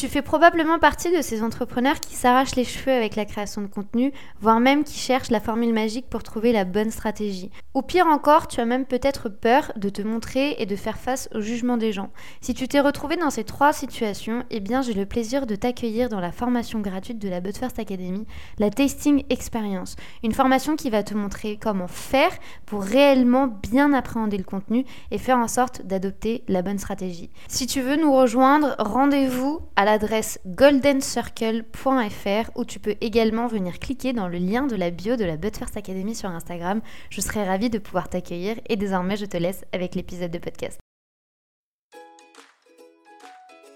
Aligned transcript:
Tu 0.00 0.08
fais 0.08 0.22
probablement 0.22 0.78
partie 0.78 1.14
de 1.14 1.20
ces 1.20 1.42
entrepreneurs 1.42 2.00
qui 2.00 2.14
s'arrachent 2.14 2.56
les 2.56 2.64
cheveux 2.64 2.90
avec 2.90 3.16
la 3.16 3.26
création 3.26 3.60
de 3.60 3.66
contenu, 3.66 4.14
voire 4.40 4.58
même 4.58 4.82
qui 4.82 4.98
cherchent 4.98 5.28
la 5.28 5.40
formule 5.40 5.74
magique 5.74 6.08
pour 6.08 6.22
trouver 6.22 6.52
la 6.52 6.64
bonne 6.64 6.90
stratégie. 6.90 7.50
Ou 7.74 7.82
pire 7.82 8.06
encore, 8.06 8.48
tu 8.48 8.62
as 8.62 8.64
même 8.64 8.86
peut-être 8.86 9.28
peur 9.28 9.72
de 9.76 9.90
te 9.90 10.00
montrer 10.00 10.56
et 10.58 10.64
de 10.64 10.74
faire 10.74 10.96
face 10.96 11.28
au 11.34 11.42
jugement 11.42 11.76
des 11.76 11.92
gens. 11.92 12.08
Si 12.40 12.54
tu 12.54 12.66
t'es 12.66 12.80
retrouvé 12.80 13.16
dans 13.16 13.28
ces 13.28 13.44
trois 13.44 13.74
situations, 13.74 14.42
eh 14.48 14.60
bien 14.60 14.80
j'ai 14.80 14.94
le 14.94 15.04
plaisir 15.04 15.46
de 15.46 15.54
t'accueillir 15.54 16.08
dans 16.08 16.18
la 16.18 16.32
formation 16.32 16.80
gratuite 16.80 17.18
de 17.18 17.28
la 17.28 17.40
But 17.40 17.58
First 17.58 17.78
Academy, 17.78 18.26
la 18.58 18.70
Tasting 18.70 19.24
Experience. 19.28 19.96
Une 20.24 20.32
formation 20.32 20.76
qui 20.76 20.88
va 20.88 21.02
te 21.02 21.12
montrer 21.12 21.58
comment 21.60 21.88
faire 21.88 22.32
pour 22.64 22.82
réellement 22.82 23.48
bien 23.48 23.92
appréhender 23.92 24.38
le 24.38 24.44
contenu 24.44 24.86
et 25.10 25.18
faire 25.18 25.36
en 25.36 25.48
sorte 25.48 25.82
d'adopter 25.82 26.42
la 26.48 26.62
bonne 26.62 26.78
stratégie. 26.78 27.28
Si 27.48 27.66
tu 27.66 27.82
veux 27.82 27.96
nous 27.96 28.16
rejoindre, 28.16 28.76
rendez-vous 28.78 29.60
à 29.76 29.89
l'adresse 29.90 30.38
goldencircle.fr 30.46 32.50
où 32.54 32.64
tu 32.64 32.78
peux 32.78 32.94
également 33.00 33.48
venir 33.48 33.80
cliquer 33.80 34.12
dans 34.12 34.28
le 34.28 34.38
lien 34.38 34.68
de 34.68 34.76
la 34.76 34.90
bio 34.90 35.16
de 35.16 35.24
la 35.24 35.36
But 35.36 35.56
First 35.56 35.76
Academy 35.76 36.14
sur 36.14 36.28
Instagram. 36.28 36.80
Je 37.10 37.20
serai 37.20 37.44
ravie 37.44 37.70
de 37.70 37.78
pouvoir 37.78 38.08
t'accueillir 38.08 38.54
et 38.68 38.76
désormais 38.76 39.16
je 39.16 39.24
te 39.24 39.36
laisse 39.36 39.64
avec 39.72 39.96
l'épisode 39.96 40.30
de 40.30 40.38
podcast. 40.38 40.78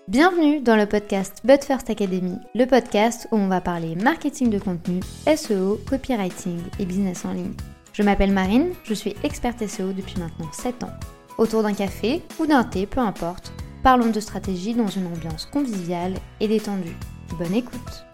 Bienvenue 0.06 0.60
dans 0.60 0.77
le 0.77 0.87
podcast 0.87 1.40
But 1.42 1.64
First 1.64 1.90
Academy, 1.90 2.38
le 2.54 2.66
podcast 2.66 3.26
où 3.32 3.37
on 3.37 3.48
va 3.48 3.60
parler 3.60 3.96
marketing 3.96 4.51
de 4.51 4.60
contenu, 4.60 5.01
SEO, 5.26 5.80
copywriting 5.88 6.60
et 6.78 6.84
business 6.84 7.24
en 7.24 7.32
ligne. 7.32 7.54
Je 7.92 8.04
m'appelle 8.04 8.32
Marine, 8.32 8.73
je 8.84 8.95
suis 8.95 9.16
experte 9.24 9.66
SEO 9.66 9.92
depuis 9.92 10.20
maintenant 10.20 10.52
7 10.52 10.84
ans. 10.84 10.92
Autour 11.38 11.65
d'un 11.65 11.74
café 11.74 12.23
ou 12.38 12.46
d'un 12.46 12.62
thé, 12.62 12.87
peu 12.87 13.01
importe, 13.01 13.52
parlons 13.84 14.11
de 14.11 14.19
stratégie 14.19 14.73
dans 14.73 14.88
une 14.88 15.06
ambiance 15.06 15.45
conviviale 15.45 16.15
et 16.41 16.48
détendue. 16.48 16.97
Bonne 17.38 17.52
écoute 17.52 18.07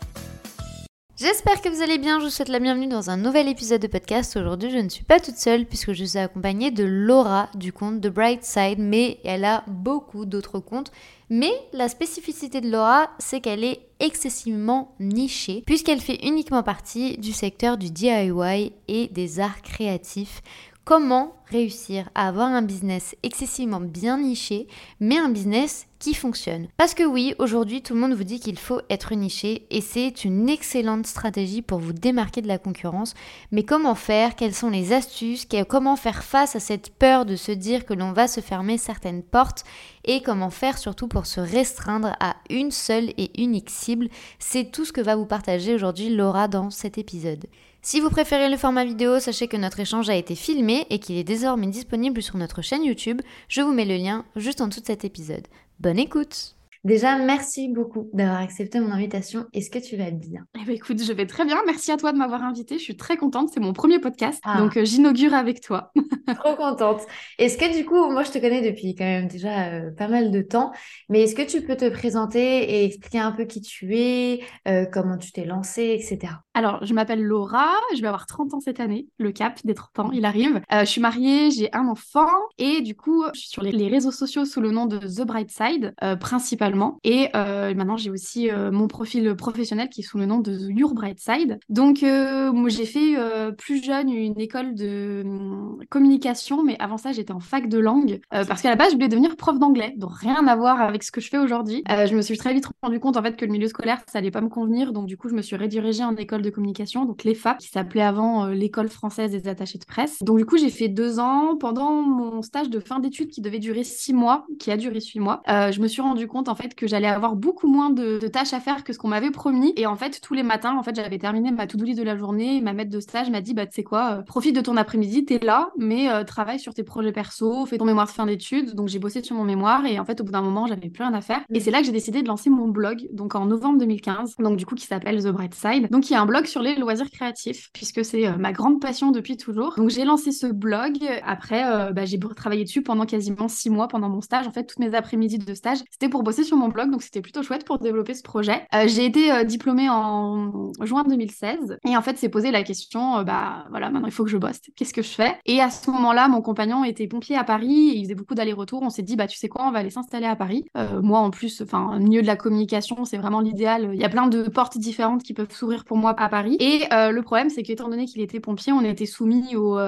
J'espère 1.16 1.60
que 1.62 1.69
vous 1.69 1.80
allez 1.83 1.98
bien, 1.98 2.18
je 2.18 2.24
vous 2.24 2.30
souhaite 2.30 2.49
la 2.49 2.59
bienvenue 2.59 2.88
dans 2.88 3.09
un 3.09 3.16
nouvel 3.16 3.46
épisode 3.46 3.80
de 3.80 3.87
podcast. 3.87 4.37
Aujourd'hui 4.37 4.71
je 4.73 4.79
ne 4.79 4.88
suis 4.88 5.04
pas 5.04 5.21
toute 5.21 5.37
seule 5.37 5.66
puisque 5.66 5.93
je 5.93 6.04
suis 6.04 6.18
accompagnée 6.18 6.73
de 6.73 6.82
Laura 6.82 7.51
du 7.54 7.73
compte 7.73 8.01
The 8.01 8.09
Bright 8.09 8.43
Side, 8.43 8.80
mais 8.80 9.21
elle 9.23 9.45
a 9.45 9.62
beaucoup 9.68 10.24
d'autres 10.24 10.59
comptes. 10.59 10.90
Mais 11.29 11.52
la 11.73 11.88
spécificité 11.88 12.60
de 12.60 12.68
Laura, 12.68 13.10
c'est 13.21 13.40
qu'elle 13.40 13.62
est 13.62 13.80
excessivement 14.01 14.96
nichée 14.99 15.62
puisqu'elle 15.66 16.01
fait 16.01 16.27
uniquement 16.27 16.65
partie 16.65 17.16
du 17.18 17.32
secteur 17.32 17.79
du 17.79 17.90
DIY 17.90 18.73
et 18.88 19.07
des 19.09 19.38
arts 19.38 19.62
créatifs 19.62 20.43
comment 20.84 21.36
réussir 21.46 22.09
à 22.14 22.28
avoir 22.28 22.48
un 22.48 22.62
business 22.62 23.16
excessivement 23.23 23.80
bien 23.80 24.18
niché, 24.18 24.68
mais 25.00 25.18
un 25.18 25.28
business 25.28 25.87
qui 25.98 26.14
fonctionne. 26.14 26.68
Parce 26.76 26.95
que 26.95 27.02
oui, 27.02 27.34
aujourd'hui, 27.38 27.82
tout 27.82 27.95
le 27.95 28.00
monde 28.00 28.14
vous 28.14 28.24
dit 28.24 28.40
qu'il 28.40 28.59
faut 28.59 28.80
être 28.88 29.14
niché 29.14 29.66
et 29.70 29.80
c'est 29.80 30.24
une 30.24 30.48
excellente 30.48 31.06
stratégie 31.06 31.60
pour 31.60 31.78
vous 31.78 31.92
démarquer 31.92 32.40
de 32.40 32.48
la 32.48 32.59
concurrence. 32.59 33.14
Mais 33.52 33.64
comment 33.64 33.95
faire? 33.95 34.37
Quelles 34.37 34.54
sont 34.54 34.70
les 34.70 34.92
astuces? 34.92 35.46
Comment 35.68 35.96
faire 35.96 36.24
face 36.24 36.56
à 36.56 36.60
cette 36.60 36.90
peur 36.94 37.26
de 37.26 37.37
se 37.37 37.52
dire 37.52 37.84
que 37.84 37.94
l'on 37.94 38.12
va 38.12 38.28
se 38.28 38.40
fermer 38.40 38.78
certaines 38.78 39.22
portes? 39.22 39.65
Et 40.04 40.22
comment 40.22 40.50
faire 40.50 40.78
surtout 40.78 41.09
pour 41.09 41.26
se 41.26 41.40
restreindre 41.40 42.16
à 42.20 42.37
une 42.48 42.70
seule 42.70 43.10
et 43.18 43.42
unique 43.42 43.70
cible? 43.70 44.09
C'est 44.38 44.72
tout 44.72 44.84
ce 44.87 44.92
que 44.92 45.02
va 45.02 45.16
vous 45.16 45.26
partager 45.26 45.74
aujourd'hui 45.74 46.09
Laura 46.09 46.48
dans 46.48 46.70
cet 46.70 46.96
épisode. 46.96 47.46
Si 47.82 48.00
vous 48.00 48.10
préférez 48.10 48.50
le 48.50 48.59
format 48.59 48.84
vidéo, 48.84 49.20
sachez 49.20 49.48
que 49.48 49.56
notre 49.56 49.80
échange 49.80 50.10
a 50.10 50.14
été 50.14 50.34
filmé 50.34 50.86
et 50.90 50.98
qu'il 50.98 51.16
est 51.16 51.24
désormais 51.24 51.66
disponible 51.66 52.22
sur 52.22 52.37
notre 52.37 52.60
chaîne 52.60 52.84
YouTube. 52.84 53.22
Je 53.48 53.62
vous 53.62 53.72
mets 53.72 53.87
le 53.87 53.96
lien 53.96 54.26
juste 54.37 54.60
en 54.60 54.68
dessous 54.68 54.80
de 54.80 54.87
cet 54.87 55.04
épisode. 55.06 55.46
Bonne 55.78 55.98
écoute 55.98 56.56
Déjà, 56.82 57.18
merci 57.18 57.68
beaucoup 57.68 58.09
d'avoir 58.14 58.40
accepté 58.40 58.80
mon 58.80 58.90
invitation. 58.90 59.45
Est-ce 59.52 59.68
que 59.68 59.78
tu 59.78 59.96
vas 59.96 60.10
bien? 60.10 60.46
Eh 60.59 60.64
ben, 60.64 60.74
Écoute, 60.74 61.02
je 61.02 61.12
vais 61.12 61.26
très 61.26 61.45
bien. 61.45 61.59
Merci 61.66 61.92
à 61.92 61.98
toi 61.98 62.10
de 62.10 62.16
m'avoir 62.16 62.42
invitée. 62.42 62.78
Je 62.78 62.82
suis 62.82 62.96
très 62.96 63.18
contente. 63.18 63.50
C'est 63.52 63.60
mon 63.60 63.74
premier 63.74 63.98
podcast. 63.98 64.41
Ah. 64.44 64.59
Donc, 64.59 64.78
euh, 64.78 64.84
j'inaugure 64.87 65.34
avec 65.34 65.60
toi. 65.60 65.92
Trop 66.38 66.56
contente. 66.56 67.03
Est-ce 67.38 67.59
que 67.59 67.77
du 67.77 67.84
coup, 67.84 68.10
moi, 68.10 68.22
je 68.22 68.31
te 68.31 68.38
connais 68.38 68.62
depuis 68.62 68.94
quand 68.94 69.05
même 69.05 69.28
déjà 69.28 69.72
euh, 69.72 69.91
pas 69.91 70.09
mal 70.09 70.31
de 70.31 70.41
temps. 70.41 70.72
Mais 71.10 71.21
est-ce 71.22 71.34
que 71.34 71.43
tu 71.43 71.60
peux 71.60 71.77
te 71.77 71.91
présenter 71.91 72.41
et 72.41 72.84
expliquer 72.87 73.19
un 73.19 73.32
peu 73.32 73.44
qui 73.44 73.60
tu 73.60 73.94
es, 73.94 74.41
euh, 74.66 74.87
comment 74.91 75.19
tu 75.19 75.32
t'es 75.32 75.44
lancée, 75.44 75.99
etc. 76.00 76.32
Alors, 76.55 76.82
je 76.87 76.94
m'appelle 76.94 77.22
Laura. 77.22 77.69
Je 77.94 78.00
vais 78.00 78.09
avoir 78.09 78.25
30 78.25 78.55
ans 78.55 78.60
cette 78.60 78.81
année. 78.81 79.06
Le 79.19 79.32
cap 79.32 79.60
des 79.65 79.75
30 79.75 79.99
ans, 79.99 80.10
il 80.12 80.25
arrive. 80.25 80.62
je 80.71 80.87
suis 80.87 81.03
mariée, 81.03 81.50
j'ai 81.50 81.69
un 81.75 81.88
enfant. 81.88 82.31
Et 82.56 82.81
du 82.81 82.97
coup, 82.97 83.22
je 83.34 83.41
suis 83.41 83.50
sur 83.50 83.62
les, 83.62 83.72
les 83.72 83.88
réseaux 83.88 84.12
sociaux 84.12 84.47
sous 84.47 84.62
le 84.62 84.71
nom 84.71 84.87
de 84.87 84.97
The 84.97 85.26
Bright 85.26 85.50
Side, 85.50 85.94
principalement 86.21 86.69
et 87.04 87.28
euh, 87.34 87.75
maintenant, 87.75 87.97
j'ai 87.97 88.10
aussi 88.10 88.50
euh, 88.50 88.70
mon 88.70 88.88
profil 88.88 89.34
professionnel 89.34 89.88
qui 89.88 90.00
est 90.00 90.04
sous 90.04 90.19
le 90.19 90.26
nom 90.26 90.38
de 90.38 90.70
Your 90.70 90.94
Bright 90.94 91.20
Side. 91.20 91.58
Donc, 91.69 92.03
euh, 92.03 92.53
j'ai 92.69 92.86
fait 92.86 93.16
plus 93.56 93.82
jeune 93.82 94.10
une 94.10 94.38
école 94.41 94.75
de 94.75 95.22
hum, 95.25 95.78
communication, 95.88 96.62
mais 96.62 96.76
avant 96.78 96.97
ça, 96.97 97.12
j'étais 97.12 97.32
en 97.32 97.41
fac 97.41 97.69
de 97.69 97.78
langue 97.78 98.20
parce 98.31 98.62
qu'à 98.62 98.70
la 98.70 98.76
base, 98.76 98.91
je 98.91 98.94
voulais 98.94 99.08
devenir 99.08 99.36
prof 99.36 99.58
d'anglais. 99.58 99.94
Donc, 99.97 100.12
rien 100.14 100.47
à 100.47 100.56
voir 100.56 100.81
avec 100.81 101.03
ce 101.03 101.10
que 101.10 101.20
je 101.20 101.28
fais 101.28 101.38
aujourd'hui. 101.38 101.82
je 101.88 102.14
me 102.14 102.22
suis 102.22 102.36
très 102.36 102.53
vite 102.54 102.66
rendu 102.82 103.00
compte 103.00 103.16
en 103.16 103.22
fait 103.22 103.37
que 103.37 103.44
le 103.44 103.52
milieu 103.52 103.69
scolaire, 103.69 104.00
ça 104.06 104.19
allait 104.19 104.31
pas 104.31 104.41
me 104.41 104.48
convenir. 104.48 104.92
Donc, 104.92 105.06
du 105.06 105.16
coup, 105.16 105.28
je 105.28 105.34
me 105.34 105.42
suis 105.42 105.56
redirigée 105.56 106.04
en 106.04 106.14
école 106.16 106.42
de 106.42 106.50
communication, 106.50 107.04
donc 107.04 107.25
l'EFA, 107.25 107.54
qui 107.54 107.69
s'appelait 107.69 108.02
avant 108.02 108.47
l'école 108.47 108.88
française 108.88 109.32
des 109.32 109.48
attachés 109.48 109.78
de 109.78 109.84
presse. 109.84 110.19
Donc, 110.22 110.38
du 110.38 110.47
coup, 110.47 110.58
j'ai 110.58 110.70
fait 110.70 110.88
deux 110.88 111.19
ans 111.19 111.56
pendant 111.58 112.02
mon 112.02 112.42
stage 112.42 112.70
de 112.70 112.81
fin 112.81 113.00
d'études 113.00 113.31
qui 113.31 113.41
devait 113.41 113.58
durer 113.58 113.84
six 113.84 114.12
mois, 114.12 114.47
qui 114.58 114.70
a 114.70 114.76
duré 114.76 115.00
six 115.00 115.20
mois. 115.20 115.42
je 115.47 115.81
me 115.81 115.88
suis 115.88 116.02
rendu 116.02 116.26
compte 116.26 116.48
en 116.48 116.54
fait 116.54 116.59
que 116.69 116.87
j'allais 116.87 117.09
avoir 117.09 117.37
beaucoup 117.37 117.69
moins 117.69 117.91
de, 117.91 118.19
tâches 118.28 118.53
à 118.53 118.60
faire 118.60 118.84
que 118.84 118.93
ce 118.93 118.98
qu'on 118.98 119.09
m'avait 119.09 119.31
promis. 119.31 119.72
Et 119.76 119.87
en 119.87 119.97
fait, 119.97 120.21
tous 120.21 120.34
les 120.34 120.43
matins, 120.43 120.76
en 120.76 120.82
fait, 120.82 120.94
j'avais 120.94 121.19
terminé 121.19 121.50
ma 121.50 121.66
to-do 121.66 121.84
list 121.84 121.98
de 121.98 122.04
la 122.04 122.16
journée. 122.16 122.60
ma 122.60 122.72
maître 122.72 122.91
de 122.91 123.00
stage 123.00 123.31
m'a 123.31 123.41
dit, 123.41 123.54
bah, 123.54 123.66
tu 123.66 123.75
sais 123.75 123.82
quoi, 123.82 124.19
euh, 124.19 124.22
profite 124.22 124.54
de 124.54 124.60
ton 124.60 124.76
après-midi, 124.76 125.25
t'es 125.25 125.38
là, 125.38 125.70
mais 125.78 126.10
euh, 126.10 126.25
travaille 126.25 126.59
sur 126.59 126.75
tes 126.75 126.82
projets 126.82 127.12
perso, 127.12 127.66
fais 127.66 127.78
ton 127.78 127.84
mémoire 127.84 128.06
de 128.06 128.12
fin 128.12 128.26
d'études. 128.26 128.75
Donc, 128.75 128.88
j'ai 128.88 128.99
bossé 128.99 129.22
sur 129.22 129.37
mon 129.37 129.44
mémoire 129.44 129.87
et 129.87 129.99
en 129.99 130.04
fait, 130.04 130.20
au 130.20 130.25
bout 130.25 130.32
d'un 130.32 130.43
moment, 130.43 130.66
j'avais 130.66 130.88
plus 130.88 131.03
rien 131.03 131.15
à 131.15 131.20
faire. 131.20 131.41
Et 131.53 131.60
c'est 131.60 131.70
là 131.70 131.81
que 131.81 131.87
j'ai 131.87 131.93
décidé 131.93 132.22
de 132.22 132.28
lancer 132.28 132.50
mon 132.50 132.69
blog, 132.69 133.09
donc 133.12 133.34
en 133.34 133.47
novembre 133.47 133.78
2015, 133.78 134.37
donc 134.38 134.56
du 134.56 134.66
coup, 134.66 134.75
qui 134.75 134.87
s'appelle 134.87 135.22
The 135.22 135.28
Bright 135.28 135.54
Side. 135.54 135.91
Donc, 135.91 136.10
il 136.10 136.12
y 136.12 136.16
a 136.16 136.20
un 136.20 136.26
blog 136.26 136.47
sur 136.47 136.62
les 136.62 136.76
loisirs 136.76 137.10
créatifs, 137.10 137.70
puisque 137.72 138.04
c'est 138.04 138.26
euh, 138.26 138.37
ma 138.37 138.53
grande 138.53 138.81
passion 138.81 139.10
depuis 139.10 139.37
toujours. 139.37 139.75
Donc, 139.76 139.91
j'ai 139.91 140.04
lancé 140.04 140.32
ce 140.32 140.47
blog. 140.47 140.99
Après, 141.25 141.93
bah, 141.93 142.04
j'ai 142.04 142.19
travaillé 142.37 142.65
dessus 142.65 142.82
pendant 142.82 143.06
quasiment 143.06 143.49
six 143.49 143.70
mois 143.70 143.88
pendant 143.88 144.09
mon 144.09 144.20
stage. 144.20 144.47
En 144.47 144.53
fait, 144.53 144.65
toutes 144.65 144.78
mes 144.78 144.94
après-midi 144.94 145.38
de 145.38 145.54
stage, 145.54 145.78
c'était 145.91 146.09
pour 146.09 146.22
bosser 146.22 146.44
sur 146.44 146.50
mon 146.56 146.69
blog 146.69 146.91
donc 146.91 147.03
c'était 147.03 147.21
plutôt 147.21 147.43
chouette 147.43 147.65
pour 147.65 147.78
développer 147.78 148.15
ce 148.15 148.22
projet. 148.22 148.66
Euh, 148.75 148.87
j'ai 148.87 149.05
été 149.05 149.33
euh, 149.33 149.44
diplômée 149.44 149.88
en 149.88 150.72
juin 150.83 151.05
2016 151.05 151.78
et 151.87 151.97
en 151.97 152.03
fait 152.03 152.16
c'est 152.19 152.28
posé 152.28 152.50
la 152.50 152.62
question, 152.62 153.19
euh, 153.19 153.25
bah 153.25 153.66
voilà, 153.71 153.91
maintenant 153.91 154.09
il 154.09 154.12
faut 154.12 154.25
que 154.25 154.31
je 154.31 154.37
bosse, 154.37 154.61
qu'est-ce 154.77 154.94
que 154.94 155.03
je 155.03 155.11
fais? 155.11 155.37
Et 155.47 155.61
à 155.61 155.71
ce 155.71 155.91
moment-là, 155.91 156.28
mon 156.28 156.43
compagnon 156.43 156.84
était 156.84 157.06
pompier 157.06 157.37
à 157.37 157.44
Paris, 157.44 157.91
et 157.91 157.97
il 157.97 158.05
faisait 158.05 158.15
beaucoup 158.15 158.34
d'allers-retours, 158.34 158.83
on 158.83 158.91
s'est 158.91 159.03
dit, 159.03 159.16
bah 159.16 159.27
tu 159.27 159.38
sais 159.38 159.49
quoi, 159.49 159.66
on 159.66 159.71
va 159.71 159.81
aller 159.81 159.91
s'installer 159.91 160.27
à 160.27 160.37
Paris. 160.37 160.65
moi 161.03 161.21
en 161.21 161.31
plus, 161.31 161.61
enfin, 161.62 161.99
milieu 161.99 162.22
de 162.22 162.27
la 162.27 162.37
communication, 162.37 163.05
c'est 163.05 163.19
vraiment 163.19 163.41
l'idéal, 163.41 163.91
il 163.93 164.00
y 164.00 164.05
a 164.05 164.09
plein 164.09 164.27
de 164.27 164.43
portes 164.44 164.78
différentes 164.78 165.22
qui 165.22 165.34
peuvent 165.34 165.53
s'ouvrir 165.53 165.84
pour 165.84 165.97
moi 165.97 166.15
à 166.19 166.28
Paris. 166.28 166.56
Et 166.61 166.84
le 166.91 167.21
problème, 167.21 167.50
c'est 167.50 167.62
qu'étant 167.62 167.88
donné 167.88 168.06
qu'il 168.06 168.21
était 168.22 168.41
pompier, 168.41 168.72
on 168.72 168.82
était 168.82 169.06
soumis 169.06 169.56
au 169.56 169.78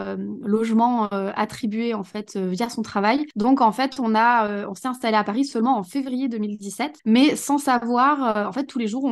logement 0.43 1.09
attribué 1.09 1.95
en 1.95 2.05
fait 2.05 2.37
via 2.37 2.69
son 2.69 2.83
travail. 2.83 3.27
Donc 3.37 3.61
en 3.61 3.73
fait, 3.73 3.99
on 4.01 4.15
a, 4.15 4.67
on 4.67 4.75
s'est 4.75 4.89
installé 4.89 5.17
à 5.17 5.25
Paris 5.25 5.45
seulement 5.45 5.79
en 5.79 5.83
février 5.83 6.29
2017 6.53 7.03
mais 7.05 7.37
sans 7.37 7.59
savoir, 7.59 8.37
euh, 8.37 8.47
en 8.47 8.53
fait, 8.53 8.65
tous 8.65 8.79
les 8.79 8.87
jours, 8.87 9.11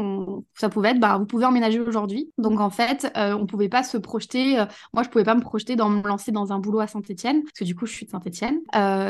ça 0.54 0.68
pouvait 0.68 0.90
être, 0.90 1.00
bah, 1.00 1.18
vous 1.18 1.26
pouvez 1.26 1.44
emménager 1.44 1.80
aujourd'hui. 1.80 2.30
Donc, 2.38 2.60
en 2.60 2.70
fait, 2.70 3.10
euh, 3.16 3.34
on 3.34 3.46
pouvait 3.46 3.68
pas 3.68 3.82
se 3.82 3.96
projeter, 3.96 4.58
euh, 4.58 4.64
moi, 4.94 5.02
je 5.02 5.08
pouvais 5.08 5.24
pas 5.24 5.34
me 5.34 5.40
projeter 5.40 5.76
dans 5.76 5.88
me 5.88 6.06
lancer 6.06 6.32
dans 6.32 6.52
un 6.52 6.58
boulot 6.58 6.80
à 6.80 6.86
Saint-Etienne, 6.86 7.42
parce 7.42 7.58
que 7.58 7.64
du 7.64 7.74
coup, 7.74 7.86
je 7.86 7.92
suis 7.92 8.06
de 8.06 8.10
Saint-Etienne. 8.10 8.60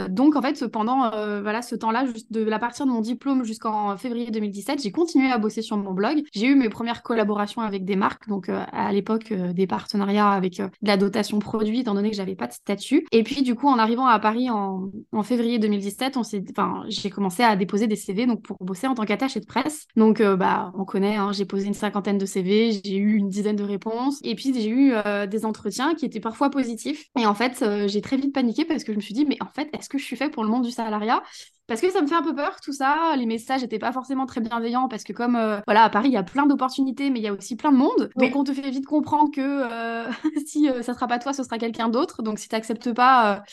donc, 0.08 0.36
en 0.36 0.42
fait, 0.42 0.66
pendant 0.68 1.10
voilà, 1.40 1.62
ce 1.62 1.74
temps-là, 1.74 2.04
de 2.30 2.42
la 2.42 2.58
partir 2.58 2.86
de 2.86 2.90
mon 2.90 3.00
diplôme 3.00 3.44
jusqu'en 3.44 3.96
février 3.96 4.30
2017, 4.30 4.82
j'ai 4.82 4.92
continué 4.92 5.30
à 5.30 5.38
bosser 5.38 5.62
sur 5.62 5.76
mon 5.76 5.92
blog. 5.92 6.22
J'ai 6.32 6.46
eu 6.46 6.54
mes 6.54 6.68
premières 6.68 7.02
collaborations 7.02 7.62
avec 7.62 7.84
des 7.84 7.96
marques, 7.96 8.28
donc 8.28 8.48
à 8.48 8.92
l'époque, 8.92 9.32
des 9.32 9.66
partenariats 9.66 10.30
avec 10.30 10.58
de 10.58 10.68
la 10.82 10.96
dotation 10.96 11.38
produit, 11.38 11.80
étant 11.80 11.94
donné 11.94 12.10
que 12.10 12.16
j'avais 12.16 12.34
pas 12.34 12.46
de 12.46 12.52
statut. 12.52 13.06
Et 13.12 13.22
puis, 13.22 13.42
du 13.42 13.54
coup, 13.54 13.68
en 13.68 13.78
arrivant 13.78 14.06
à 14.06 14.18
Paris 14.18 14.50
en, 14.50 14.90
février 15.22 15.58
2017, 15.58 16.16
on 16.16 16.22
s'est, 16.22 16.42
enfin, 16.50 16.82
j'ai 16.88 17.10
commencé 17.10 17.42
à 17.42 17.54
déposer 17.56 17.86
des 17.86 17.96
CV 17.96 18.19
donc 18.26 18.42
pour 18.42 18.56
bosser 18.60 18.86
en 18.86 18.94
tant 18.94 19.04
qu'attaché 19.04 19.40
de 19.40 19.46
presse. 19.46 19.86
Donc, 19.96 20.20
euh, 20.20 20.36
bah, 20.36 20.72
on 20.76 20.84
connaît, 20.84 21.16
hein, 21.16 21.32
j'ai 21.32 21.44
posé 21.44 21.66
une 21.66 21.74
cinquantaine 21.74 22.18
de 22.18 22.26
CV, 22.26 22.80
j'ai 22.84 22.96
eu 22.96 23.16
une 23.16 23.28
dizaine 23.28 23.56
de 23.56 23.64
réponses, 23.64 24.20
et 24.22 24.34
puis 24.34 24.52
j'ai 24.54 24.68
eu 24.68 24.92
euh, 24.94 25.26
des 25.26 25.44
entretiens 25.44 25.94
qui 25.94 26.04
étaient 26.04 26.20
parfois 26.20 26.50
positifs. 26.50 27.06
Et 27.18 27.26
en 27.26 27.34
fait, 27.34 27.62
euh, 27.62 27.88
j'ai 27.88 28.00
très 28.00 28.16
vite 28.16 28.34
paniqué 28.34 28.64
parce 28.64 28.84
que 28.84 28.92
je 28.92 28.96
me 28.96 29.02
suis 29.02 29.14
dit, 29.14 29.24
mais 29.26 29.38
en 29.40 29.48
fait, 29.48 29.68
est-ce 29.76 29.88
que 29.88 29.98
je 29.98 30.04
suis 30.04 30.16
fait 30.16 30.30
pour 30.30 30.44
le 30.44 30.50
monde 30.50 30.64
du 30.64 30.70
salariat? 30.70 31.22
Parce 31.66 31.80
que 31.80 31.90
ça 31.90 32.02
me 32.02 32.08
fait 32.08 32.16
un 32.16 32.22
peu 32.22 32.34
peur 32.34 32.60
tout 32.60 32.72
ça. 32.72 33.14
Les 33.16 33.26
messages 33.26 33.62
n'étaient 33.62 33.78
pas 33.78 33.92
forcément 33.92 34.26
très 34.26 34.40
bienveillants 34.40 34.88
parce 34.88 35.04
que 35.04 35.12
comme 35.12 35.38
voilà 35.68 35.84
à 35.84 35.88
Paris 35.88 36.08
il 36.08 36.14
y 36.14 36.16
a 36.16 36.24
plein 36.24 36.46
d'opportunités 36.46 37.10
mais 37.10 37.20
il 37.20 37.22
y 37.22 37.28
a 37.28 37.32
aussi 37.32 37.54
plein 37.54 37.70
de 37.70 37.76
monde. 37.76 38.10
Donc 38.16 38.34
on 38.34 38.42
te 38.42 38.52
fait 38.52 38.70
vite 38.70 38.86
comprendre 38.86 39.30
que 39.32 39.62
si 40.46 40.68
ça 40.82 40.94
sera 40.94 41.06
pas 41.06 41.20
toi 41.20 41.32
ce 41.32 41.44
sera 41.44 41.58
quelqu'un 41.58 41.88
d'autre. 41.88 42.24
Donc 42.24 42.40
si 42.40 42.48
tu 42.48 42.56
n'acceptes 42.56 42.92
pas 42.92 43.44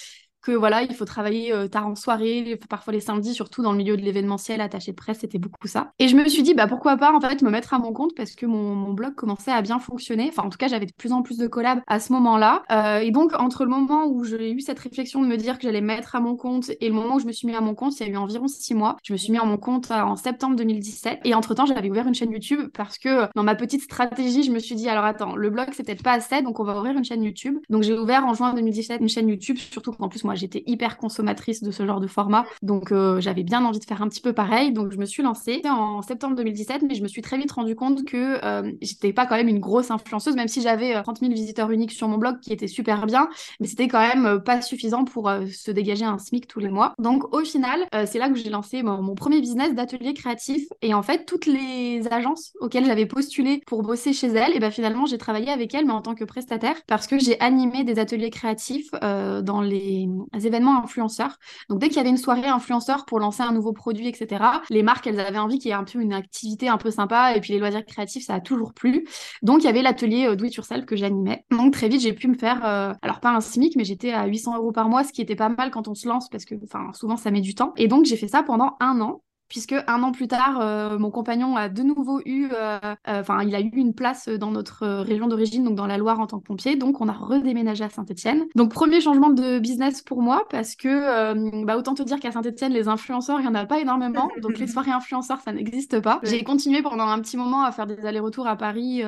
que 0.47 0.51
voilà, 0.53 0.83
il 0.83 0.95
faut 0.95 1.05
travailler 1.05 1.53
tard 1.69 1.87
en 1.87 1.95
soirée, 1.95 2.59
parfois 2.69 2.93
les 2.93 2.99
samedis, 2.99 3.33
surtout 3.33 3.61
dans 3.61 3.71
le 3.71 3.77
milieu 3.77 3.97
de 3.97 4.01
l'événementiel, 4.01 4.61
attaché 4.61 4.91
de 4.91 4.95
presse, 4.95 5.19
c'était 5.19 5.39
beaucoup 5.39 5.67
ça. 5.67 5.91
Et 5.99 6.07
je 6.07 6.15
me 6.15 6.27
suis 6.27 6.43
dit, 6.43 6.53
bah 6.53 6.67
pourquoi 6.67 6.97
pas 6.97 7.13
en 7.13 7.19
fait 7.19 7.41
me 7.41 7.49
mettre 7.49 7.73
à 7.73 7.79
mon 7.79 7.93
compte 7.93 8.15
parce 8.15 8.31
que 8.31 8.45
mon, 8.45 8.75
mon 8.75 8.93
blog 8.93 9.15
commençait 9.15 9.51
à 9.51 9.61
bien 9.61 9.79
fonctionner. 9.79 10.27
Enfin, 10.29 10.43
en 10.43 10.49
tout 10.49 10.57
cas, 10.57 10.67
j'avais 10.67 10.85
de 10.85 10.93
plus 10.97 11.11
en 11.11 11.21
plus 11.21 11.37
de 11.37 11.47
collabs 11.47 11.81
à 11.87 11.99
ce 11.99 12.13
moment-là. 12.13 12.63
et 13.01 13.11
donc, 13.11 13.33
entre 13.39 13.65
le 13.65 13.69
moment 13.69 14.05
où 14.07 14.23
j'ai 14.23 14.51
eu 14.51 14.61
cette 14.61 14.79
réflexion 14.79 15.21
de 15.21 15.27
me 15.27 15.37
dire 15.37 15.57
que 15.57 15.63
j'allais 15.63 15.81
mettre 15.81 16.15
à 16.15 16.19
mon 16.19 16.35
compte 16.35 16.71
et 16.79 16.87
le 16.87 16.93
moment 16.93 17.15
où 17.15 17.19
je 17.19 17.25
me 17.25 17.31
suis 17.31 17.47
mis 17.47 17.55
à 17.55 17.61
mon 17.61 17.75
compte, 17.75 17.99
il 17.99 18.07
y 18.07 18.09
a 18.09 18.13
eu 18.13 18.17
environ 18.17 18.47
six 18.47 18.73
mois. 18.73 18.97
Je 19.03 19.13
me 19.13 19.17
suis 19.17 19.31
mis 19.31 19.37
à 19.37 19.43
mon 19.43 19.57
compte 19.57 19.91
en 19.91 20.15
septembre 20.15 20.55
2017. 20.55 21.19
Et 21.25 21.33
entre-temps, 21.33 21.65
j'avais 21.65 21.89
ouvert 21.89 22.07
une 22.07 22.15
chaîne 22.15 22.31
YouTube 22.31 22.69
parce 22.73 22.97
que 22.97 23.27
dans 23.35 23.43
ma 23.43 23.55
petite 23.55 23.81
stratégie, 23.81 24.43
je 24.43 24.51
me 24.51 24.59
suis 24.59 24.75
dit, 24.75 24.87
alors 24.87 25.05
attends, 25.05 25.35
le 25.35 25.49
blog, 25.49 25.67
c'est 25.73 25.83
peut-être 25.83 26.03
pas 26.03 26.13
assez, 26.13 26.41
donc 26.41 26.59
on 26.59 26.63
va 26.63 26.77
ouvrir 26.77 26.97
une 26.97 27.05
chaîne 27.05 27.23
YouTube. 27.23 27.57
Donc 27.69 27.83
j'ai 27.83 27.97
ouvert 27.97 28.25
en 28.25 28.33
juin 28.33 28.53
2017 28.53 29.01
une 29.01 29.09
chaîne 29.09 29.27
YouTube, 29.27 29.57
surtout 29.57 29.91
qu'en 29.91 30.09
plus, 30.09 30.23
moi, 30.23 30.35
j'étais 30.37 30.63
hyper 30.65 30.97
consommatrice 30.97 31.61
de 31.61 31.71
ce 31.71 31.85
genre 31.85 31.99
de 31.99 32.07
format. 32.07 32.45
Donc 32.61 32.91
euh, 32.91 33.19
j'avais 33.19 33.43
bien 33.43 33.63
envie 33.65 33.79
de 33.79 33.85
faire 33.85 34.01
un 34.01 34.07
petit 34.07 34.21
peu 34.21 34.33
pareil. 34.33 34.71
Donc 34.71 34.91
je 34.91 34.97
me 34.97 35.05
suis 35.05 35.23
lancée 35.23 35.61
en 35.65 36.01
septembre 36.01 36.35
2017, 36.35 36.83
mais 36.83 36.95
je 36.95 37.03
me 37.03 37.07
suis 37.07 37.21
très 37.21 37.37
vite 37.37 37.51
rendu 37.51 37.75
compte 37.75 38.05
que 38.05 38.43
euh, 38.43 38.71
j'étais 38.81 39.13
pas 39.13 39.25
quand 39.25 39.35
même 39.35 39.47
une 39.47 39.59
grosse 39.59 39.91
influenceuse, 39.91 40.35
même 40.35 40.47
si 40.47 40.61
j'avais 40.61 41.01
30 41.01 41.17
euh, 41.17 41.25
000 41.25 41.33
visiteurs 41.33 41.71
uniques 41.71 41.91
sur 41.91 42.07
mon 42.07 42.17
blog 42.17 42.39
qui 42.39 42.53
était 42.53 42.67
super 42.67 43.05
bien, 43.05 43.29
mais 43.59 43.67
c'était 43.67 43.87
quand 43.87 43.99
même 43.99 44.41
pas 44.43 44.61
suffisant 44.61 45.03
pour 45.03 45.29
se 45.51 45.71
dégager 45.71 46.05
un 46.05 46.17
SMIC 46.17 46.47
tous 46.47 46.59
les 46.59 46.69
mois. 46.69 46.93
Donc 46.99 47.33
au 47.33 47.43
final, 47.43 47.85
c'est 48.05 48.19
là 48.19 48.29
que 48.29 48.35
j'ai 48.35 48.49
lancé 48.49 48.83
mon, 48.83 49.15
premier 49.15 49.41
business 49.41 49.73
d'atelier 49.73 50.13
créatif. 50.13 50.67
Et 50.81 50.93
en 50.93 51.01
fait, 51.01 51.25
toutes 51.25 51.45
les 51.45 52.07
agences 52.11 52.53
auxquelles 52.59 52.85
j'avais 52.85 53.05
postulé 53.05 53.61
pour 53.65 53.83
bosser 53.83 54.13
chez 54.13 54.27
elles, 54.27 54.55
et 54.55 54.59
ben 54.59 54.71
finalement, 54.71 55.05
j'ai 55.05 55.17
travaillé 55.17 55.49
avec 55.49 55.73
elles, 55.73 55.85
mais 55.85 55.93
en 55.93 56.01
tant 56.01 56.15
que 56.15 56.23
prestataire, 56.23 56.75
parce 56.87 57.07
que 57.07 57.17
j'ai 57.17 57.39
animé 57.39 57.83
des 57.83 57.99
ateliers 57.99 58.29
créatifs 58.29 58.91
dans 58.91 59.61
les 59.61 60.07
événements 60.43 60.83
influenceurs. 60.83 61.37
Donc 61.69 61.79
dès 61.79 61.87
qu'il 61.87 61.97
y 61.97 61.99
avait 61.99 62.09
une 62.09 62.17
soirée 62.17 62.47
influenceur 62.47 63.05
pour 63.05 63.19
lancer 63.19 63.43
un 63.43 63.51
nouveau 63.51 63.73
produit, 63.73 64.07
etc., 64.07 64.43
les 64.69 64.83
marques, 64.83 65.07
elles 65.07 65.19
avaient 65.19 65.37
envie 65.37 65.59
qu'il 65.59 65.69
y 65.69 65.71
ait 65.71 65.75
un 65.75 65.83
peu 65.83 65.99
une 65.99 66.13
activité 66.13 66.69
un 66.69 66.77
peu 66.77 66.91
sympa, 66.91 67.35
et 67.35 67.41
puis 67.41 67.53
les 67.53 67.59
loisirs 67.59 67.85
créatifs, 67.85 68.25
ça 68.25 68.35
a 68.35 68.39
toujours 68.39 68.73
plu. 68.73 69.07
Donc 69.41 69.63
il 69.63 69.65
y 69.65 69.69
avait 69.69 69.81
l'atelier 69.81 70.35
Do 70.35 70.45
It 70.45 70.55
Yourself 70.55 70.85
que 70.85 70.95
j'animais. 70.95 71.45
Donc 71.51 71.73
très 71.73 71.89
vite, 71.89 72.01
j'ai 72.01 72.13
pu 72.13 72.27
me 72.27 72.35
faire, 72.35 72.63
alors 73.01 73.19
pas 73.19 73.31
un 73.31 73.41
SMIC, 73.41 73.75
mais 73.75 73.83
j'étais 73.83 74.11
à 74.11 74.25
800 74.25 74.57
euros 74.57 74.71
par 74.71 74.89
mois, 74.89 75.03
ce 75.03 75.11
qui 75.11 75.21
était 75.21 75.35
pas 75.35 75.49
mal 75.49 75.71
quand 75.71 75.87
on 75.87 75.95
se 75.95 76.07
lance 76.07 76.29
parce 76.29 76.45
que 76.45 76.55
souvent 76.93 77.17
ça 77.17 77.31
met 77.31 77.41
du 77.41 77.55
temps. 77.55 77.73
Et 77.77 77.87
donc 77.87 78.05
j'ai 78.05 78.17
fait 78.17 78.27
ça 78.27 78.43
pendant 78.43 78.75
un 78.79 79.01
an 79.01 79.21
puisque 79.49 79.75
un 79.87 80.03
an 80.03 80.11
plus 80.11 80.27
tard, 80.27 80.59
euh, 80.61 80.97
mon 80.97 81.11
compagnon 81.11 81.55
a 81.55 81.69
de 81.69 81.81
nouveau 81.83 82.21
eu, 82.25 82.49
euh, 82.51 82.79
euh, 82.83 83.21
enfin, 83.21 83.43
il 83.43 83.55
a 83.55 83.61
eu 83.61 83.71
une 83.73 83.93
place 83.93 84.27
dans 84.27 84.51
notre 84.51 84.85
région 85.01 85.27
d'origine, 85.27 85.63
donc 85.63 85.75
dans 85.75 85.87
la 85.87 85.97
Loire 85.97 86.19
en 86.19 86.27
tant 86.27 86.39
que 86.39 86.45
pompier. 86.45 86.75
Donc, 86.75 87.01
on 87.01 87.07
a 87.07 87.13
redéménagé 87.13 87.83
à 87.83 87.89
Saint-Etienne. 87.89 88.45
Donc, 88.55 88.71
premier 88.71 89.01
changement 89.01 89.29
de 89.29 89.59
business 89.59 90.01
pour 90.01 90.21
moi, 90.21 90.45
parce 90.49 90.75
que, 90.75 91.63
bah, 91.63 91.77
autant 91.77 91.93
te 91.93 92.03
dire 92.03 92.19
qu'à 92.19 92.31
Saint-Etienne, 92.31 92.73
les 92.73 92.87
influenceurs, 92.87 93.39
il 93.39 93.43
n'y 93.43 93.49
en 93.49 93.55
a 93.55 93.65
pas 93.65 93.79
énormément. 93.79 94.29
Donc, 94.41 94.57
les 94.57 94.67
soirées 94.67 94.91
influenceurs, 94.91 95.39
ça 95.41 95.53
n'existe 95.53 95.99
pas. 96.01 96.19
J'ai 96.23 96.43
continué 96.43 96.81
pendant 96.81 97.07
un 97.07 97.19
petit 97.19 97.37
moment 97.37 97.63
à 97.63 97.71
faire 97.71 97.87
des 97.87 98.05
allers-retours 98.05 98.47
à 98.47 98.55
Paris 98.55 99.03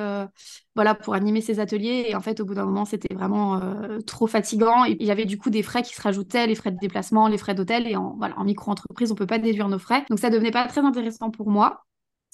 voilà, 0.74 0.94
pour 0.94 1.14
animer 1.14 1.40
ces 1.40 1.60
ateliers. 1.60 2.06
Et 2.08 2.14
en 2.14 2.20
fait, 2.20 2.40
au 2.40 2.44
bout 2.44 2.54
d'un 2.54 2.64
moment, 2.64 2.84
c'était 2.84 3.14
vraiment 3.14 3.60
trop 4.06 4.26
fatigant. 4.26 4.84
Et 4.84 4.96
il 5.00 5.06
y 5.06 5.10
avait 5.10 5.24
du 5.24 5.38
coup 5.38 5.50
des 5.50 5.62
frais 5.62 5.82
qui 5.82 5.94
se 5.94 6.02
rajoutaient, 6.02 6.46
les 6.46 6.54
frais 6.54 6.70
de 6.70 6.78
déplacement, 6.78 7.28
les 7.28 7.38
frais 7.38 7.54
d'hôtel. 7.54 7.86
Et 7.88 7.96
en, 7.96 8.14
voilà, 8.16 8.38
en 8.38 8.44
micro-entreprise, 8.44 9.12
on 9.12 9.14
peut 9.14 9.26
pas 9.26 9.38
déduire 9.38 9.68
nos 9.68 9.78
frais. 9.78 10.04
Donc, 10.10 10.18
ça 10.18 10.30
devenait 10.30 10.50
pas 10.52 10.66
très 10.66 10.80
intéressant 10.82 11.30
pour 11.30 11.50
moi. 11.50 11.84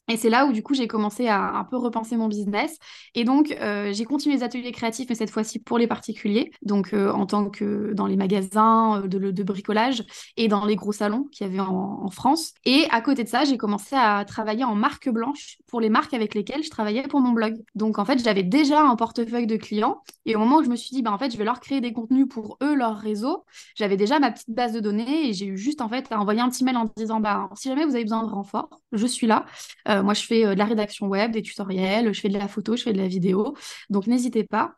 Et 0.08 0.16
c'est 0.16 0.30
là 0.30 0.46
où 0.46 0.52
du 0.52 0.62
coup 0.62 0.74
j'ai 0.74 0.86
commencé 0.86 1.26
à 1.26 1.56
un 1.56 1.64
peu 1.64 1.76
repenser 1.76 2.16
mon 2.16 2.28
business. 2.28 2.78
Et 3.14 3.24
donc 3.24 3.56
euh, 3.60 3.92
j'ai 3.92 4.04
continué 4.04 4.36
les 4.36 4.42
ateliers 4.42 4.72
créatifs, 4.72 5.08
mais 5.08 5.14
cette 5.14 5.30
fois-ci 5.30 5.58
pour 5.58 5.78
les 5.78 5.86
particuliers, 5.86 6.52
donc 6.62 6.92
euh, 6.92 7.10
en 7.10 7.26
tant 7.26 7.50
que 7.50 7.92
dans 7.92 8.06
les 8.06 8.16
magasins 8.16 9.02
euh, 9.02 9.08
de, 9.08 9.42
bricolage 9.42 10.04
et 10.36 10.48
dans 10.48 10.64
les 10.64 10.76
gros 10.76 10.92
salons 10.92 11.24
qu'il 11.24 11.46
y 11.46 11.50
avait 11.50 11.60
en, 11.60 12.08
France. 12.10 12.54
Et 12.64 12.86
à 12.90 13.00
côté 13.00 13.24
de 13.24 13.28
ça, 13.28 13.44
j'ai 13.44 13.58
commencé 13.58 13.96
à 13.96 14.24
travailler 14.24 14.64
en 14.64 14.74
marque 14.74 15.08
blanche 15.08 15.58
pour 15.66 15.80
les 15.80 15.90
marques 15.90 16.14
avec 16.14 16.34
lesquelles 16.34 16.62
je 16.62 16.70
travaillais 16.70 17.02
pour 17.02 17.20
mon 17.20 17.32
blog. 17.32 17.56
Donc 17.74 17.98
en 17.98 18.04
fait, 18.04 18.22
j'avais 18.22 18.44
déjà 18.44 18.80
un 18.80 18.94
portefeuille 18.96 19.46
de 19.46 19.56
clients. 19.56 20.02
Et 20.24 20.36
au 20.36 20.38
moment 20.38 20.58
où 20.58 20.64
je 20.64 20.68
me 20.68 20.76
suis 20.76 20.90
dit, 20.90 21.02
bah, 21.02 21.12
en 21.12 21.18
fait, 21.18 21.30
je 21.30 21.36
vais 21.36 21.44
leur 21.44 21.60
créer 21.60 21.80
des 21.80 21.92
contenus 21.92 22.26
pour 22.28 22.58
eux, 22.62 22.74
leur 22.74 22.96
réseau, 22.96 23.44
j'avais 23.74 23.96
déjà 23.96 24.18
ma 24.18 24.30
petite 24.30 24.50
base 24.50 24.72
de 24.72 24.80
données 24.80 25.28
et 25.28 25.32
j'ai 25.32 25.46
eu 25.46 25.58
juste 25.58 25.80
en 25.80 25.88
fait 25.88 26.06
à 26.10 26.20
envoyer 26.20 26.40
un 26.40 26.48
petit 26.48 26.64
mail 26.64 26.76
en 26.76 26.90
disant, 26.96 27.20
bah, 27.20 27.48
si 27.54 27.68
jamais 27.68 27.84
vous 27.84 27.94
avez 27.94 28.04
besoin 28.04 28.22
de 28.22 28.30
renfort, 28.30 28.70
je 28.92 29.06
suis 29.06 29.26
là. 29.26 29.44
Moi, 30.02 30.14
je 30.14 30.22
fais 30.22 30.44
euh, 30.44 30.54
de 30.54 30.58
la 30.58 30.64
rédaction 30.64 31.06
web, 31.06 31.32
des 31.32 31.42
tutoriels, 31.42 32.12
je 32.12 32.20
fais 32.20 32.28
de 32.28 32.38
la 32.38 32.48
photo, 32.48 32.76
je 32.76 32.82
fais 32.82 32.92
de 32.92 32.98
la 32.98 33.08
vidéo. 33.08 33.54
Donc, 33.90 34.06
n'hésitez 34.06 34.44
pas. 34.44 34.74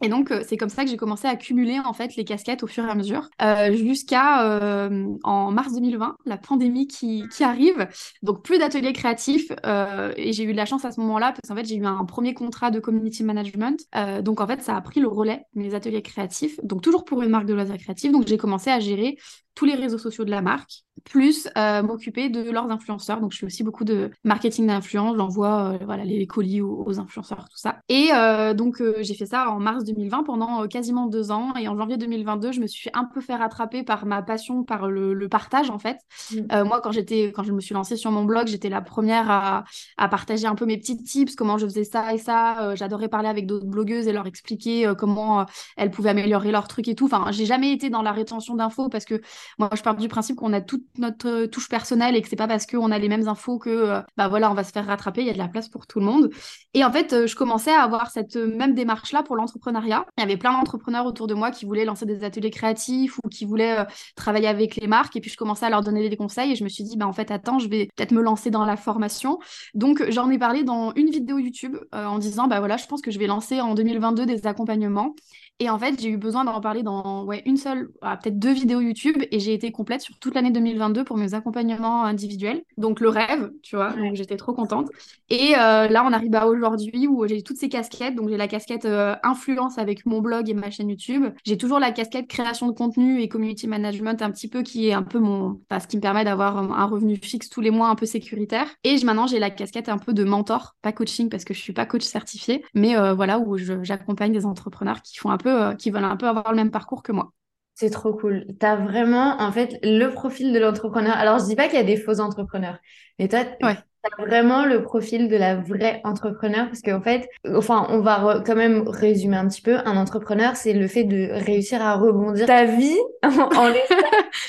Et 0.00 0.08
donc, 0.08 0.30
euh, 0.30 0.44
c'est 0.46 0.56
comme 0.56 0.68
ça 0.68 0.84
que 0.84 0.90
j'ai 0.90 0.96
commencé 0.96 1.26
à 1.26 1.34
cumuler 1.34 1.80
en 1.80 1.92
fait 1.92 2.14
les 2.14 2.24
casquettes 2.24 2.62
au 2.62 2.68
fur 2.68 2.84
et 2.84 2.88
à 2.88 2.94
mesure, 2.94 3.28
jusqu'à 3.72 4.88
en 5.24 5.50
mars 5.50 5.74
2020, 5.74 6.16
la 6.24 6.36
pandémie 6.38 6.86
qui 6.86 7.24
arrive. 7.40 7.88
Donc, 8.22 8.44
plus 8.44 8.58
d'ateliers 8.58 8.92
créatifs. 8.92 9.50
et 9.50 10.32
j'ai 10.32 10.44
eu 10.44 10.52
de 10.52 10.56
la 10.56 10.66
chance 10.66 10.84
à 10.84 10.92
ce 10.92 11.00
moment-là, 11.00 11.32
parce 11.32 11.48
qu'en 11.48 11.56
fait, 11.56 11.66
j'ai 11.66 11.74
eu 11.74 11.84
un 11.84 12.04
premier 12.04 12.32
contrat 12.32 12.70
de 12.70 12.78
community 12.78 13.24
management. 13.24 13.80
donc, 14.22 14.40
en 14.40 14.46
fait, 14.46 14.62
ça 14.62 14.76
a 14.76 14.80
pris 14.80 15.00
le 15.00 15.08
relais, 15.08 15.42
mes 15.54 15.74
ateliers 15.74 16.02
créatifs. 16.02 16.60
Donc, 16.62 16.80
toujours 16.80 17.04
pour 17.04 17.22
une 17.22 17.30
marque 17.30 17.46
de 17.46 17.54
loisirs 17.54 17.78
créatifs. 17.78 18.12
Donc, 18.12 18.28
j'ai 18.28 18.38
commencé 18.38 18.70
à 18.70 18.78
gérer 18.78 19.16
tous 19.58 19.64
les 19.64 19.74
réseaux 19.74 19.98
sociaux 19.98 20.24
de 20.24 20.30
la 20.30 20.40
marque, 20.40 20.84
plus 21.02 21.48
euh, 21.58 21.82
m'occuper 21.82 22.28
de 22.28 22.48
leurs 22.48 22.70
influenceurs. 22.70 23.20
Donc, 23.20 23.32
je 23.32 23.38
fais 23.38 23.46
aussi 23.46 23.64
beaucoup 23.64 23.82
de 23.82 24.12
marketing 24.22 24.68
d'influence. 24.68 25.16
J'envoie 25.16 25.72
euh, 25.72 25.84
voilà, 25.84 26.04
les 26.04 26.28
colis 26.28 26.60
aux, 26.60 27.00
influenceurs, 27.00 27.48
tout 27.48 27.56
ça. 27.56 27.80
Et 27.88 28.10
euh, 28.14 28.54
donc, 28.54 28.80
j'ai 29.00 29.14
fait 29.14 29.26
ça 29.26 29.50
en 29.50 29.58
mars 29.58 29.82
2020 29.82 30.22
pendant 30.22 30.68
quasiment 30.68 31.06
deux 31.06 31.32
ans. 31.32 31.56
Et 31.56 31.66
en 31.66 31.76
janvier 31.76 31.96
2022, 31.96 32.52
je 32.52 32.60
me 32.60 32.68
suis 32.68 32.88
un 32.94 33.04
peu 33.04 33.20
fait 33.20 33.34
rattraper 33.34 33.82
par 33.82 34.06
ma 34.06 34.22
passion, 34.22 34.62
par 34.62 34.86
le, 34.86 35.28
partage, 35.28 35.70
en 35.70 35.80
fait. 35.80 35.98
Mm. 36.32 36.62
moi, 36.62 36.80
quand, 36.80 36.92
j'étais, 36.92 37.32
quand 37.34 37.42
je 37.42 37.52
me 37.52 37.60
suis 37.60 37.74
lancée 37.74 37.96
sur 37.96 38.12
mon 38.12 38.24
blog, 38.24 38.46
j'étais 38.46 38.68
la 38.68 38.80
première 38.80 39.28
à, 39.28 39.64
à, 39.96 40.08
partager 40.08 40.46
un 40.46 40.54
peu 40.54 40.66
mes 40.66 40.78
petits 40.78 41.02
tips, 41.02 41.34
comment 41.34 41.58
je 41.58 41.66
faisais 41.66 41.82
ça 41.82 42.14
et 42.14 42.18
ça. 42.18 42.76
J'adorais 42.76 43.08
parler 43.08 43.28
avec 43.28 43.46
d'autres 43.46 43.66
blogueuses 43.66 44.06
et 44.06 44.12
leur 44.12 44.28
expliquer 44.28 44.92
comment 44.96 45.46
elles 45.76 45.90
pouvaient 45.90 46.10
améliorer 46.10 46.52
leurs 46.52 46.68
trucs 46.68 46.86
et 46.86 46.94
tout. 46.94 47.06
Enfin, 47.06 47.32
j'ai 47.32 47.44
jamais 47.44 47.72
été 47.72 47.90
dans 47.90 48.02
la 48.02 48.12
rétention 48.12 48.54
d'infos 48.54 48.88
parce 48.88 49.04
que 49.04 49.20
moi, 49.58 49.70
je 49.74 49.82
pars 49.82 49.96
du 49.96 50.08
principe 50.08 50.36
qu'on 50.36 50.52
a 50.52 50.60
toute 50.60 50.84
notre 50.98 51.28
euh, 51.28 51.46
touche 51.46 51.68
personnelle 51.68 52.16
et 52.16 52.22
que 52.22 52.28
c'est 52.28 52.36
pas 52.36 52.46
parce 52.48 52.66
qu'on 52.66 52.90
a 52.90 52.98
les 52.98 53.08
mêmes 53.08 53.28
infos 53.28 53.58
que, 53.58 53.70
euh, 53.70 54.00
bah 54.16 54.28
voilà, 54.28 54.50
on 54.50 54.54
va 54.54 54.64
se 54.64 54.72
faire 54.72 54.86
rattraper. 54.86 55.22
Il 55.22 55.26
y 55.26 55.30
a 55.30 55.32
de 55.32 55.38
la 55.38 55.48
place 55.48 55.68
pour 55.68 55.86
tout 55.86 56.00
le 56.00 56.06
monde. 56.06 56.30
Et 56.74 56.84
en 56.84 56.92
fait, 56.92 57.12
euh, 57.12 57.26
je 57.26 57.36
commençais 57.36 57.72
à 57.72 57.82
avoir 57.82 58.10
cette 58.10 58.36
même 58.36 58.74
démarche-là 58.74 59.22
pour 59.22 59.36
l'entrepreneuriat. 59.36 60.04
Il 60.16 60.20
y 60.20 60.24
avait 60.24 60.36
plein 60.36 60.52
d'entrepreneurs 60.52 61.06
autour 61.06 61.26
de 61.26 61.34
moi 61.34 61.50
qui 61.50 61.64
voulaient 61.64 61.84
lancer 61.84 62.06
des 62.06 62.24
ateliers 62.24 62.50
créatifs 62.50 63.18
ou 63.24 63.28
qui 63.28 63.44
voulaient 63.44 63.86
travailler 64.16 64.48
avec 64.48 64.76
les 64.76 64.86
marques. 64.86 65.16
Et 65.16 65.20
puis, 65.20 65.30
je 65.30 65.36
commençais 65.36 65.66
à 65.66 65.70
leur 65.70 65.82
donner 65.82 66.08
des 66.08 66.16
conseils 66.16 66.52
et 66.52 66.56
je 66.56 66.64
me 66.64 66.68
suis 66.68 66.84
dit, 66.84 66.96
bah 66.96 67.06
en 67.06 67.12
fait, 67.12 67.30
attends, 67.30 67.58
je 67.58 67.68
vais 67.68 67.88
peut-être 67.96 68.12
me 68.12 68.22
lancer 68.22 68.50
dans 68.50 68.64
la 68.64 68.76
formation. 68.76 69.38
Donc, 69.74 70.04
j'en 70.10 70.30
ai 70.30 70.38
parlé 70.38 70.64
dans 70.64 70.92
une 70.94 71.10
vidéo 71.10 71.38
YouTube 71.38 71.76
en 71.92 72.18
disant, 72.18 72.48
bah 72.48 72.58
voilà, 72.58 72.76
je 72.76 72.86
pense 72.86 73.00
que 73.00 73.10
je 73.10 73.18
vais 73.18 73.26
lancer 73.26 73.60
en 73.60 73.74
2022 73.74 74.26
des 74.26 74.46
accompagnements. 74.46 75.14
Et 75.60 75.68
en 75.70 75.78
fait, 75.78 76.00
j'ai 76.00 76.10
eu 76.10 76.16
besoin 76.16 76.44
d'en 76.44 76.60
parler 76.60 76.84
dans 76.84 77.24
ouais, 77.24 77.42
une 77.44 77.56
seule, 77.56 77.90
ah, 78.00 78.16
peut-être 78.16 78.38
deux 78.38 78.52
vidéos 78.52 78.80
YouTube, 78.80 79.16
et 79.30 79.40
j'ai 79.40 79.54
été 79.54 79.72
complète 79.72 80.00
sur 80.00 80.16
toute 80.18 80.34
l'année 80.34 80.52
2022 80.52 81.02
pour 81.02 81.16
mes 81.16 81.34
accompagnements 81.34 82.04
individuels. 82.04 82.62
Donc 82.76 83.00
le 83.00 83.08
rêve, 83.08 83.50
tu 83.62 83.74
vois, 83.74 83.92
donc 83.92 84.14
j'étais 84.14 84.36
trop 84.36 84.52
contente. 84.52 84.88
Et 85.30 85.54
euh, 85.56 85.88
là, 85.88 86.04
on 86.06 86.12
arrive 86.12 86.34
à 86.36 86.46
aujourd'hui 86.46 87.08
où 87.08 87.26
j'ai 87.26 87.42
toutes 87.42 87.56
ces 87.56 87.68
casquettes. 87.68 88.14
Donc 88.14 88.28
j'ai 88.28 88.36
la 88.36 88.46
casquette 88.46 88.84
euh, 88.84 89.16
influence 89.24 89.78
avec 89.78 90.06
mon 90.06 90.20
blog 90.20 90.48
et 90.48 90.54
ma 90.54 90.70
chaîne 90.70 90.90
YouTube. 90.90 91.26
J'ai 91.44 91.58
toujours 91.58 91.80
la 91.80 91.90
casquette 91.90 92.28
création 92.28 92.68
de 92.68 92.72
contenu 92.72 93.20
et 93.20 93.28
community 93.28 93.66
management 93.66 94.22
un 94.22 94.30
petit 94.30 94.48
peu 94.48 94.62
qui 94.62 94.88
est 94.88 94.92
un 94.92 95.02
peu 95.02 95.18
mon, 95.18 95.60
enfin, 95.68 95.80
ce 95.80 95.88
qui 95.88 95.96
me 95.96 96.02
permet 96.02 96.24
d'avoir 96.24 96.58
un 96.58 96.84
revenu 96.86 97.16
fixe 97.16 97.48
tous 97.48 97.60
les 97.60 97.72
mois 97.72 97.88
un 97.88 97.96
peu 97.96 98.06
sécuritaire. 98.06 98.68
Et 98.84 98.96
maintenant, 99.04 99.26
j'ai 99.26 99.40
la 99.40 99.50
casquette 99.50 99.88
un 99.88 99.98
peu 99.98 100.14
de 100.14 100.22
mentor, 100.22 100.76
pas 100.82 100.92
coaching 100.92 101.28
parce 101.28 101.44
que 101.44 101.52
je 101.52 101.60
suis 101.60 101.72
pas 101.72 101.84
coach 101.84 102.04
certifié, 102.04 102.64
mais 102.74 102.96
euh, 102.96 103.12
voilà 103.12 103.40
où 103.40 103.56
j'accompagne 103.56 104.32
des 104.32 104.46
entrepreneurs 104.46 105.02
qui 105.02 105.18
font 105.18 105.30
un 105.30 105.36
peu 105.36 105.47
euh, 105.48 105.74
qui 105.74 105.90
veulent 105.90 106.04
un 106.04 106.16
peu 106.16 106.26
avoir 106.26 106.50
le 106.50 106.56
même 106.56 106.70
parcours 106.70 107.02
que 107.02 107.12
moi. 107.12 107.32
C'est 107.74 107.90
trop 107.90 108.12
cool. 108.12 108.44
Tu 108.58 108.66
as 108.66 108.76
vraiment, 108.76 109.40
en 109.40 109.52
fait, 109.52 109.78
le 109.84 110.08
profil 110.08 110.52
de 110.52 110.58
l'entrepreneur. 110.58 111.14
Alors, 111.16 111.38
je 111.38 111.44
dis 111.44 111.54
pas 111.54 111.68
qu'il 111.68 111.78
y 111.78 111.80
a 111.80 111.84
des 111.84 111.96
faux 111.96 112.18
entrepreneurs, 112.18 112.78
mais 113.18 113.28
toi, 113.28 113.44
tu 113.44 113.64
as 113.64 113.84
vraiment 114.18 114.64
le 114.64 114.82
profil 114.82 115.28
de 115.28 115.36
la 115.36 115.56
vraie 115.56 116.00
entrepreneur 116.04 116.66
parce 116.66 116.82
qu'en 116.82 117.00
fait, 117.00 117.28
enfin, 117.46 117.86
on 117.90 118.00
va 118.00 118.42
quand 118.44 118.56
même 118.56 118.88
résumer 118.88 119.36
un 119.36 119.46
petit 119.46 119.62
peu. 119.62 119.76
Un 119.84 119.96
entrepreneur, 119.96 120.56
c'est 120.56 120.72
le 120.72 120.88
fait 120.88 121.04
de 121.04 121.28
réussir 121.44 121.80
à 121.80 121.94
rebondir. 121.94 122.46
Ta 122.46 122.64
vie, 122.64 122.98
en, 123.22 123.72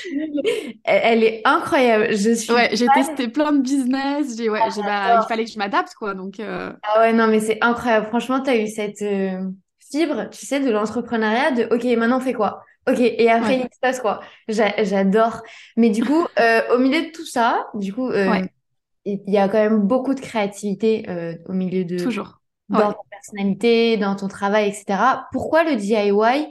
elle, 0.84 1.24
est 1.24 1.42
incroyable. 1.44 2.08
Je 2.16 2.34
suis. 2.34 2.52
Ouais, 2.52 2.70
j'ai 2.72 2.86
testé 2.94 3.28
plein 3.28 3.52
de 3.52 3.62
business. 3.62 4.36
J'ai, 4.36 4.50
ouais, 4.50 4.60
j'ai, 4.74 4.80
il 4.80 5.24
fallait 5.28 5.44
que 5.44 5.50
je 5.50 5.58
m'adapte, 5.58 5.94
quoi. 5.94 6.14
Donc. 6.14 6.40
Euh. 6.40 6.72
Ah 6.82 7.00
ouais, 7.00 7.12
non, 7.12 7.26
mais 7.26 7.40
c'est 7.40 7.58
incroyable. 7.60 8.06
Franchement, 8.06 8.40
tu 8.40 8.50
as 8.50 8.56
eu 8.56 8.66
cette. 8.66 9.02
Euh, 9.02 9.40
fibre, 9.90 10.28
tu 10.30 10.46
sais, 10.46 10.60
de 10.60 10.70
l'entrepreneuriat, 10.70 11.52
de 11.52 11.74
OK, 11.74 11.84
maintenant 11.98 12.18
on 12.18 12.20
fait 12.20 12.32
quoi? 12.32 12.62
Ok, 12.88 13.00
et 13.00 13.30
après 13.30 13.58
il 13.58 13.62
se 13.62 13.80
passe 13.80 14.00
quoi? 14.00 14.20
J'adore. 14.48 15.42
Mais 15.76 15.90
du 15.90 16.04
coup, 16.04 16.26
euh, 16.40 16.62
au 16.74 16.78
milieu 16.78 17.02
de 17.02 17.10
tout 17.12 17.26
ça, 17.26 17.66
du 17.74 17.92
coup, 17.92 18.08
euh, 18.08 18.42
il 19.04 19.20
y 19.26 19.38
a 19.38 19.48
quand 19.48 19.58
même 19.58 19.80
beaucoup 19.80 20.14
de 20.14 20.20
créativité 20.20 21.04
euh, 21.08 21.34
au 21.46 21.52
milieu 21.52 21.84
de, 21.84 21.98
Toujours. 21.98 22.40
dans 22.68 22.92
ta 22.92 22.98
personnalité, 23.10 23.96
dans 23.96 24.16
ton 24.16 24.28
travail, 24.28 24.68
etc. 24.68 25.26
Pourquoi 25.32 25.64
le 25.64 25.76
DIY 25.76 26.48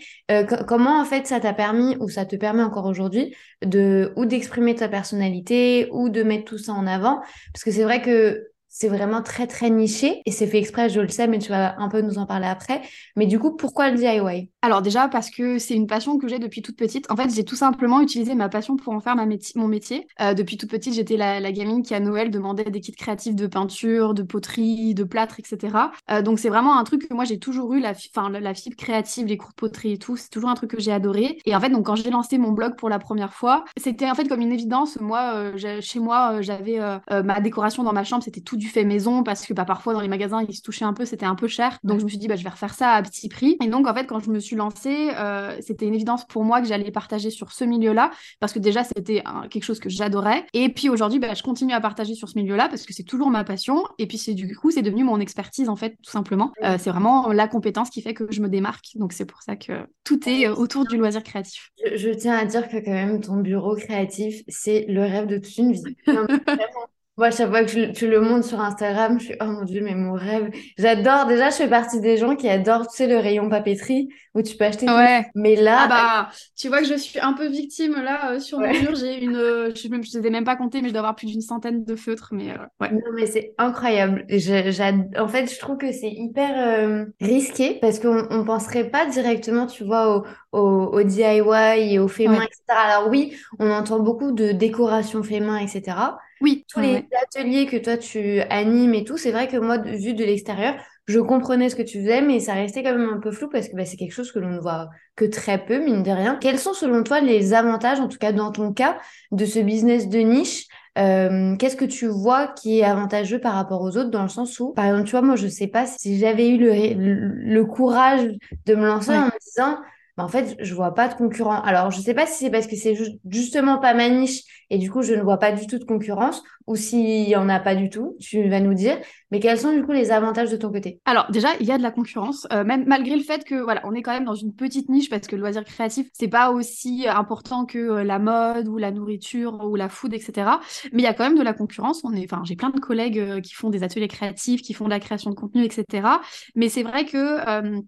Comment 0.67 1.01
en 1.01 1.05
fait 1.05 1.25
ça 1.25 1.39
t'a 1.39 1.53
permis 1.53 1.97
ou 1.99 2.09
ça 2.09 2.25
te 2.25 2.35
permet 2.35 2.63
encore 2.63 2.85
aujourd'hui 2.85 3.35
de 3.65 4.13
ou 4.15 4.25
d'exprimer 4.25 4.75
ta 4.75 4.87
personnalité 4.87 5.89
ou 5.91 6.09
de 6.09 6.23
mettre 6.23 6.45
tout 6.45 6.57
ça 6.59 6.73
en 6.73 6.85
avant? 6.85 7.21
Parce 7.53 7.63
que 7.63 7.71
c'est 7.71 7.83
vrai 7.83 8.01
que 8.01 8.48
c'est 8.69 8.87
vraiment 8.87 9.21
très 9.21 9.47
très 9.47 9.69
niché 9.69 10.21
et 10.25 10.31
c'est 10.31 10.47
fait 10.47 10.59
exprès, 10.59 10.89
je 10.89 11.01
le 11.01 11.09
sais, 11.09 11.27
mais 11.27 11.39
tu 11.39 11.49
vas 11.49 11.79
un 11.79 11.89
peu 11.89 12.01
nous 12.01 12.17
en 12.19 12.25
parler 12.25 12.47
après. 12.47 12.81
Mais 13.15 13.25
du 13.25 13.39
coup, 13.39 13.55
pourquoi 13.55 13.89
le 13.89 13.97
DIY 13.97 14.51
Alors 14.61 14.81
déjà 14.81 15.07
parce 15.07 15.29
que 15.29 15.57
c'est 15.57 15.73
une 15.73 15.87
passion 15.87 16.17
que 16.17 16.27
j'ai 16.27 16.39
depuis 16.39 16.61
toute 16.61 16.77
petite. 16.77 17.09
En 17.11 17.15
fait, 17.15 17.33
j'ai 17.33 17.43
tout 17.43 17.55
simplement 17.55 17.99
utilisé 18.01 18.35
ma 18.35 18.47
passion 18.47 18.77
pour 18.77 18.93
en 18.93 18.99
faire 18.99 19.15
ma 19.15 19.25
mon 19.55 19.67
métier. 19.67 20.07
Euh, 20.21 20.33
depuis 20.33 20.57
toute 20.57 20.69
petite, 20.69 20.93
j'étais 20.93 21.17
la, 21.17 21.39
la, 21.39 21.51
gamine 21.51 21.81
qui 21.81 21.93
à 21.93 21.99
Noël 21.99 22.31
demandait 22.31 22.69
des 22.69 22.79
kits 22.79 22.91
créatifs 22.91 23.35
de 23.35 23.47
peinture, 23.47 24.13
de 24.13 24.23
poterie, 24.23 24.93
de 24.93 25.03
plâtre, 25.03 25.39
etc. 25.39 25.75
Euh, 26.11 26.21
donc 26.21 26.39
c'est 26.39 26.49
vraiment 26.49 26.77
un 26.77 26.83
truc 26.83 27.07
que 27.07 27.13
moi 27.13 27.25
j'ai 27.25 27.39
toujours 27.39 27.73
eu, 27.73 27.79
la, 27.79 27.93
fin, 27.93 28.29
la, 28.29 28.53
fibre 28.53 28.75
créative, 28.75 29.27
les 29.27 29.37
cours 29.37 29.49
de 29.49 29.55
poterie 29.55 29.93
et 29.93 29.97
tout. 29.97 30.17
C'est 30.17 30.29
toujours 30.29 30.49
un 30.49 30.55
truc 30.55 30.71
que 30.71 30.79
j'ai 30.79 30.91
adoré. 30.91 31.39
Et 31.45 31.55
en 31.55 31.59
fait, 31.59 31.69
donc 31.69 31.85
quand 31.85 31.95
j'ai 31.95 32.09
lancé 32.09 32.37
mon 32.37 32.51
blog 32.51 32.75
pour 32.75 32.89
la 32.89 32.99
première 32.99 33.33
fois, 33.33 33.65
c'était 33.77 34.09
en 34.09 34.15
fait 34.15 34.27
comme 34.27 34.41
une 34.41 34.51
évidence. 34.51 34.99
Moi, 34.99 35.33
euh, 35.35 35.81
chez 35.81 35.99
moi, 35.99 36.41
j'avais 36.41 36.79
ma 37.09 37.39
décoration 37.39 37.83
dans 37.83 37.93
ma 37.93 38.03
chambre, 38.03 38.23
c'était 38.23 38.41
tout 38.41 38.58
du 38.59 38.67
fait 38.67 38.83
maison 38.83 39.23
parce 39.23 39.45
que 39.45 39.53
bah, 39.53 39.65
parfois 39.65 39.93
dans 39.93 40.01
les 40.01 40.07
magasins 40.07 40.43
ils 40.47 40.55
se 40.55 40.61
touchaient 40.61 40.85
un 40.85 40.93
peu, 40.93 41.05
c'était 41.05 41.25
un 41.25 41.35
peu 41.35 41.47
cher. 41.47 41.79
Donc 41.83 41.99
je 41.99 42.03
me 42.03 42.09
suis 42.09 42.17
dit 42.17 42.27
bah, 42.27 42.35
je 42.35 42.43
vais 42.43 42.49
refaire 42.49 42.73
ça 42.73 42.91
à 42.91 43.01
petit 43.01 43.29
prix. 43.29 43.57
Et 43.63 43.67
donc 43.67 43.87
en 43.87 43.93
fait 43.93 44.05
quand 44.05 44.19
je 44.19 44.29
me 44.29 44.39
suis 44.39 44.55
lancée, 44.55 45.09
euh, 45.17 45.57
c'était 45.61 45.87
une 45.87 45.95
évidence 45.95 46.25
pour 46.27 46.43
moi 46.43 46.61
que 46.61 46.67
j'allais 46.67 46.91
partager 46.91 47.31
sur 47.31 47.51
ce 47.51 47.63
milieu-là 47.63 48.11
parce 48.39 48.53
que 48.53 48.59
déjà 48.59 48.83
c'était 48.83 49.23
quelque 49.49 49.63
chose 49.63 49.79
que 49.79 49.89
j'adorais. 49.89 50.45
Et 50.53 50.69
puis 50.69 50.89
aujourd'hui 50.89 51.19
bah, 51.19 51.33
je 51.33 51.41
continue 51.41 51.73
à 51.73 51.81
partager 51.81 52.13
sur 52.13 52.29
ce 52.29 52.37
milieu-là 52.37 52.67
parce 52.69 52.85
que 52.85 52.93
c'est 52.93 53.03
toujours 53.03 53.31
ma 53.31 53.43
passion. 53.43 53.83
Et 53.97 54.05
puis 54.05 54.17
c'est 54.17 54.33
du 54.33 54.55
coup 54.55 54.69
c'est 54.69 54.81
devenu 54.81 55.03
mon 55.03 55.19
expertise 55.19 55.69
en 55.69 55.75
fait 55.75 55.95
tout 56.03 56.11
simplement. 56.11 56.51
Euh, 56.63 56.77
c'est 56.77 56.91
vraiment 56.91 57.31
la 57.31 57.47
compétence 57.47 57.89
qui 57.89 58.01
fait 58.01 58.13
que 58.13 58.25
je 58.29 58.41
me 58.41 58.49
démarque. 58.49 58.89
Donc 58.95 59.13
c'est 59.13 59.25
pour 59.25 59.41
ça 59.41 59.55
que 59.55 59.87
tout 60.03 60.27
est 60.29 60.47
euh, 60.47 60.53
autour 60.53 60.85
du 60.85 60.97
loisir 60.97 61.23
créatif. 61.23 61.71
Je, 61.85 61.97
je, 61.97 62.09
tiens 62.09 62.35
à 62.35 62.45
dire 62.45 62.67
que 62.67 62.77
quand 62.77 62.91
même 62.91 63.21
ton 63.21 63.37
bureau 63.37 63.75
créatif 63.75 64.43
c'est 64.47 64.85
le 64.89 65.01
rêve 65.01 65.27
de 65.27 65.37
toute 65.37 65.57
une 65.57 65.71
vie. 65.71 65.95
Moi, 67.19 67.31
chaque 67.31 67.49
fois 67.49 67.65
que 67.65 67.91
tu 67.91 68.09
le 68.09 68.21
montres 68.21 68.47
sur 68.47 68.61
Instagram, 68.61 69.19
je 69.19 69.25
suis, 69.25 69.35
oh 69.41 69.45
mon 69.45 69.65
Dieu, 69.65 69.81
mais 69.83 69.93
mon 69.93 70.13
rêve. 70.13 70.51
J'adore, 70.77 71.25
déjà, 71.25 71.49
je 71.49 71.55
fais 71.55 71.67
partie 71.67 71.99
des 71.99 72.15
gens 72.15 72.37
qui 72.37 72.47
adorent, 72.47 72.87
tu 72.87 72.95
sais, 72.95 73.07
le 73.07 73.17
rayon 73.17 73.49
papeterie 73.49 74.07
où 74.35 74.41
tu 74.41 74.55
peux 74.55 74.63
acheter 74.63 74.85
ouais. 74.85 75.23
tout. 75.23 75.29
Mais 75.35 75.57
là. 75.57 75.79
Ah 75.81 75.87
bah, 75.89 76.29
tu 76.55 76.69
vois 76.69 76.79
que 76.79 76.87
je 76.87 76.93
suis 76.93 77.19
un 77.19 77.33
peu 77.33 77.47
victime 77.47 78.01
là, 78.01 78.31
euh, 78.31 78.39
sur 78.39 78.59
mon 78.59 78.71
mur. 78.71 78.95
J'ai 78.95 79.21
une, 79.21 79.35
euh, 79.35 79.69
je 79.75 79.89
ne 79.89 79.97
les 79.97 80.27
ai 80.27 80.29
même 80.29 80.45
pas 80.45 80.55
comptés, 80.55 80.81
mais 80.81 80.87
je 80.87 80.93
dois 80.93 81.01
avoir 81.01 81.15
plus 81.17 81.27
d'une 81.27 81.41
centaine 81.41 81.83
de 81.83 81.95
feutres. 81.97 82.29
Mais 82.31 82.51
euh, 82.51 82.57
ouais. 82.79 82.93
Non, 82.93 83.11
mais 83.13 83.25
c'est 83.25 83.53
incroyable. 83.57 84.25
en 84.29 85.27
fait, 85.27 85.53
je 85.53 85.59
trouve 85.59 85.75
que 85.75 85.91
c'est 85.91 86.11
hyper 86.11 87.05
risqué 87.19 87.79
parce 87.81 87.99
qu'on 87.99 88.13
ne 88.13 88.43
penserait 88.43 88.89
pas 88.89 89.05
directement, 89.07 89.67
tu 89.67 89.83
vois, 89.83 90.23
au, 90.53 90.59
au, 90.59 91.03
DIY 91.03 91.93
et 91.93 91.99
au 91.99 92.07
fait 92.07 92.29
main, 92.29 92.43
etc. 92.43 92.61
Alors 92.69 93.09
oui, 93.09 93.35
on 93.59 93.69
entend 93.69 93.99
beaucoup 93.99 94.31
de 94.31 94.53
décoration 94.53 95.21
fait 95.21 95.41
main, 95.41 95.57
etc. 95.57 95.97
Oui. 96.41 96.65
Tous 96.67 96.79
les 96.79 97.05
ateliers 97.21 97.65
que 97.65 97.77
toi 97.77 97.97
tu 97.97 98.39
animes 98.49 98.93
et 98.93 99.03
tout, 99.03 99.17
c'est 99.17 99.31
vrai 99.31 99.47
que 99.47 99.57
moi, 99.57 99.77
vu 99.77 100.13
de 100.13 100.23
l'extérieur, 100.23 100.75
je 101.07 101.19
comprenais 101.19 101.69
ce 101.69 101.75
que 101.75 101.81
tu 101.81 101.99
faisais, 102.01 102.21
mais 102.21 102.39
ça 102.39 102.53
restait 102.53 102.83
quand 102.83 102.95
même 102.95 103.09
un 103.09 103.19
peu 103.19 103.31
flou 103.31 103.49
parce 103.49 103.67
que 103.67 103.75
bah, 103.75 103.83
c'est 103.83 103.97
quelque 103.97 104.13
chose 104.13 104.31
que 104.31 104.37
l'on 104.37 104.49
ne 104.49 104.59
voit 104.59 104.89
que 105.15 105.25
très 105.25 105.57
peu, 105.57 105.79
mine 105.79 106.03
de 106.03 106.11
rien. 106.11 106.37
Quels 106.39 106.59
sont 106.59 106.73
selon 106.73 107.03
toi 107.03 107.19
les 107.19 107.53
avantages, 107.53 107.99
en 107.99 108.07
tout 108.07 108.19
cas 108.19 108.31
dans 108.31 108.51
ton 108.51 108.73
cas, 108.73 108.99
de 109.31 109.45
ce 109.45 109.59
business 109.59 110.07
de 110.07 110.19
niche? 110.19 110.67
Euh, 110.99 111.55
qu'est-ce 111.55 111.75
que 111.75 111.85
tu 111.85 112.07
vois 112.07 112.47
qui 112.47 112.79
est 112.79 112.83
avantageux 112.83 113.39
par 113.39 113.53
rapport 113.53 113.81
aux 113.81 113.97
autres 113.97 114.11
dans 114.11 114.23
le 114.23 114.29
sens 114.29 114.59
où, 114.59 114.73
par 114.73 114.85
exemple, 114.85 115.05
tu 115.05 115.11
vois, 115.11 115.21
moi, 115.21 115.35
je 115.35 115.47
sais 115.47 115.67
pas 115.67 115.85
si 115.85 116.19
j'avais 116.19 116.49
eu 116.49 116.57
le, 116.57 117.63
courage 117.63 118.27
de 118.65 118.75
me 118.75 118.85
lancer 118.85 119.11
en 119.11 119.25
me 119.25 119.39
disant, 119.43 119.77
bah, 120.19 120.25
en 120.25 120.27
fait, 120.27 120.57
je 120.59 120.75
vois 120.75 120.93
pas 120.93 121.07
de 121.07 121.13
concurrent. 121.13 121.61
Alors, 121.61 121.91
je 121.91 122.01
sais 122.01 122.13
pas 122.13 122.25
si 122.25 122.43
c'est 122.43 122.51
parce 122.51 122.67
que 122.67 122.75
c'est 122.75 122.93
justement 123.29 123.77
pas 123.77 123.93
ma 123.93 124.09
niche 124.09 124.41
et 124.69 124.77
du 124.77 124.91
coup, 124.91 125.01
je 125.01 125.13
ne 125.13 125.21
vois 125.21 125.37
pas 125.37 125.53
du 125.53 125.65
tout 125.65 125.79
de 125.79 125.85
concurrence 125.85 126.43
ou 126.67 126.75
s'il 126.75 127.29
y 127.29 127.37
en 127.37 127.47
a 127.47 127.57
pas 127.61 127.73
du 127.73 127.89
tout, 127.89 128.17
tu 128.19 128.49
vas 128.49 128.59
nous 128.59 128.73
dire. 128.73 128.97
Mais 129.31 129.39
quels 129.39 129.57
sont 129.57 129.71
du 129.71 129.81
coup 129.81 129.93
les 129.93 130.11
avantages 130.11 130.51
de 130.51 130.57
ton 130.57 130.73
côté? 130.73 130.99
Alors, 131.05 131.31
déjà, 131.31 131.47
il 131.61 131.65
y 131.67 131.71
a 131.71 131.77
de 131.77 131.83
la 131.83 131.91
concurrence, 131.91 132.47
euh, 132.51 132.65
même 132.65 132.83
malgré 132.85 133.15
le 133.15 133.23
fait 133.23 133.45
que, 133.45 133.55
voilà, 133.63 133.79
on 133.85 133.93
est 133.93 134.01
quand 134.01 134.11
même 134.11 134.25
dans 134.25 134.35
une 134.35 134.53
petite 134.53 134.89
niche 134.89 135.09
parce 135.09 135.25
que 135.25 135.37
le 135.37 135.41
loisir 135.41 135.63
créatif, 135.63 136.09
c'est 136.11 136.27
pas 136.27 136.51
aussi 136.51 137.07
important 137.07 137.65
que 137.65 137.77
euh, 137.77 138.03
la 138.03 138.19
mode 138.19 138.67
ou 138.67 138.77
la 138.77 138.91
nourriture 138.91 139.57
ou 139.63 139.77
la 139.77 139.87
food, 139.87 140.13
etc. 140.13 140.59
Mais 140.91 141.01
il 141.01 141.05
y 141.05 141.07
a 141.07 141.13
quand 141.13 141.23
même 141.23 141.37
de 141.37 141.43
la 141.43 141.53
concurrence. 141.53 142.03
Enfin, 142.03 142.41
j'ai 142.43 142.57
plein 142.57 142.71
de 142.71 142.79
collègues 142.81 143.19
euh, 143.19 143.39
qui 143.39 143.53
font 143.53 143.69
des 143.69 143.83
ateliers 143.83 144.09
créatifs, 144.09 144.61
qui 144.63 144.73
font 144.73 144.83
de 144.83 144.89
la 144.89 144.99
création 144.99 145.29
de 145.29 145.35
contenu, 145.35 145.63
etc. 145.63 146.19
Mais 146.55 146.67
c'est 146.67 146.83
vrai 146.83 147.05
que 147.05 147.79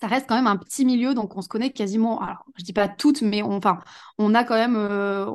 ça 0.00 0.06
reste 0.08 0.26
quand 0.28 0.36
même 0.36 0.46
un 0.46 0.56
petit 0.56 0.84
milieu, 0.84 1.14
donc 1.14 1.36
on 1.36 1.42
se 1.42 1.48
connaît 1.48 1.70
quasiment, 1.72 2.20
alors 2.20 2.44
je 2.56 2.64
dis 2.64 2.72
pas 2.72 2.88
toutes, 2.88 3.22
mais 3.22 3.42
on, 3.42 3.52
enfin, 3.56 3.80
a 4.34 4.44
quand 4.44 4.54
même, 4.54 4.76
euh, 4.76 5.26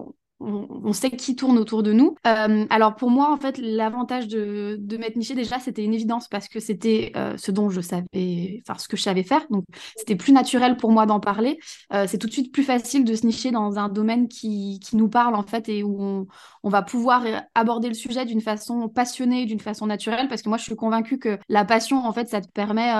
on, 0.42 0.94
sait 0.94 1.12
qui 1.12 1.36
tourne 1.36 1.58
autour 1.58 1.84
de 1.84 1.94
nous. 1.94 2.16
Euh, 2.28 2.66
alors 2.70 2.96
pour 2.96 3.10
moi, 3.10 3.32
en 3.32 3.38
fait, 3.38 3.58
l'avantage 3.58 4.28
de, 4.28 4.78
de 4.80 4.98
m'être 4.98 5.16
niché 5.16 5.36
déjà, 5.36 5.60
c'était 5.60 5.84
une 5.84 5.94
évidence 5.94 6.28
parce 6.28 6.48
que 6.48 6.60
c'était 6.60 7.12
euh, 7.16 7.36
ce 7.38 7.52
dont 7.52 7.70
je 7.70 7.82
savais, 7.82 8.62
enfin 8.68 8.78
ce 8.78 8.88
que 8.88 8.98
je 8.98 9.02
savais 9.02 9.24
faire. 9.24 9.46
Donc 9.50 9.64
c'était 9.96 10.16
plus 10.16 10.34
naturel 10.34 10.78
pour 10.78 10.92
moi 10.92 11.06
d'en 11.06 11.20
parler. 11.20 11.60
Euh, 11.94 12.06
c'est 12.08 12.18
tout 12.18 12.28
de 12.28 12.34
suite 12.34 12.52
plus 12.52 12.64
facile 12.64 13.06
de 13.06 13.16
se 13.16 13.26
nicher 13.26 13.52
dans 13.52 13.78
un 13.78 13.90
domaine 13.90 14.28
qui, 14.28 14.80
nous 14.94 15.08
parle 15.08 15.36
en 15.36 15.44
fait 15.44 15.70
et 15.70 15.84
où 15.84 16.02
on, 16.02 16.28
on 16.64 16.70
va 16.70 16.82
pouvoir 16.82 17.24
aborder 17.56 17.88
le 17.88 17.94
sujet 17.94 18.26
d'une 18.26 18.42
façon 18.42 18.90
passionnée, 18.90 19.46
d'une 19.46 19.62
façon 19.62 19.86
naturelle 19.86 20.28
parce 20.28 20.42
que 20.42 20.50
moi 20.50 20.58
je 20.58 20.64
suis 20.64 20.76
convaincue 20.76 21.18
que 21.18 21.40
la 21.48 21.64
passion 21.64 22.06
en 22.06 22.12
fait 22.12 22.28
ça 22.28 22.42
te 22.42 22.52
permet 22.52 22.92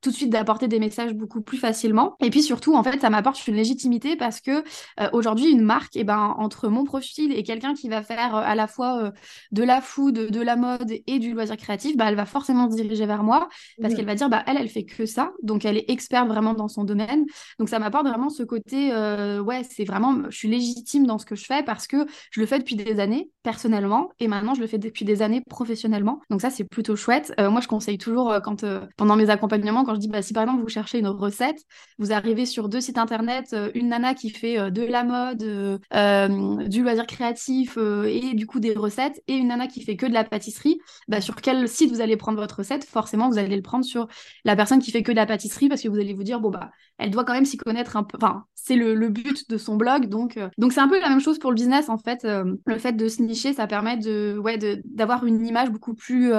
tout 0.00 0.10
de 0.10 0.14
suite 0.14 0.30
d'apporter 0.30 0.66
des 0.66 0.78
messages 0.78 1.12
beaucoup 1.12 1.42
plus 1.42 1.58
facilement. 1.58 2.14
Et 2.20 2.30
puis 2.30 2.42
surtout 2.42 2.74
en 2.74 2.82
fait 2.82 3.00
ça 3.00 3.10
m'apporte 3.10 3.46
une 3.46 3.54
légitimité 3.54 4.16
parce 4.16 4.40
que 4.40 4.64
aujourd'hui 5.12 5.50
une 5.50 5.60
marque, 5.60 5.96
et 5.96 6.00
eh 6.00 6.04
ben 6.04 6.34
entre 6.38 6.59
mon 6.68 6.84
profil 6.84 7.32
et 7.32 7.42
quelqu'un 7.42 7.74
qui 7.74 7.88
va 7.88 8.02
faire 8.02 8.34
euh, 8.36 8.42
à 8.44 8.54
la 8.54 8.66
fois 8.66 9.04
euh, 9.04 9.10
de 9.52 9.62
la 9.62 9.80
food, 9.80 10.14
de 10.14 10.40
la 10.40 10.56
mode 10.56 10.92
et 11.06 11.18
du 11.18 11.32
loisir 11.32 11.56
créatif, 11.56 11.96
bah, 11.96 12.06
elle 12.08 12.14
va 12.16 12.26
forcément 12.26 12.70
se 12.70 12.76
diriger 12.76 13.06
vers 13.06 13.22
moi 13.22 13.48
parce 13.80 13.94
qu'elle 13.94 14.06
va 14.06 14.14
dire, 14.14 14.28
bah, 14.28 14.42
elle, 14.46 14.56
elle 14.56 14.68
fait 14.68 14.84
que 14.84 15.06
ça. 15.06 15.32
Donc, 15.42 15.64
elle 15.64 15.76
est 15.76 15.90
experte 15.90 16.28
vraiment 16.28 16.54
dans 16.54 16.68
son 16.68 16.84
domaine. 16.84 17.24
Donc, 17.58 17.68
ça 17.68 17.78
m'apporte 17.78 18.06
vraiment 18.06 18.30
ce 18.30 18.42
côté, 18.42 18.92
euh, 18.92 19.40
ouais, 19.40 19.62
c'est 19.68 19.84
vraiment, 19.84 20.22
je 20.28 20.36
suis 20.36 20.48
légitime 20.48 21.06
dans 21.06 21.18
ce 21.18 21.26
que 21.26 21.34
je 21.34 21.44
fais 21.44 21.62
parce 21.62 21.86
que 21.86 22.06
je 22.30 22.40
le 22.40 22.46
fais 22.46 22.58
depuis 22.58 22.76
des 22.76 23.00
années 23.00 23.30
personnellement 23.42 24.10
et 24.18 24.28
maintenant, 24.28 24.54
je 24.54 24.60
le 24.60 24.66
fais 24.66 24.78
depuis 24.78 25.04
des 25.04 25.22
années 25.22 25.42
professionnellement. 25.48 26.20
Donc, 26.30 26.40
ça, 26.40 26.50
c'est 26.50 26.64
plutôt 26.64 26.96
chouette. 26.96 27.32
moi, 27.38 27.60
je 27.60 27.68
conseille 27.68 27.98
toujours 27.98 28.34
quand, 28.42 28.64
pendant 28.96 29.16
mes 29.16 29.30
accompagnements, 29.30 29.84
quand 29.84 29.94
je 29.94 30.00
dis, 30.00 30.08
bah, 30.08 30.22
si 30.22 30.32
par 30.32 30.44
exemple, 30.44 30.62
vous 30.62 30.68
cherchez 30.68 30.98
une 30.98 31.08
recette, 31.08 31.58
vous 31.98 32.12
arrivez 32.12 32.46
sur 32.46 32.68
deux 32.68 32.80
sites 32.80 32.98
internet, 32.98 33.54
une 33.74 33.88
nana 33.88 34.14
qui 34.14 34.30
fait 34.30 34.70
de 34.70 34.82
la 34.82 35.04
mode, 35.04 35.80
du 36.56 36.82
loisir 36.82 37.06
créatif 37.06 37.76
euh, 37.78 38.04
et 38.04 38.34
du 38.34 38.46
coup 38.46 38.60
des 38.60 38.74
recettes 38.74 39.22
et 39.28 39.34
une 39.34 39.48
nana 39.48 39.66
qui 39.66 39.82
fait 39.82 39.96
que 39.96 40.06
de 40.06 40.12
la 40.12 40.24
pâtisserie, 40.24 40.80
bah, 41.08 41.20
sur 41.20 41.36
quel 41.36 41.68
site 41.68 41.90
vous 41.92 42.00
allez 42.00 42.16
prendre 42.16 42.38
votre 42.38 42.58
recette? 42.58 42.84
Forcément, 42.84 43.28
vous 43.28 43.38
allez 43.38 43.56
le 43.56 43.62
prendre 43.62 43.84
sur 43.84 44.08
la 44.44 44.56
personne 44.56 44.80
qui 44.80 44.90
fait 44.90 45.02
que 45.02 45.12
de 45.12 45.16
la 45.16 45.26
pâtisserie 45.26 45.68
parce 45.68 45.82
que 45.82 45.88
vous 45.88 45.98
allez 45.98 46.14
vous 46.14 46.22
dire, 46.22 46.40
bon, 46.40 46.50
bah, 46.50 46.70
elle 47.00 47.10
doit 47.10 47.24
quand 47.24 47.32
même 47.32 47.44
s'y 47.44 47.56
connaître 47.56 47.96
un 47.96 48.04
peu. 48.04 48.16
Enfin, 48.20 48.44
c'est 48.54 48.76
le, 48.76 49.08
but 49.08 49.48
de 49.50 49.56
son 49.58 49.76
blog. 49.76 50.06
Donc, 50.06 50.36
euh, 50.36 50.48
donc 50.58 50.72
c'est 50.72 50.80
un 50.80 50.88
peu 50.88 51.00
la 51.00 51.08
même 51.08 51.20
chose 51.20 51.38
pour 51.38 51.50
le 51.50 51.56
business 51.56 51.88
en 51.88 51.98
fait. 51.98 52.24
Euh, 52.24 52.54
le 52.66 52.78
fait 52.78 52.92
de 52.92 53.08
se 53.08 53.22
nicher, 53.22 53.52
ça 53.52 53.66
permet 53.66 53.96
de, 53.96 54.38
ouais, 54.38 54.58
d'avoir 54.84 55.24
une 55.24 55.46
image 55.46 55.70
beaucoup 55.70 55.94
plus 55.94 56.32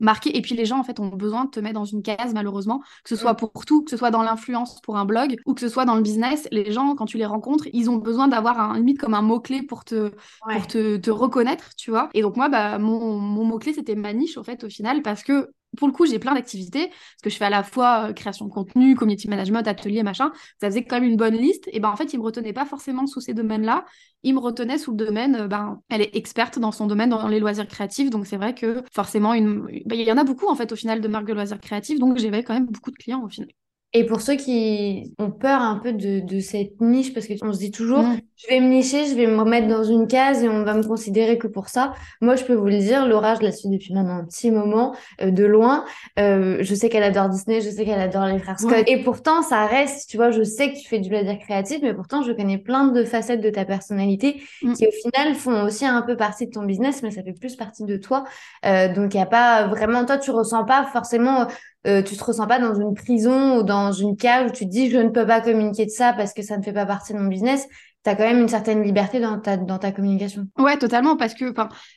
marquée. 0.00 0.36
Et 0.36 0.42
puis 0.42 0.54
les 0.54 0.66
gens 0.66 0.78
en 0.78 0.84
fait 0.84 1.00
ont 1.00 1.08
besoin 1.08 1.44
de 1.44 1.50
te 1.50 1.60
mettre 1.60 1.74
dans 1.74 1.84
une 1.84 2.02
case 2.02 2.34
malheureusement, 2.34 2.80
que 3.04 3.10
ce 3.10 3.16
soit 3.16 3.34
pour 3.34 3.64
tout, 3.64 3.82
que 3.84 3.90
ce 3.90 3.96
soit 3.96 4.10
dans 4.10 4.22
l'influence 4.22 4.80
pour 4.82 4.96
un 4.96 5.04
blog 5.04 5.36
ou 5.46 5.54
que 5.54 5.60
ce 5.60 5.68
soit 5.68 5.84
dans 5.84 5.94
le 5.94 6.02
business. 6.02 6.48
Les 6.50 6.72
gens 6.72 6.94
quand 6.94 7.06
tu 7.06 7.16
les 7.16 7.26
rencontres, 7.26 7.66
ils 7.72 7.88
ont 7.88 7.96
besoin 7.96 8.28
d'avoir 8.28 8.58
un 8.58 8.76
limite 8.76 8.98
comme 8.98 9.14
un 9.14 9.22
mot 9.22 9.40
clé 9.40 9.62
pour 9.62 9.84
te, 9.84 10.10
pour 10.40 10.66
te, 10.66 10.96
te, 10.96 11.10
reconnaître, 11.10 11.70
tu 11.76 11.90
vois. 11.90 12.10
Et 12.14 12.22
donc, 12.22 12.36
moi, 12.36 12.48
bah, 12.48 12.78
mon, 12.78 13.18
mon 13.18 13.44
mot-clé, 13.44 13.72
c'était 13.72 13.94
ma 13.94 14.12
niche, 14.12 14.36
au 14.36 14.42
fait, 14.42 14.64
au 14.64 14.68
final, 14.68 15.02
parce 15.02 15.22
que 15.22 15.48
pour 15.76 15.88
le 15.88 15.92
coup, 15.92 16.06
j'ai 16.06 16.18
plein 16.18 16.34
d'activités, 16.34 16.88
parce 16.88 17.22
que 17.22 17.30
je 17.30 17.36
fais 17.36 17.44
à 17.44 17.50
la 17.50 17.62
fois 17.62 18.08
euh, 18.08 18.12
création 18.12 18.46
de 18.46 18.50
contenu, 18.50 18.94
community 18.94 19.28
management, 19.28 19.66
atelier, 19.66 20.02
machin. 20.02 20.32
Ça 20.60 20.68
faisait 20.68 20.84
quand 20.84 21.00
même 21.00 21.08
une 21.08 21.16
bonne 21.16 21.36
liste. 21.36 21.68
Et 21.72 21.80
ben 21.80 21.90
en 21.90 21.96
fait, 21.96 22.12
il 22.12 22.18
me 22.18 22.24
retenait 22.24 22.52
pas 22.52 22.66
forcément 22.66 23.06
sous 23.06 23.20
ces 23.20 23.34
domaines-là. 23.34 23.84
Il 24.22 24.34
me 24.34 24.40
retenait 24.40 24.78
sous 24.78 24.90
le 24.90 24.96
domaine, 24.96 25.36
euh, 25.36 25.48
ben, 25.48 25.80
elle 25.88 26.02
est 26.02 26.14
experte 26.16 26.58
dans 26.58 26.72
son 26.72 26.86
domaine, 26.86 27.10
dans 27.10 27.28
les 27.28 27.40
loisirs 27.40 27.68
créatifs. 27.68 28.10
Donc 28.10 28.26
c'est 28.26 28.36
vrai 28.36 28.54
que 28.54 28.82
forcément. 28.92 29.32
Ben, 29.32 29.98
il 29.98 30.02
y 30.02 30.12
en 30.12 30.18
a 30.18 30.24
beaucoup 30.24 30.48
en 30.48 30.54
fait 30.56 30.72
au 30.72 30.76
final 30.76 31.00
de 31.00 31.08
marques 31.08 31.26
de 31.26 31.34
loisirs 31.34 31.60
créatifs. 31.60 31.98
Donc 31.98 32.18
j'avais 32.18 32.42
quand 32.42 32.54
même 32.54 32.66
beaucoup 32.66 32.90
de 32.90 32.96
clients 32.96 33.22
au 33.24 33.28
final. 33.28 33.48
Et 33.92 34.06
pour 34.06 34.20
ceux 34.20 34.36
qui 34.36 35.12
ont 35.18 35.32
peur 35.32 35.60
un 35.60 35.76
peu 35.76 35.92
de, 35.92 36.20
de 36.20 36.38
cette 36.38 36.80
niche, 36.80 37.12
parce 37.12 37.26
qu'on 37.26 37.52
se 37.52 37.58
dit 37.58 37.72
toujours, 37.72 38.02
mm. 38.02 38.20
je 38.36 38.46
vais 38.48 38.60
me 38.60 38.68
nicher, 38.68 39.06
je 39.06 39.16
vais 39.16 39.26
me 39.26 39.36
remettre 39.36 39.66
dans 39.66 39.82
une 39.82 40.06
case 40.06 40.44
et 40.44 40.48
on 40.48 40.62
va 40.62 40.74
me 40.74 40.84
considérer 40.84 41.38
que 41.38 41.48
pour 41.48 41.68
ça. 41.68 41.92
Moi, 42.20 42.36
je 42.36 42.44
peux 42.44 42.54
vous 42.54 42.66
le 42.66 42.78
dire, 42.78 43.04
Laura, 43.06 43.34
je 43.34 43.42
la 43.42 43.50
suis 43.50 43.68
depuis 43.68 43.92
maintenant 43.92 44.18
un 44.18 44.24
petit 44.24 44.52
moment, 44.52 44.94
euh, 45.22 45.32
de 45.32 45.44
loin. 45.44 45.84
Euh, 46.20 46.58
je 46.60 46.72
sais 46.72 46.88
qu'elle 46.88 47.02
adore 47.02 47.30
Disney, 47.30 47.60
je 47.60 47.68
sais 47.68 47.84
qu'elle 47.84 48.00
adore 48.00 48.26
les 48.26 48.38
frères 48.38 48.60
Scott. 48.60 48.84
Et 48.86 49.02
pourtant, 49.02 49.42
ça 49.42 49.66
reste, 49.66 50.08
tu 50.08 50.16
vois, 50.16 50.30
je 50.30 50.44
sais 50.44 50.72
que 50.72 50.78
tu 50.78 50.86
fais 50.86 51.00
du 51.00 51.10
loisir 51.10 51.36
créatif, 51.40 51.80
mais 51.82 51.92
pourtant, 51.92 52.22
je 52.22 52.30
connais 52.30 52.58
plein 52.58 52.86
de 52.86 53.02
facettes 53.02 53.40
de 53.40 53.50
ta 53.50 53.64
personnalité 53.64 54.40
mm. 54.62 54.74
qui, 54.74 54.86
au 54.86 54.92
final, 54.92 55.34
font 55.34 55.64
aussi 55.64 55.84
un 55.84 56.02
peu 56.02 56.16
partie 56.16 56.46
de 56.46 56.52
ton 56.52 56.62
business, 56.62 57.02
mais 57.02 57.10
ça 57.10 57.24
fait 57.24 57.32
plus 57.32 57.56
partie 57.56 57.82
de 57.82 57.96
toi. 57.96 58.22
Euh, 58.64 58.86
donc, 58.94 59.14
il 59.14 59.16
n'y 59.16 59.22
a 59.22 59.26
pas 59.26 59.66
vraiment, 59.66 60.04
toi, 60.04 60.16
tu 60.16 60.30
ressens 60.30 60.64
pas 60.64 60.84
forcément 60.92 61.48
euh, 61.86 62.02
tu 62.02 62.16
te 62.16 62.24
ressens 62.24 62.46
pas 62.46 62.58
dans 62.58 62.74
une 62.74 62.94
prison 62.94 63.58
ou 63.58 63.62
dans 63.62 63.92
une 63.92 64.16
cage 64.16 64.50
où 64.50 64.52
tu 64.52 64.64
te 64.66 64.70
dis 64.70 64.90
je 64.90 64.98
ne 64.98 65.08
peux 65.08 65.26
pas 65.26 65.40
communiquer 65.40 65.86
de 65.86 65.90
ça 65.90 66.12
parce 66.12 66.34
que 66.34 66.42
ça 66.42 66.56
ne 66.58 66.62
fait 66.62 66.72
pas 66.72 66.86
partie 66.86 67.12
de 67.12 67.18
mon 67.18 67.28
business 67.28 67.66
tu 68.02 68.10
as 68.10 68.16
quand 68.16 68.24
même 68.24 68.40
une 68.40 68.48
certaine 68.48 68.82
liberté 68.82 69.20
dans 69.20 69.38
ta, 69.38 69.56
dans 69.56 69.78
ta 69.78 69.92
communication. 69.92 70.46
Ouais, 70.58 70.78
totalement, 70.78 71.16
parce 71.16 71.34
que 71.34 71.52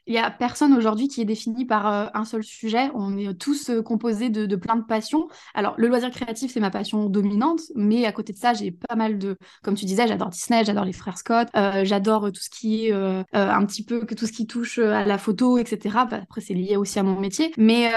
il 0.05 0.13
y 0.13 0.17
a 0.17 0.29
personne 0.31 0.73
aujourd'hui 0.73 1.07
qui 1.07 1.21
est 1.21 1.25
défini 1.25 1.65
par 1.65 1.87
euh, 1.87 2.05
un 2.13 2.25
seul 2.25 2.43
sujet. 2.43 2.91
On 2.93 3.17
est 3.17 3.33
tous 3.35 3.69
euh, 3.69 3.81
composés 3.81 4.29
de, 4.29 4.45
de, 4.45 4.55
plein 4.55 4.75
de 4.75 4.83
passions. 4.83 5.27
Alors, 5.53 5.75
le 5.77 5.87
loisir 5.87 6.11
créatif, 6.11 6.51
c'est 6.51 6.59
ma 6.59 6.71
passion 6.71 7.05
dominante, 7.05 7.61
mais 7.75 8.05
à 8.05 8.11
côté 8.11 8.33
de 8.33 8.37
ça, 8.37 8.53
j'ai 8.53 8.71
pas 8.71 8.95
mal 8.95 9.17
de, 9.17 9.37
comme 9.63 9.75
tu 9.75 9.85
disais, 9.85 10.07
j'adore 10.07 10.29
Disney, 10.29 10.65
j'adore 10.65 10.83
les 10.83 10.93
frères 10.93 11.17
Scott, 11.17 11.47
euh, 11.55 11.85
j'adore 11.85 12.31
tout 12.31 12.41
ce 12.41 12.49
qui 12.49 12.87
est 12.87 12.93
un 13.33 13.65
petit 13.65 13.83
peu 13.83 14.05
que 14.05 14.15
tout 14.15 14.25
ce 14.25 14.31
qui 14.31 14.47
touche 14.47 14.79
à 14.79 15.05
la 15.05 15.17
photo, 15.17 15.57
etc. 15.57 15.95
Bah, 16.09 16.19
après, 16.23 16.41
c'est 16.41 16.53
lié 16.53 16.75
aussi 16.75 16.99
à 16.99 17.03
mon 17.03 17.19
métier. 17.19 17.53
Mais 17.57 17.91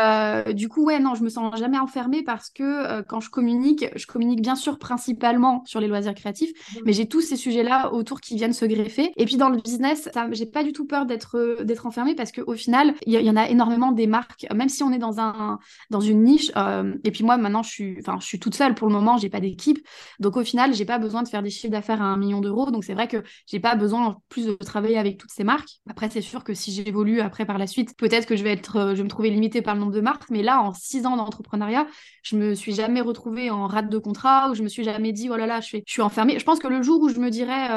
du 0.55 0.69
coup, 0.69 0.85
ouais, 0.85 1.01
non, 1.01 1.15
je 1.15 1.25
me 1.25 1.29
sens 1.29 1.57
jamais 1.59 1.79
enfermée 1.79 2.23
parce 2.23 2.51
que 2.51 3.03
quand 3.03 3.21
je 3.21 3.31
communique, 3.31 3.87
je 3.97 4.07
communique 4.07 4.43
bien 4.43 4.55
sûr 4.55 4.79
principalement 4.79 5.63
sur 5.65 5.81
les 5.81 5.89
loisirs 5.89 6.15
créatifs, 6.15 6.51
mmh. 6.51 6.81
mais 6.85 6.93
j'ai 6.93 7.07
tous 7.07 7.21
ces 7.21 7.37
sujets-là 7.37 7.93
autour 7.97 8.21
qui 8.21 8.37
viennent 8.37 8.53
se 8.53 8.65
greffer. 8.65 9.13
Et 9.17 9.25
puis 9.25 9.37
dans 9.37 9.49
le 9.49 9.61
business, 9.61 10.09
j'ai 10.33 10.47
pas 10.47 10.63
du 10.63 10.73
tout 10.73 10.87
peur 10.87 11.07
d'être 11.07 11.37
euh, 11.37 11.77
enfermée 11.85 12.15
parce 12.15 12.33
qu'au 12.33 12.55
final, 12.55 12.95
il 13.07 13.13
y, 13.13 13.31
en 13.31 13.37
a 13.37 13.49
énormément 13.49 13.93
des 13.93 14.07
marques, 14.07 14.47
même 14.55 14.69
si 14.69 14.83
on 14.83 14.93
est 14.93 14.99
dans 14.99 15.21
un 15.21 15.59
dans 15.91 16.01
une 16.01 16.23
niche. 16.23 16.51
Euh, 16.57 16.95
et 17.05 17.11
puis 17.11 17.25
moi 17.25 17.37
maintenant, 17.37 17.63
je 17.63 17.71
suis 17.71 17.99
je 18.21 18.27
suis 18.27 18.39
toute 18.39 18.55
seule 18.55 18.75
pour 18.75 18.89
le 18.89 18.95
moment, 18.95 19.19
j'ai 19.19 19.29
pas 19.29 19.41
d'équipe, 19.41 19.79
donc 20.21 20.37
au 20.37 20.45
final, 20.45 20.75
j'ai 20.75 20.85
pas 20.85 20.99
besoin 20.99 21.23
de 21.23 21.29
faire 21.29 21.43
des 21.43 21.51
chiffres 21.51 21.73
d'affaires 21.73 22.03
à 22.03 22.07
un 22.07 22.17
million 22.17 22.41
d'euros. 22.41 22.71
Donc 22.71 22.85
c'est 22.85 22.95
vrai 22.95 23.09
que 23.09 23.23
j'ai 23.47 23.61
pas 23.61 23.75
besoin 23.75 24.07
en 24.07 24.23
plus 24.29 24.47
de 24.47 24.55
travailler 24.55 24.99
avec 24.99 25.19
toutes 25.19 25.31
ces 25.31 25.45
marques. 25.45 25.81
Après 25.89 26.09
c'est 26.11 26.21
sûr 26.21 26.45
que 26.45 26.55
si 26.55 26.73
j'évolue 26.73 27.21
après 27.21 27.45
par 27.45 27.59
la 27.59 27.67
suite, 27.67 27.97
peut-être 27.97 28.27
que 28.27 28.37
je 28.37 28.43
vais 28.43 28.53
être, 28.53 28.77
euh, 28.77 28.95
je 28.95 29.03
me 29.03 29.09
trouver 29.09 29.31
limitée 29.31 29.63
par 29.63 29.75
le 29.75 29.81
nombre 29.81 29.93
de 29.93 30.01
marques. 30.01 30.29
Mais 30.31 30.43
là, 30.43 30.63
en 30.63 30.73
six 30.73 31.07
ans 31.07 31.17
d'entrepreneuriat, 31.17 31.87
je 32.23 32.37
me 32.37 32.55
suis 32.55 32.73
jamais 32.73 33.01
retrouvée 33.01 33.51
en 33.51 33.67
rate 33.67 33.89
de 33.89 33.99
contrat 33.99 34.51
ou 34.51 34.55
je 34.55 34.63
me 34.63 34.69
suis 34.69 34.85
jamais 34.85 35.13
dit 35.13 35.29
oh 35.31 35.37
là 35.37 35.47
là, 35.47 35.61
je 35.61 35.79
suis 35.87 36.03
enfermée. 36.03 36.39
Je 36.39 36.45
pense 36.45 36.59
que 36.59 36.69
le 36.69 36.83
jour 36.83 37.01
où 37.03 37.09
je 37.09 37.19
me 37.19 37.31
dirais 37.31 37.69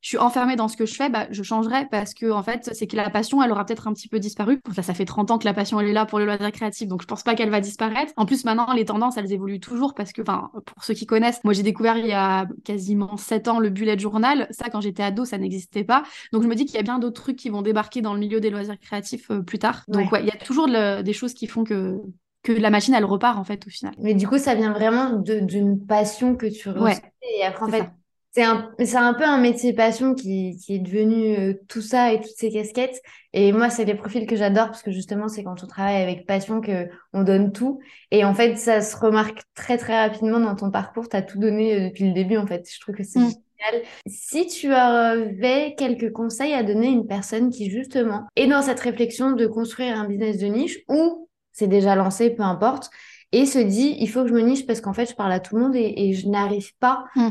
je 0.00 0.08
suis 0.08 0.18
enfermée 0.18 0.56
dans 0.56 0.68
ce 0.68 0.76
que 0.76 0.86
je 0.86 0.94
fais, 0.94 1.08
bah, 1.08 1.26
je 1.30 1.42
changerai 1.42 1.86
parce 1.90 2.14
que 2.14 2.30
en 2.30 2.42
fait, 2.42 2.70
c'est 2.72 2.86
que 2.86 2.96
la 2.96 3.10
passion, 3.10 3.42
elle 3.42 3.50
aura 3.50 3.64
peut-être 3.64 3.88
un 3.88 3.92
petit 3.92 4.08
peu 4.08 4.18
disparu. 4.18 4.60
Enfin, 4.68 4.82
ça 4.82 4.94
fait 4.94 5.04
30 5.04 5.30
ans 5.30 5.38
que 5.38 5.44
la 5.44 5.54
passion, 5.54 5.80
elle 5.80 5.88
est 5.88 5.92
là 5.92 6.06
pour 6.06 6.18
le 6.18 6.24
loisir 6.24 6.50
créatif, 6.52 6.88
donc 6.88 7.02
je 7.02 7.06
pense 7.06 7.22
pas 7.22 7.34
qu'elle 7.34 7.50
va 7.50 7.60
disparaître. 7.60 8.12
En 8.16 8.26
plus, 8.26 8.44
maintenant, 8.44 8.72
les 8.72 8.84
tendances, 8.84 9.16
elles 9.16 9.32
évoluent 9.32 9.60
toujours 9.60 9.94
parce 9.94 10.12
que, 10.12 10.22
enfin, 10.22 10.50
pour 10.64 10.84
ceux 10.84 10.94
qui 10.94 11.06
connaissent, 11.06 11.42
moi, 11.44 11.52
j'ai 11.52 11.62
découvert 11.62 11.96
il 11.96 12.06
y 12.06 12.12
a 12.12 12.46
quasiment 12.64 13.16
7 13.16 13.48
ans 13.48 13.58
le 13.58 13.70
bullet 13.70 13.98
journal. 13.98 14.46
Ça, 14.50 14.68
quand 14.70 14.80
j'étais 14.80 15.02
ado, 15.02 15.24
ça 15.24 15.38
n'existait 15.38 15.84
pas. 15.84 16.04
Donc, 16.32 16.42
je 16.42 16.48
me 16.48 16.54
dis 16.54 16.64
qu'il 16.64 16.76
y 16.76 16.80
a 16.80 16.82
bien 16.82 16.98
d'autres 16.98 17.22
trucs 17.22 17.36
qui 17.36 17.50
vont 17.50 17.62
débarquer 17.62 18.02
dans 18.02 18.14
le 18.14 18.20
milieu 18.20 18.40
des 18.40 18.50
loisirs 18.50 18.78
créatifs 18.78 19.30
euh, 19.30 19.40
plus 19.40 19.58
tard. 19.58 19.84
Donc, 19.88 20.10
ouais, 20.12 20.20
il 20.20 20.26
y 20.26 20.30
a 20.30 20.36
toujours 20.36 20.68
des 20.68 21.12
choses 21.12 21.34
qui 21.34 21.46
font 21.46 21.64
que 21.64 22.00
que 22.44 22.52
la 22.52 22.70
machine 22.70 22.94
elle 22.94 23.06
repart 23.06 23.38
en 23.38 23.44
fait 23.44 23.66
au 23.66 23.70
final. 23.70 23.94
Mais 23.98 24.14
du 24.14 24.28
coup 24.28 24.38
ça 24.38 24.54
vient 24.54 24.72
vraiment 24.72 25.12
d'une 25.12 25.84
passion 25.84 26.36
que 26.36 26.46
tu 26.46 26.68
ressens 26.68 27.00
et 27.22 27.42
après 27.42 27.64
en 27.64 27.68
fait 27.68 27.90
c'est 28.34 28.42
un, 28.42 28.72
c'est 28.80 28.96
un 28.96 29.14
peu 29.14 29.22
un 29.22 29.38
métier 29.38 29.72
passion 29.72 30.16
qui, 30.16 30.56
qui 30.56 30.74
est 30.74 30.78
devenu 30.80 31.38
euh, 31.38 31.54
tout 31.68 31.80
ça 31.80 32.12
et 32.12 32.20
toutes 32.20 32.36
ces 32.36 32.50
casquettes. 32.50 33.00
Et 33.32 33.52
moi, 33.52 33.70
c'est 33.70 33.84
les 33.84 33.94
profils 33.94 34.26
que 34.26 34.34
j'adore 34.34 34.66
parce 34.66 34.82
que 34.82 34.90
justement, 34.90 35.28
c'est 35.28 35.44
quand 35.44 35.62
on 35.62 35.66
travaille 35.68 36.02
avec 36.02 36.26
passion 36.26 36.60
que 36.60 36.88
on 37.12 37.22
donne 37.22 37.52
tout. 37.52 37.78
Et 38.10 38.24
en 38.24 38.34
fait, 38.34 38.56
ça 38.56 38.80
se 38.80 38.96
remarque 38.96 39.42
très, 39.54 39.78
très 39.78 39.96
rapidement 39.96 40.40
dans 40.40 40.56
ton 40.56 40.72
parcours. 40.72 41.08
Tu 41.08 41.16
as 41.16 41.22
tout 41.22 41.38
donné 41.38 41.76
euh, 41.76 41.88
depuis 41.88 42.08
le 42.08 42.12
début, 42.12 42.36
en 42.36 42.46
fait. 42.46 42.68
Je 42.68 42.80
trouve 42.80 42.96
que 42.96 43.04
c'est 43.04 43.20
mm. 43.20 43.30
génial. 43.30 43.86
Si 44.08 44.48
tu 44.48 44.72
avais 44.72 45.76
quelques 45.78 46.12
conseils 46.12 46.54
à 46.54 46.64
donner 46.64 46.88
à 46.88 46.90
une 46.90 47.06
personne 47.06 47.50
qui, 47.50 47.70
justement, 47.70 48.24
est 48.34 48.48
dans 48.48 48.62
cette 48.62 48.80
réflexion 48.80 49.30
de 49.30 49.46
construire 49.46 49.96
un 49.96 50.08
business 50.08 50.38
de 50.38 50.46
niche 50.46 50.80
ou 50.88 51.28
c'est 51.52 51.68
déjà 51.68 51.94
lancé, 51.94 52.30
peu 52.30 52.42
importe, 52.42 52.90
et 53.34 53.46
se 53.46 53.58
dit 53.58 53.96
il 53.98 54.08
faut 54.08 54.22
que 54.22 54.28
je 54.28 54.34
me 54.34 54.40
niche 54.40 54.66
parce 54.66 54.80
qu'en 54.80 54.92
fait 54.92 55.10
je 55.10 55.14
parle 55.14 55.32
à 55.32 55.40
tout 55.40 55.56
le 55.56 55.62
monde 55.62 55.74
et, 55.74 56.12
je 56.14 56.28
n'arrive 56.28 56.72
pas. 56.78 57.04
Hmm. 57.16 57.28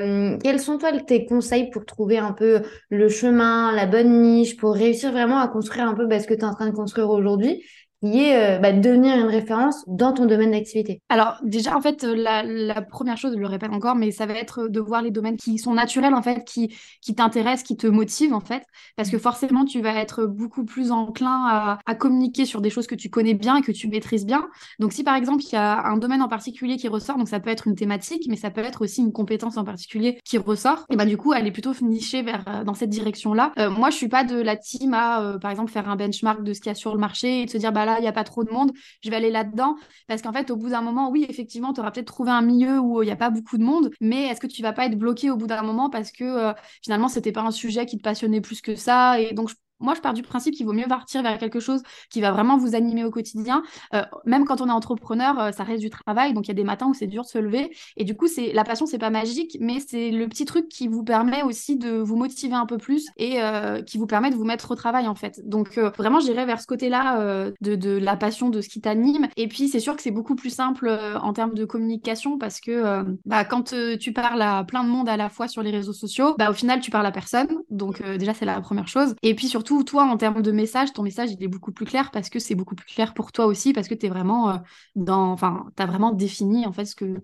Euh, 0.00 0.38
quels 0.42 0.60
sont 0.60 0.78
toi 0.78 0.92
tes 0.92 1.24
conseils 1.24 1.70
pour 1.70 1.86
trouver 1.86 2.18
un 2.18 2.32
peu 2.32 2.62
le 2.90 3.08
chemin, 3.08 3.72
la 3.72 3.86
bonne 3.86 4.20
niche, 4.20 4.56
pour 4.56 4.74
réussir 4.74 5.12
vraiment 5.12 5.38
à 5.38 5.48
construire 5.48 5.88
un 5.88 5.94
peu 5.94 6.06
bah, 6.06 6.20
ce 6.20 6.26
que 6.26 6.34
tu 6.34 6.40
es 6.40 6.44
en 6.44 6.54
train 6.54 6.66
de 6.66 6.74
construire 6.74 7.08
aujourd'hui? 7.10 7.62
Qui 8.02 8.24
est 8.24 8.56
euh, 8.56 8.58
bah, 8.58 8.72
devenir 8.72 9.16
une 9.16 9.26
référence 9.26 9.82
dans 9.86 10.12
ton 10.12 10.26
domaine 10.26 10.50
d'activité 10.50 11.00
Alors 11.08 11.38
déjà, 11.42 11.76
en 11.76 11.80
fait, 11.80 12.04
euh, 12.04 12.14
la, 12.14 12.82
première 12.82 13.16
chose, 13.16 13.34
je 13.34 13.38
le 13.38 13.46
répète 13.46 13.70
encore, 13.72 13.94
mais 13.94 14.10
ça 14.10 14.26
va 14.26 14.34
être 14.34 14.68
de 14.68 14.80
voir 14.80 15.02
les 15.02 15.10
domaines 15.10 15.36
qui 15.36 15.58
sont 15.58 15.74
naturels, 15.74 16.14
en 16.14 16.22
fait, 16.22 16.44
qui, 16.44 16.74
qui 17.00 17.14
t'intéressent, 17.14 17.62
qui 17.62 17.76
te 17.76 17.86
motivent, 17.86 18.34
en 18.34 18.40
fait, 18.40 18.64
parce 18.96 19.10
que 19.10 19.18
forcément, 19.18 19.64
tu 19.64 19.80
vas 19.80 19.94
être 19.94 20.26
beaucoup 20.26 20.64
plus 20.64 20.90
enclin 20.92 21.78
à, 21.86 21.94
communiquer 21.94 22.44
sur 22.44 22.60
des 22.60 22.68
choses 22.68 22.86
que 22.86 22.94
tu 22.94 23.08
connais 23.08 23.32
bien 23.32 23.56
et 23.56 23.62
que 23.62 23.72
tu 23.72 23.88
maîtrises 23.88 24.26
bien. 24.26 24.46
Donc 24.78 24.92
si, 24.92 25.02
par 25.02 25.16
exemple, 25.16 25.42
il 25.42 25.52
y 25.52 25.56
a 25.56 25.86
un 25.86 25.96
domaine 25.96 26.20
en 26.20 26.28
particulier 26.28 26.76
qui 26.76 26.88
ressort, 26.88 27.16
donc 27.16 27.28
ça 27.28 27.40
peut 27.40 27.48
être 27.48 27.66
une 27.66 27.74
thématique, 27.74 28.26
mais 28.28 28.36
ça 28.36 28.50
peut 28.50 28.60
être 28.60 28.82
aussi 28.82 29.00
une 29.00 29.12
compétence 29.12 29.56
en 29.56 29.64
particulier 29.64 30.20
qui 30.24 30.36
ressort, 30.36 30.84
et 30.90 30.96
ben 30.96 31.06
du 31.06 31.16
coup, 31.16 31.32
elle 31.32 31.46
est 31.46 31.52
plutôt 31.52 31.72
nichée 31.80 32.22
vers, 32.22 32.44
euh, 32.48 32.64
dans 32.64 32.74
cette 32.74 32.90
direction-là. 32.90 33.52
moi, 33.70 33.90
je 33.90 33.96
suis 33.96 34.08
pas 34.08 34.24
de 34.24 34.36
la 34.36 34.56
team 34.56 34.92
à, 34.92 35.38
par 35.40 35.50
exemple, 35.50 35.72
faire 35.72 35.88
un 35.88 35.96
benchmark 35.96 36.42
de 36.42 36.52
ce 36.52 36.60
qu'il 36.60 36.68
y 36.68 36.72
a 36.72 36.74
sur 36.74 36.92
le 36.92 37.00
marché 37.00 37.42
et 37.42 37.46
de 37.46 37.50
se 37.50 37.56
dire, 37.56 37.72
bah 37.72 37.86
là, 37.86 37.95
il 37.98 38.02
n'y 38.02 38.08
a 38.08 38.12
pas 38.12 38.24
trop 38.24 38.44
de 38.44 38.50
monde, 38.50 38.72
je 39.02 39.10
vais 39.10 39.16
aller 39.16 39.30
là-dedans. 39.30 39.76
Parce 40.08 40.22
qu'en 40.22 40.32
fait, 40.32 40.50
au 40.50 40.56
bout 40.56 40.70
d'un 40.70 40.82
moment, 40.82 41.10
oui, 41.10 41.26
effectivement, 41.28 41.72
tu 41.72 41.80
auras 41.80 41.90
peut-être 41.90 42.06
trouvé 42.06 42.30
un 42.30 42.42
milieu 42.42 42.78
où 42.80 43.02
il 43.02 43.06
n'y 43.06 43.12
a 43.12 43.16
pas 43.16 43.30
beaucoup 43.30 43.58
de 43.58 43.64
monde, 43.64 43.90
mais 44.00 44.26
est-ce 44.28 44.40
que 44.40 44.46
tu 44.46 44.62
vas 44.62 44.72
pas 44.72 44.86
être 44.86 44.98
bloqué 44.98 45.30
au 45.30 45.36
bout 45.36 45.46
d'un 45.46 45.62
moment 45.62 45.90
parce 45.90 46.10
que 46.12 46.24
euh, 46.24 46.52
finalement, 46.82 47.08
c'était 47.08 47.32
pas 47.32 47.42
un 47.42 47.50
sujet 47.50 47.86
qui 47.86 47.96
te 47.98 48.02
passionnait 48.02 48.40
plus 48.40 48.60
que 48.60 48.74
ça 48.76 49.20
Et 49.20 49.32
donc, 49.34 49.48
je 49.50 49.54
moi, 49.80 49.94
je 49.94 50.00
pars 50.00 50.14
du 50.14 50.22
principe 50.22 50.54
qu'il 50.54 50.66
vaut 50.66 50.72
mieux 50.72 50.86
partir 50.88 51.22
vers 51.22 51.38
quelque 51.38 51.60
chose 51.60 51.82
qui 52.10 52.20
va 52.20 52.32
vraiment 52.32 52.56
vous 52.56 52.74
animer 52.74 53.04
au 53.04 53.10
quotidien. 53.10 53.62
Euh, 53.94 54.02
même 54.24 54.44
quand 54.44 54.60
on 54.60 54.68
est 54.68 54.72
entrepreneur, 54.72 55.38
euh, 55.38 55.52
ça 55.52 55.64
reste 55.64 55.82
du 55.82 55.90
travail, 55.90 56.32
donc 56.32 56.46
il 56.46 56.48
y 56.48 56.50
a 56.52 56.54
des 56.54 56.64
matins 56.64 56.86
où 56.86 56.94
c'est 56.94 57.06
dur 57.06 57.22
de 57.22 57.28
se 57.28 57.38
lever. 57.38 57.70
Et 57.96 58.04
du 58.04 58.16
coup, 58.16 58.26
c'est 58.26 58.52
la 58.52 58.64
passion, 58.64 58.86
c'est 58.86 58.98
pas 58.98 59.10
magique, 59.10 59.56
mais 59.60 59.80
c'est 59.80 60.10
le 60.10 60.28
petit 60.28 60.44
truc 60.44 60.68
qui 60.68 60.88
vous 60.88 61.04
permet 61.04 61.42
aussi 61.42 61.76
de 61.76 61.98
vous 61.98 62.16
motiver 62.16 62.54
un 62.54 62.66
peu 62.66 62.78
plus 62.78 63.06
et 63.16 63.42
euh, 63.42 63.82
qui 63.82 63.98
vous 63.98 64.06
permet 64.06 64.30
de 64.30 64.36
vous 64.36 64.44
mettre 64.44 64.70
au 64.70 64.74
travail 64.74 65.08
en 65.08 65.14
fait. 65.14 65.40
Donc 65.46 65.78
vraiment, 65.78 66.20
j'irai 66.20 66.46
vers 66.46 66.60
ce 66.60 66.66
côté-là 66.66 67.50
de, 67.60 67.98
la 67.98 68.16
passion, 68.16 68.48
de 68.48 68.60
ce 68.60 68.68
qui 68.68 68.80
t'anime. 68.80 69.28
Et 69.36 69.48
puis, 69.48 69.68
c'est 69.68 69.80
sûr 69.80 69.96
que 69.96 70.02
c'est 70.02 70.10
beaucoup 70.10 70.34
plus 70.34 70.50
simple 70.50 70.88
en 71.20 71.32
termes 71.32 71.54
de 71.54 71.64
communication 71.64 72.38
parce 72.38 72.60
que 72.60 73.04
bah, 73.24 73.44
quand 73.44 73.74
tu 73.98 74.12
parles 74.12 74.42
à 74.42 74.64
plein 74.64 74.84
de 74.84 74.88
monde 74.88 75.08
à 75.08 75.16
la 75.16 75.28
fois 75.28 75.48
sur 75.48 75.62
les 75.62 75.70
réseaux 75.70 75.92
sociaux, 75.92 76.34
bah, 76.38 76.50
au 76.50 76.52
final, 76.52 76.80
tu 76.80 76.90
parles 76.90 77.06
à 77.06 77.12
personne. 77.12 77.48
Donc 77.70 78.02
déjà, 78.02 78.34
c'est 78.34 78.44
la 78.44 78.60
première 78.60 78.88
chose. 78.88 79.14
Et 79.22 79.34
puis 79.34 79.48
surtout 79.48 79.65
toi, 79.84 80.04
en 80.04 80.16
termes 80.16 80.42
de 80.42 80.52
message, 80.52 80.92
ton 80.92 81.02
message, 81.02 81.30
il 81.32 81.42
est 81.42 81.48
beaucoup 81.48 81.72
plus 81.72 81.86
clair 81.86 82.10
parce 82.10 82.30
que 82.30 82.38
c'est 82.38 82.54
beaucoup 82.54 82.74
plus 82.74 82.86
clair 82.86 83.14
pour 83.14 83.32
toi 83.32 83.46
aussi, 83.46 83.72
parce 83.72 83.88
que 83.88 83.94
tu 83.94 84.06
es 84.06 84.08
vraiment 84.08 84.50
euh, 84.50 84.54
dans. 84.94 85.32
Enfin, 85.32 85.66
tu 85.76 85.82
as 85.82 85.86
vraiment 85.86 86.12
défini, 86.12 86.66
en 86.66 86.72
fait, 86.72 86.84
ce 86.84 86.94
que, 86.94 87.22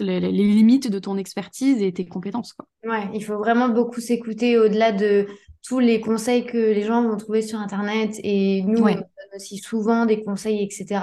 les, 0.00 0.20
limites 0.20 0.90
de 0.90 0.98
ton 0.98 1.16
expertise 1.16 1.82
et 1.82 1.92
tes 1.92 2.06
compétences. 2.06 2.52
Quoi. 2.52 2.66
Il 3.14 3.24
faut 3.24 3.38
vraiment 3.38 3.68
beaucoup 3.68 4.00
s'écouter 4.00 4.58
au-delà 4.58 4.92
de 4.92 5.26
tous 5.66 5.78
les 5.78 6.00
conseils 6.00 6.44
que 6.44 6.58
les 6.58 6.82
gens 6.82 7.02
vont 7.02 7.16
trouver 7.16 7.42
sur 7.42 7.58
Internet 7.58 8.20
et 8.22 8.62
nous, 8.62 8.82
on 8.82 8.86
donne 8.86 9.04
aussi 9.34 9.58
souvent 9.58 10.04
des 10.06 10.22
conseils, 10.22 10.62
etc. 10.62 11.00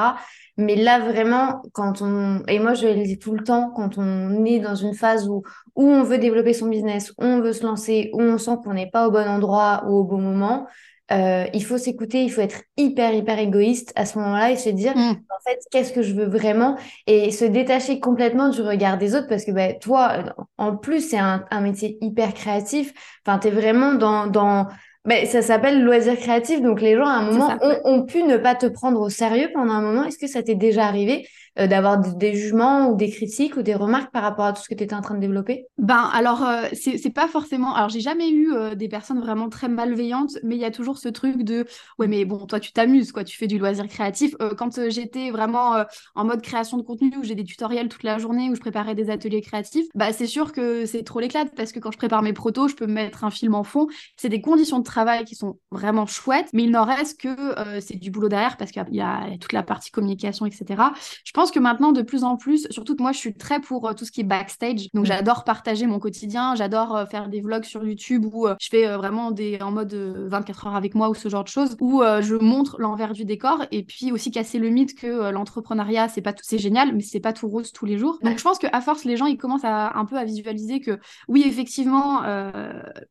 Mais 0.57 0.75
là, 0.75 0.99
vraiment, 0.99 1.61
quand 1.73 2.01
on, 2.01 2.43
et 2.47 2.59
moi, 2.59 2.73
je 2.73 2.87
le 2.87 3.03
dis 3.03 3.17
tout 3.17 3.33
le 3.33 3.43
temps, 3.43 3.71
quand 3.75 3.97
on 3.97 4.45
est 4.45 4.59
dans 4.59 4.75
une 4.75 4.93
phase 4.93 5.27
où, 5.27 5.43
où 5.75 5.83
on 5.83 6.03
veut 6.03 6.19
développer 6.19 6.53
son 6.53 6.67
business, 6.67 7.11
où 7.17 7.23
on 7.23 7.41
veut 7.41 7.53
se 7.53 7.63
lancer, 7.63 8.11
où 8.13 8.21
on 8.21 8.37
sent 8.37 8.57
qu'on 8.63 8.73
n'est 8.73 8.89
pas 8.89 9.07
au 9.07 9.11
bon 9.11 9.27
endroit 9.27 9.83
ou 9.87 9.95
au 9.99 10.03
bon 10.03 10.19
moment, 10.19 10.67
euh, 11.11 11.45
il 11.53 11.63
faut 11.63 11.77
s'écouter, 11.77 12.23
il 12.23 12.31
faut 12.31 12.41
être 12.41 12.63
hyper, 12.77 13.13
hyper 13.13 13.37
égoïste 13.39 13.91
à 13.95 14.05
ce 14.05 14.17
moment-là 14.19 14.51
et 14.51 14.55
se 14.55 14.69
dire, 14.69 14.95
mm. 14.95 15.09
en 15.09 15.49
fait, 15.49 15.59
qu'est-ce 15.71 15.91
que 15.91 16.01
je 16.01 16.13
veux 16.13 16.27
vraiment 16.27 16.77
et 17.07 17.31
se 17.31 17.45
détacher 17.45 17.99
complètement 17.99 18.49
du 18.49 18.61
regard 18.61 18.97
des 18.97 19.15
autres 19.15 19.27
parce 19.27 19.43
que 19.43 19.51
bah, 19.51 19.73
toi, 19.73 20.23
en 20.57 20.75
plus, 20.77 21.09
c'est 21.09 21.17
un, 21.17 21.45
un, 21.51 21.61
métier 21.61 21.97
hyper 22.01 22.33
créatif. 22.33 22.93
Enfin, 23.25 23.39
tu 23.39 23.49
es 23.49 23.51
vraiment 23.51 23.93
dans, 23.93 24.27
dans 24.27 24.67
bah, 25.03 25.25
ça 25.25 25.41
s'appelle 25.41 25.83
loisir 25.83 26.15
créatif, 26.17 26.61
donc 26.61 26.79
les 26.79 26.95
gens 26.95 27.07
à 27.07 27.13
un 27.13 27.31
moment 27.31 27.57
ont, 27.61 27.79
ont, 27.85 28.05
pu 28.05 28.23
ne 28.23 28.37
pas 28.37 28.55
te 28.55 28.67
prendre 28.67 29.01
au 29.01 29.09
sérieux 29.09 29.49
pendant 29.53 29.73
un 29.73 29.81
moment. 29.81 30.03
Est-ce 30.05 30.19
que 30.19 30.27
ça 30.27 30.43
t'est 30.43 30.55
déjà 30.55 30.85
arrivé 30.85 31.27
euh, 31.59 31.67
d'avoir 31.67 31.99
des 31.99 32.33
jugements 32.33 32.89
ou 32.89 32.95
des 32.95 33.09
critiques 33.09 33.57
ou 33.57 33.61
des 33.61 33.75
remarques 33.75 34.11
par 34.11 34.23
rapport 34.23 34.45
à 34.45 34.53
tout 34.53 34.61
ce 34.61 34.69
que 34.69 34.73
tu 34.75 34.83
étais 34.83 34.95
en 34.95 35.01
train 35.01 35.15
de 35.15 35.19
développer? 35.19 35.65
Ben 35.77 36.09
alors, 36.13 36.45
euh, 36.45 36.67
c'est 36.73 37.13
pas 37.13 37.27
forcément. 37.27 37.75
Alors, 37.75 37.89
j'ai 37.89 37.99
jamais 37.99 38.29
eu 38.29 38.53
euh, 38.53 38.73
des 38.73 38.87
personnes 38.87 39.19
vraiment 39.19 39.49
très 39.49 39.67
malveillantes, 39.67 40.37
mais 40.43 40.55
il 40.55 40.61
y 40.61 40.65
a 40.65 40.71
toujours 40.71 40.97
ce 40.97 41.09
truc 41.09 41.43
de 41.43 41.65
ouais, 41.99 42.07
mais 42.07 42.23
bon, 42.23 42.45
toi, 42.45 42.61
tu 42.61 42.71
t'amuses, 42.71 43.11
quoi, 43.11 43.25
tu 43.25 43.37
fais 43.37 43.47
du 43.47 43.57
loisir 43.57 43.87
créatif. 43.89 44.33
quand 44.57 44.89
j'étais 44.89 45.29
vraiment 45.31 45.83
en 46.15 46.25
mode 46.25 46.41
création 46.41 46.77
de 46.77 46.83
contenu, 46.83 47.11
où 47.17 47.23
j'ai 47.23 47.35
des 47.35 47.43
tutoriels 47.43 47.89
toute 47.89 48.03
la 48.03 48.17
journée, 48.17 48.49
où 48.49 48.55
je 48.55 48.61
préparais 48.61 48.95
des 48.95 49.09
ateliers 49.09 49.41
créatifs, 49.41 49.87
bah 49.93 50.13
c'est 50.13 50.27
sûr 50.27 50.53
que 50.53 50.85
c'est 50.85 51.03
trop 51.03 51.19
l'éclate 51.19 51.53
parce 51.55 51.71
que 51.73 51.79
quand 51.79 51.91
je 51.91 51.97
prépare 51.97 52.21
mes 52.21 52.33
protos, 52.33 52.69
je 52.69 52.75
peux 52.75 52.87
mettre 52.87 53.25
un 53.25 53.31
film 53.31 53.55
en 53.55 53.63
fond. 53.63 53.87
C'est 54.15 54.29
des 54.29 54.41
conditions 54.41 54.79
de 54.79 54.83
travail 54.83 55.25
qui 55.25 55.35
sont 55.35 55.59
vraiment 55.71 56.05
chouettes, 56.05 56.49
mais 56.53 56.63
il 56.63 56.71
n'en 56.71 56.85
reste 56.85 57.19
que 57.19 57.81
c'est 57.81 57.97
du 57.97 58.11
boulot 58.11 58.29
derrière 58.29 58.55
parce 58.55 58.71
qu'il 58.71 58.83
y, 58.91 59.01
a 59.01 59.37
toute 59.39 59.53
la 59.53 59.63
partie 59.63 59.91
communication, 59.91 60.45
etc. 60.45 60.93
Je 61.25 61.31
pense 61.33 61.40
que 61.49 61.59
maintenant, 61.59 61.91
de 61.91 62.03
plus 62.03 62.23
en 62.23 62.37
plus, 62.37 62.67
surtout 62.69 62.95
que 62.95 63.01
moi, 63.01 63.13
je 63.13 63.17
suis 63.17 63.33
très 63.33 63.59
pour 63.59 63.95
tout 63.95 64.05
ce 64.05 64.11
qui 64.11 64.21
est 64.21 64.25
backstage. 64.25 64.89
Donc, 64.93 65.05
j'adore 65.05 65.43
partager 65.43 65.87
mon 65.87 65.97
quotidien, 65.97 66.53
j'adore 66.53 67.07
faire 67.09 67.29
des 67.29 67.41
vlogs 67.41 67.63
sur 67.63 67.83
YouTube 67.83 68.25
où 68.31 68.47
je 68.59 68.67
fais 68.69 68.85
vraiment 68.97 69.31
des 69.31 69.57
en 69.61 69.71
mode 69.71 69.93
24 69.93 70.67
heures 70.67 70.75
avec 70.75 70.93
moi 70.93 71.09
ou 71.09 71.15
ce 71.15 71.29
genre 71.29 71.43
de 71.43 71.49
choses, 71.49 71.75
où 71.79 72.03
je 72.03 72.35
montre 72.35 72.75
l'envers 72.79 73.13
du 73.13 73.25
décor 73.25 73.65
et 73.71 73.83
puis 73.83 74.11
aussi 74.11 74.29
casser 74.29 74.59
le 74.59 74.69
mythe 74.69 74.93
que 74.93 75.31
l'entrepreneuriat, 75.31 76.09
c'est 76.09 76.21
pas 76.21 76.33
tout, 76.33 76.43
c'est 76.45 76.59
génial, 76.59 76.93
mais 76.93 77.01
c'est 77.01 77.19
pas 77.19 77.33
tout 77.33 77.47
rose 77.47 77.71
tous 77.71 77.85
les 77.85 77.97
jours. 77.97 78.19
Donc, 78.21 78.37
je 78.37 78.43
pense 78.43 78.59
qu'à 78.59 78.81
force, 78.81 79.05
les 79.05 79.17
gens, 79.17 79.25
ils 79.25 79.37
commencent 79.37 79.63
à 79.63 79.97
un 79.97 80.05
peu 80.05 80.17
à 80.17 80.25
visualiser 80.25 80.81
que 80.81 80.99
oui, 81.27 81.43
effectivement, 81.45 82.21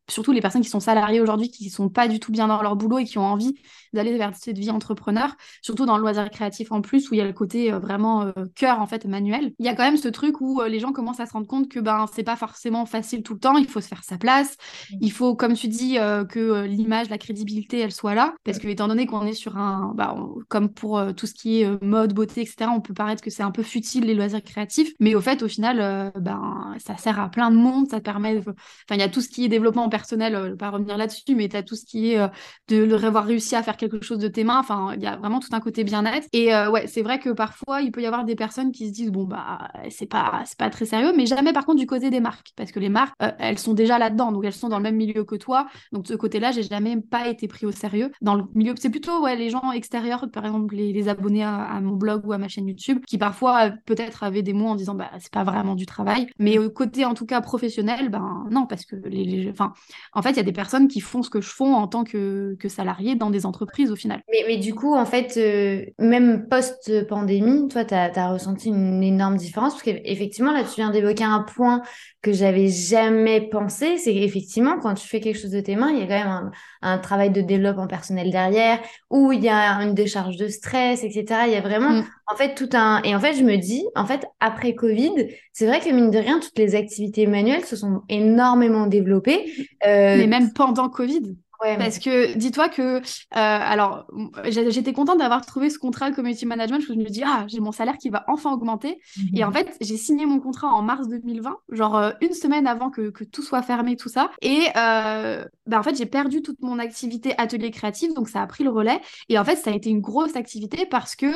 surtout 0.07 0.31
les 0.31 0.41
personnes 0.41 0.61
qui 0.61 0.69
sont 0.69 0.79
salariées 0.79 1.19
aujourd'hui, 1.19 1.49
qui 1.49 1.69
sont 1.71 1.89
pas 1.89 2.07
du 2.07 2.19
tout 2.19 2.31
bien 2.31 2.47
dans 2.47 2.61
leur 2.61 2.75
boulot 2.75 2.99
et 2.99 3.05
qui 3.05 3.17
ont 3.17 3.25
envie 3.25 3.55
d'aller 3.93 4.17
vers 4.17 4.35
cette 4.35 4.57
vie 4.57 4.69
entrepreneur, 4.69 5.35
surtout 5.61 5.85
dans 5.85 5.97
le 5.97 6.01
loisir 6.01 6.29
créatif 6.29 6.71
en 6.71 6.81
plus, 6.81 7.09
où 7.09 7.13
il 7.13 7.17
y 7.17 7.21
a 7.21 7.25
le 7.25 7.33
côté 7.33 7.71
euh, 7.71 7.79
vraiment 7.79 8.23
euh, 8.23 8.31
cœur 8.55 8.79
en 8.79 8.87
fait 8.87 9.05
manuel. 9.05 9.53
Il 9.59 9.65
y 9.65 9.69
a 9.69 9.75
quand 9.75 9.83
même 9.83 9.97
ce 9.97 10.07
truc 10.07 10.41
où 10.41 10.61
euh, 10.61 10.67
les 10.67 10.79
gens 10.79 10.91
commencent 10.91 11.19
à 11.19 11.25
se 11.25 11.33
rendre 11.33 11.47
compte 11.47 11.69
que 11.69 11.79
ben 11.79 12.05
c'est 12.13 12.23
pas 12.23 12.35
forcément 12.35 12.85
facile 12.85 13.23
tout 13.23 13.33
le 13.33 13.39
temps, 13.39 13.57
il 13.57 13.67
faut 13.67 13.81
se 13.81 13.87
faire 13.87 14.03
sa 14.03 14.17
place, 14.17 14.55
mmh. 14.91 14.97
il 15.01 15.11
faut, 15.11 15.35
comme 15.35 15.53
tu 15.53 15.67
dis, 15.67 15.97
que 16.29 16.63
l'image, 16.65 17.09
la 17.09 17.17
crédibilité, 17.17 17.79
elle 17.79 17.91
soit 17.91 18.15
là, 18.15 18.33
parce 18.43 18.59
que 18.59 18.67
étant 18.67 18.87
donné 18.87 19.05
qu'on 19.05 19.25
est 19.25 19.33
sur 19.33 19.57
un, 19.57 19.93
bah, 19.95 20.15
comme 20.47 20.69
pour 20.69 21.01
tout 21.15 21.27
ce 21.27 21.33
qui 21.33 21.61
est 21.61 21.83
mode, 21.83 22.13
beauté, 22.13 22.41
etc., 22.41 22.69
on 22.73 22.81
peut 22.81 22.93
paraître 22.93 23.21
que 23.21 23.29
c'est 23.29 23.43
un 23.43 23.51
peu 23.51 23.63
futile 23.63 24.05
les 24.05 24.13
loisirs 24.13 24.43
créatifs, 24.43 24.93
mais 24.99 25.15
au 25.15 25.21
fait, 25.21 25.43
au 25.43 25.47
final, 25.47 26.11
ben 26.19 26.75
ça 26.83 26.97
sert 26.97 27.19
à 27.19 27.29
plein 27.29 27.51
de 27.51 27.57
monde, 27.57 27.89
ça 27.89 27.99
permet, 27.99 28.37
enfin 28.39 28.55
il 28.91 28.99
y 28.99 29.03
a 29.03 29.09
tout 29.09 29.21
ce 29.21 29.29
qui 29.29 29.45
est 29.45 29.49
développement 29.49 29.89
personnel, 29.89 30.37
je 30.43 30.51
vais 30.51 30.57
pas 30.57 30.69
revenir 30.69 30.97
là-dessus, 30.97 31.35
mais 31.35 31.49
tu 31.49 31.57
as 31.57 31.63
tout 31.63 31.75
ce 31.75 31.85
qui 31.85 32.11
est 32.11 32.29
de 32.67 32.83
le 32.83 32.95
avoir 33.11 33.25
réussi 33.25 33.55
à 33.55 33.63
faire 33.63 33.77
quelque 33.89 34.05
chose 34.05 34.19
de 34.19 34.27
tes 34.27 34.43
mains. 34.43 34.59
Enfin, 34.59 34.93
il 34.95 35.01
y 35.01 35.07
a 35.07 35.15
vraiment 35.17 35.39
tout 35.39 35.49
un 35.51 35.59
côté 35.59 35.83
bien-être. 35.83 36.27
Et 36.33 36.53
euh, 36.53 36.69
ouais, 36.69 36.87
c'est 36.87 37.01
vrai 37.01 37.19
que 37.19 37.29
parfois, 37.29 37.81
il 37.81 37.91
peut 37.91 38.01
y 38.01 38.05
avoir 38.05 38.23
des 38.23 38.35
personnes 38.35 38.71
qui 38.71 38.87
se 38.87 38.93
disent 38.93 39.11
bon 39.11 39.25
bah 39.25 39.69
c'est 39.89 40.05
pas 40.05 40.43
c'est 40.45 40.57
pas 40.57 40.69
très 40.69 40.85
sérieux, 40.85 41.13
mais 41.15 41.25
jamais 41.25 41.53
par 41.53 41.65
contre 41.65 41.79
du 41.79 41.87
côté 41.87 42.09
des 42.09 42.19
marques, 42.19 42.51
parce 42.55 42.71
que 42.71 42.79
les 42.79 42.89
marques 42.89 43.15
euh, 43.21 43.31
elles 43.39 43.57
sont 43.57 43.73
déjà 43.73 43.97
là-dedans, 43.97 44.31
donc 44.31 44.45
elles 44.45 44.53
sont 44.53 44.69
dans 44.69 44.77
le 44.77 44.83
même 44.83 44.95
milieu 44.95 45.23
que 45.23 45.35
toi. 45.35 45.67
Donc 45.91 46.07
ce 46.07 46.13
côté-là, 46.13 46.51
j'ai 46.51 46.63
jamais 46.63 46.97
pas 46.97 47.27
été 47.27 47.47
pris 47.47 47.65
au 47.65 47.71
sérieux. 47.71 48.11
Dans 48.21 48.35
le 48.35 48.43
milieu, 48.53 48.73
c'est 48.77 48.89
plutôt 48.89 49.23
ouais 49.23 49.35
les 49.35 49.49
gens 49.49 49.71
extérieurs, 49.71 50.29
par 50.31 50.45
exemple 50.45 50.75
les, 50.75 51.09
abonnés 51.09 51.43
à, 51.43 51.79
mon 51.81 51.95
blog 51.95 52.25
ou 52.27 52.33
à 52.33 52.37
ma 52.37 52.47
chaîne 52.47 52.67
YouTube, 52.67 52.99
qui 53.07 53.17
parfois 53.17 53.71
peut-être 53.85 54.23
avaient 54.23 54.43
des 54.43 54.53
mots 54.53 54.67
en 54.67 54.75
disant 54.75 54.93
bah 54.93 55.09
c'est 55.19 55.33
pas 55.33 55.43
vraiment 55.43 55.75
du 55.75 55.85
travail, 55.85 56.27
mais 56.37 56.59
au 56.59 56.69
côté 56.69 57.05
en 57.05 57.15
tout 57.15 57.25
cas 57.25 57.41
professionnel, 57.41 58.09
ben 58.09 58.45
non 58.51 58.67
parce 58.67 58.85
que 58.85 58.95
les, 58.95 59.49
enfin 59.49 59.73
en 60.13 60.21
fait 60.21 60.31
il 60.31 60.37
y 60.37 60.41
a 60.41 60.43
des 60.43 60.51
personnes 60.51 60.87
qui 60.87 60.99
font 60.99 61.23
ce 61.23 61.29
que 61.29 61.41
je 61.41 61.49
fais 61.49 61.63
en 61.63 61.87
tant 61.87 62.03
que, 62.03 62.55
que 62.59 62.69
salarié 62.69 63.15
dans 63.15 63.29
des 63.29 63.45
entreprises 63.45 63.70
au 63.89 63.95
final. 63.95 64.21
Mais, 64.29 64.43
mais 64.47 64.57
du 64.57 64.73
coup, 64.73 64.95
en 64.95 65.05
fait, 65.05 65.37
euh, 65.37 65.85
même 65.99 66.47
post-pandémie, 66.47 67.67
toi, 67.67 67.85
tu 67.85 67.93
as, 67.93 68.31
ressenti 68.31 68.69
une 68.69 69.03
énorme 69.03 69.37
différence 69.37 69.73
parce 69.73 69.83
qu'effectivement, 69.83 70.51
là, 70.51 70.63
tu 70.63 70.75
viens 70.75 70.91
d'évoquer 70.91 71.23
un 71.23 71.39
point 71.41 71.81
que 72.21 72.31
j'avais 72.31 72.67
jamais 72.67 73.41
pensé. 73.41 73.97
C'est 73.97 74.13
qu'effectivement, 74.13 74.77
quand 74.79 74.93
tu 74.93 75.07
fais 75.07 75.19
quelque 75.19 75.39
chose 75.39 75.51
de 75.51 75.61
tes 75.61 75.75
mains, 75.75 75.91
il 75.91 75.99
y 75.99 76.03
a 76.03 76.07
quand 76.07 76.29
même 76.29 76.51
un, 76.81 76.97
travail 76.99 77.31
de 77.31 77.41
développement 77.41 77.87
personnel 77.87 78.29
derrière, 78.31 78.79
où 79.09 79.31
il 79.31 79.43
y 79.43 79.49
a 79.49 79.81
une 79.81 79.93
décharge 79.93 80.37
de 80.37 80.47
stress, 80.47 81.03
etc. 81.03 81.25
Il 81.47 81.53
y 81.53 81.55
a 81.55 81.61
vraiment, 81.61 81.89
mm. 81.91 82.05
en 82.31 82.35
fait, 82.35 82.53
tout 82.53 82.69
un. 82.73 83.01
Et 83.03 83.15
en 83.15 83.19
fait, 83.19 83.33
je 83.33 83.43
me 83.43 83.57
dis, 83.57 83.83
en 83.95 84.05
fait, 84.05 84.25
après 84.39 84.75
Covid, 84.75 85.27
c'est 85.53 85.65
vrai 85.65 85.79
que 85.79 85.89
mine 85.89 86.11
de 86.11 86.19
rien, 86.19 86.39
toutes 86.39 86.57
les 86.57 86.75
activités 86.75 87.25
manuelles 87.27 87.65
se 87.65 87.75
sont 87.75 88.01
énormément 88.09 88.87
développées. 88.87 89.51
Euh, 89.85 90.17
mais 90.17 90.27
même 90.27 90.53
pendant 90.53 90.89
Covid. 90.89 91.35
Parce 91.61 91.99
que 91.99 92.35
dis-toi 92.35 92.69
que, 92.69 92.97
euh, 92.97 93.01
alors, 93.31 94.07
j'étais 94.45 94.93
contente 94.93 95.19
d'avoir 95.19 95.45
trouvé 95.45 95.69
ce 95.69 95.77
contrat 95.77 96.09
de 96.09 96.15
community 96.15 96.45
management 96.45 96.77
parce 96.77 96.87
que 96.87 96.93
je 96.93 96.99
me 96.99 97.09
dis, 97.09 97.23
ah, 97.25 97.45
j'ai 97.47 97.59
mon 97.59 97.71
salaire 97.71 97.97
qui 97.97 98.09
va 98.09 98.23
enfin 98.27 98.51
augmenter. 98.51 98.99
Et 99.35 99.43
en 99.43 99.49
mhm. 99.49 99.53
fait, 99.53 99.77
j'ai 99.81 99.97
signé 99.97 100.25
mon 100.25 100.39
contrat 100.39 100.67
en 100.69 100.81
mars 100.81 101.07
2020, 101.07 101.57
genre 101.71 101.97
euh, 101.97 102.11
une 102.21 102.33
semaine 102.33 102.67
avant 102.67 102.89
que, 102.89 103.09
que, 103.09 103.23
tout 103.23 103.43
soit 103.43 103.61
fermé, 103.61 103.95
tout 103.95 104.09
ça. 104.09 104.31
Et 104.41 104.63
euh, 104.75 105.45
bah, 105.67 105.79
en 105.79 105.83
fait, 105.83 105.95
j'ai 105.95 106.05
perdu 106.05 106.41
toute 106.41 106.61
mon 106.61 106.79
activité 106.79 107.33
atelier 107.37 107.71
créatif, 107.71 108.13
donc 108.13 108.29
ça 108.29 108.41
a 108.41 108.47
pris 108.47 108.63
le 108.63 108.71
relais. 108.71 108.99
Et 109.29 109.37
en 109.37 109.45
fait, 109.45 109.55
ça 109.55 109.71
a 109.71 109.73
été 109.73 109.89
une 109.89 110.01
grosse 110.01 110.35
activité 110.35 110.85
parce 110.85 111.15
que 111.15 111.27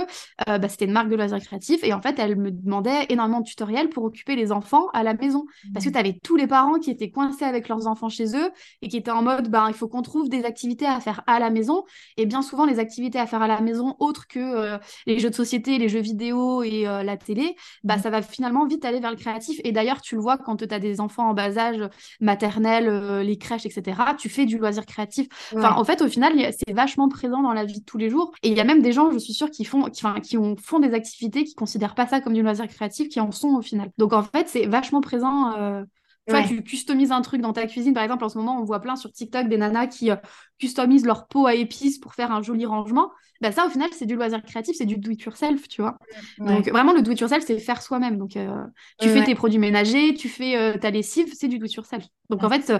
bah, 0.47 0.67
c'était 0.69 0.85
une 0.85 0.91
marque 0.91 1.09
de 1.09 1.15
loisirs 1.15 1.39
créatifs. 1.39 1.83
Et 1.83 1.93
en 1.93 2.01
fait, 2.01 2.17
elle 2.19 2.35
me 2.35 2.51
demandait 2.51 3.05
énormément 3.09 3.41
de 3.41 3.45
tutoriels 3.45 3.89
pour 3.89 4.03
occuper 4.03 4.35
les 4.35 4.51
enfants 4.51 4.87
à 4.93 5.03
la 5.03 5.13
maison. 5.13 5.45
Parce 5.73 5.85
que 5.85 5.89
mhm. 5.89 5.93
tu 5.93 5.99
avais 5.99 6.19
tous 6.23 6.35
les 6.35 6.47
parents 6.47 6.79
qui 6.79 6.89
étaient 6.89 7.11
coincés 7.11 7.45
avec 7.45 7.69
leurs 7.69 7.87
enfants 7.87 8.09
chez 8.09 8.35
eux 8.35 8.49
et 8.81 8.87
qui 8.87 8.97
étaient 8.97 9.11
en 9.11 9.21
mode, 9.21 9.49
ben, 9.49 9.67
il 9.67 9.73
faut 9.73 9.87
qu'on 9.87 10.01
trouve 10.15 10.29
des 10.29 10.45
activités 10.45 10.85
à 10.85 10.99
faire 10.99 11.21
à 11.27 11.39
la 11.39 11.49
maison. 11.49 11.83
Et 12.15 12.25
bien 12.25 12.41
souvent, 12.41 12.65
les 12.65 12.79
activités 12.79 13.19
à 13.19 13.27
faire 13.27 13.41
à 13.41 13.47
la 13.47 13.59
maison, 13.59 13.95
autres 13.99 14.27
que 14.27 14.39
euh, 14.39 14.77
les 15.05 15.19
jeux 15.19 15.29
de 15.29 15.35
société, 15.35 15.77
les 15.77 15.89
jeux 15.89 15.99
vidéo 15.99 16.63
et 16.63 16.87
euh, 16.87 17.03
la 17.03 17.17
télé, 17.17 17.55
bah, 17.83 17.97
mmh. 17.97 18.01
ça 18.01 18.09
va 18.09 18.21
finalement 18.21 18.65
vite 18.65 18.85
aller 18.85 19.01
vers 19.01 19.11
le 19.11 19.17
créatif. 19.17 19.59
Et 19.65 19.73
d'ailleurs, 19.73 20.01
tu 20.01 20.15
le 20.15 20.21
vois 20.21 20.37
quand 20.37 20.55
tu 20.55 20.73
as 20.73 20.79
des 20.79 21.01
enfants 21.01 21.29
en 21.29 21.33
bas 21.33 21.57
âge, 21.57 21.81
maternelle, 22.21 22.87
euh, 22.87 23.23
les 23.23 23.37
crèches, 23.37 23.65
etc., 23.65 23.97
tu 24.17 24.29
fais 24.29 24.45
du 24.45 24.57
loisir 24.57 24.85
créatif. 24.85 25.27
Enfin, 25.53 25.73
en 25.75 25.83
fait, 25.83 26.01
au 26.01 26.07
final, 26.07 26.33
c'est 26.51 26.73
vachement 26.73 27.09
présent 27.09 27.41
dans 27.41 27.53
la 27.53 27.65
vie 27.65 27.81
de 27.81 27.85
tous 27.85 27.97
les 27.97 28.09
jours. 28.09 28.31
Et 28.41 28.47
il 28.49 28.55
y 28.55 28.61
a 28.61 28.63
même 28.63 28.81
des 28.81 28.93
gens, 28.93 29.11
je 29.11 29.17
suis 29.17 29.33
sûre, 29.33 29.51
qui 29.51 29.65
font, 29.65 29.83
qui, 29.89 30.03
qui 30.23 30.37
ont, 30.37 30.55
font 30.55 30.79
des 30.79 30.93
activités 30.93 31.43
qui 31.43 31.55
considèrent 31.55 31.95
pas 31.95 32.07
ça 32.07 32.21
comme 32.21 32.33
du 32.33 32.41
loisir 32.41 32.67
créatif, 32.67 33.09
qui 33.09 33.19
en 33.19 33.31
sont 33.31 33.55
au 33.55 33.61
final. 33.61 33.91
Donc, 33.97 34.13
en 34.13 34.23
fait, 34.23 34.47
c'est 34.47 34.65
vachement 34.65 35.01
présent 35.01 35.53
tu 36.27 36.33
vois, 36.33 36.43
tu 36.43 36.63
customises 36.63 37.11
un 37.11 37.21
truc 37.21 37.41
dans 37.41 37.53
ta 37.53 37.67
cuisine. 37.67 37.93
Par 37.93 38.03
exemple, 38.03 38.23
en 38.23 38.29
ce 38.29 38.37
moment, 38.37 38.59
on 38.59 38.63
voit 38.63 38.79
plein 38.79 38.95
sur 38.95 39.11
TikTok 39.11 39.47
des 39.47 39.57
nanas 39.57 39.87
qui 39.87 40.09
euh, 40.11 40.15
customisent 40.59 41.05
leur 41.05 41.27
pot 41.27 41.45
à 41.45 41.53
épices 41.53 41.99
pour 41.99 42.15
faire 42.15 42.31
un 42.31 42.41
joli 42.41 42.65
rangement. 42.65 43.11
Ben, 43.41 43.51
ça, 43.51 43.65
au 43.65 43.69
final, 43.69 43.89
c'est 43.91 44.05
du 44.05 44.15
loisir 44.15 44.41
créatif, 44.41 44.75
c'est 44.77 44.85
du 44.85 44.97
do-it-yourself, 44.97 45.67
tu 45.67 45.81
vois. 45.81 45.97
Donc, 46.39 46.69
vraiment, 46.69 46.93
le 46.93 47.01
do-it-yourself, 47.01 47.43
c'est 47.45 47.59
faire 47.59 47.81
soi-même. 47.81 48.17
Donc, 48.17 48.37
euh, 48.37 48.63
tu 48.99 49.09
fais 49.09 49.23
tes 49.23 49.35
produits 49.35 49.59
ménagers, 49.59 50.13
tu 50.13 50.29
fais 50.29 50.55
euh, 50.57 50.77
ta 50.77 50.89
lessive, 50.89 51.33
c'est 51.33 51.47
du 51.47 51.59
do-it-yourself. 51.59 52.05
Donc, 52.29 52.43
en 52.43 52.49
fait, 52.49 52.73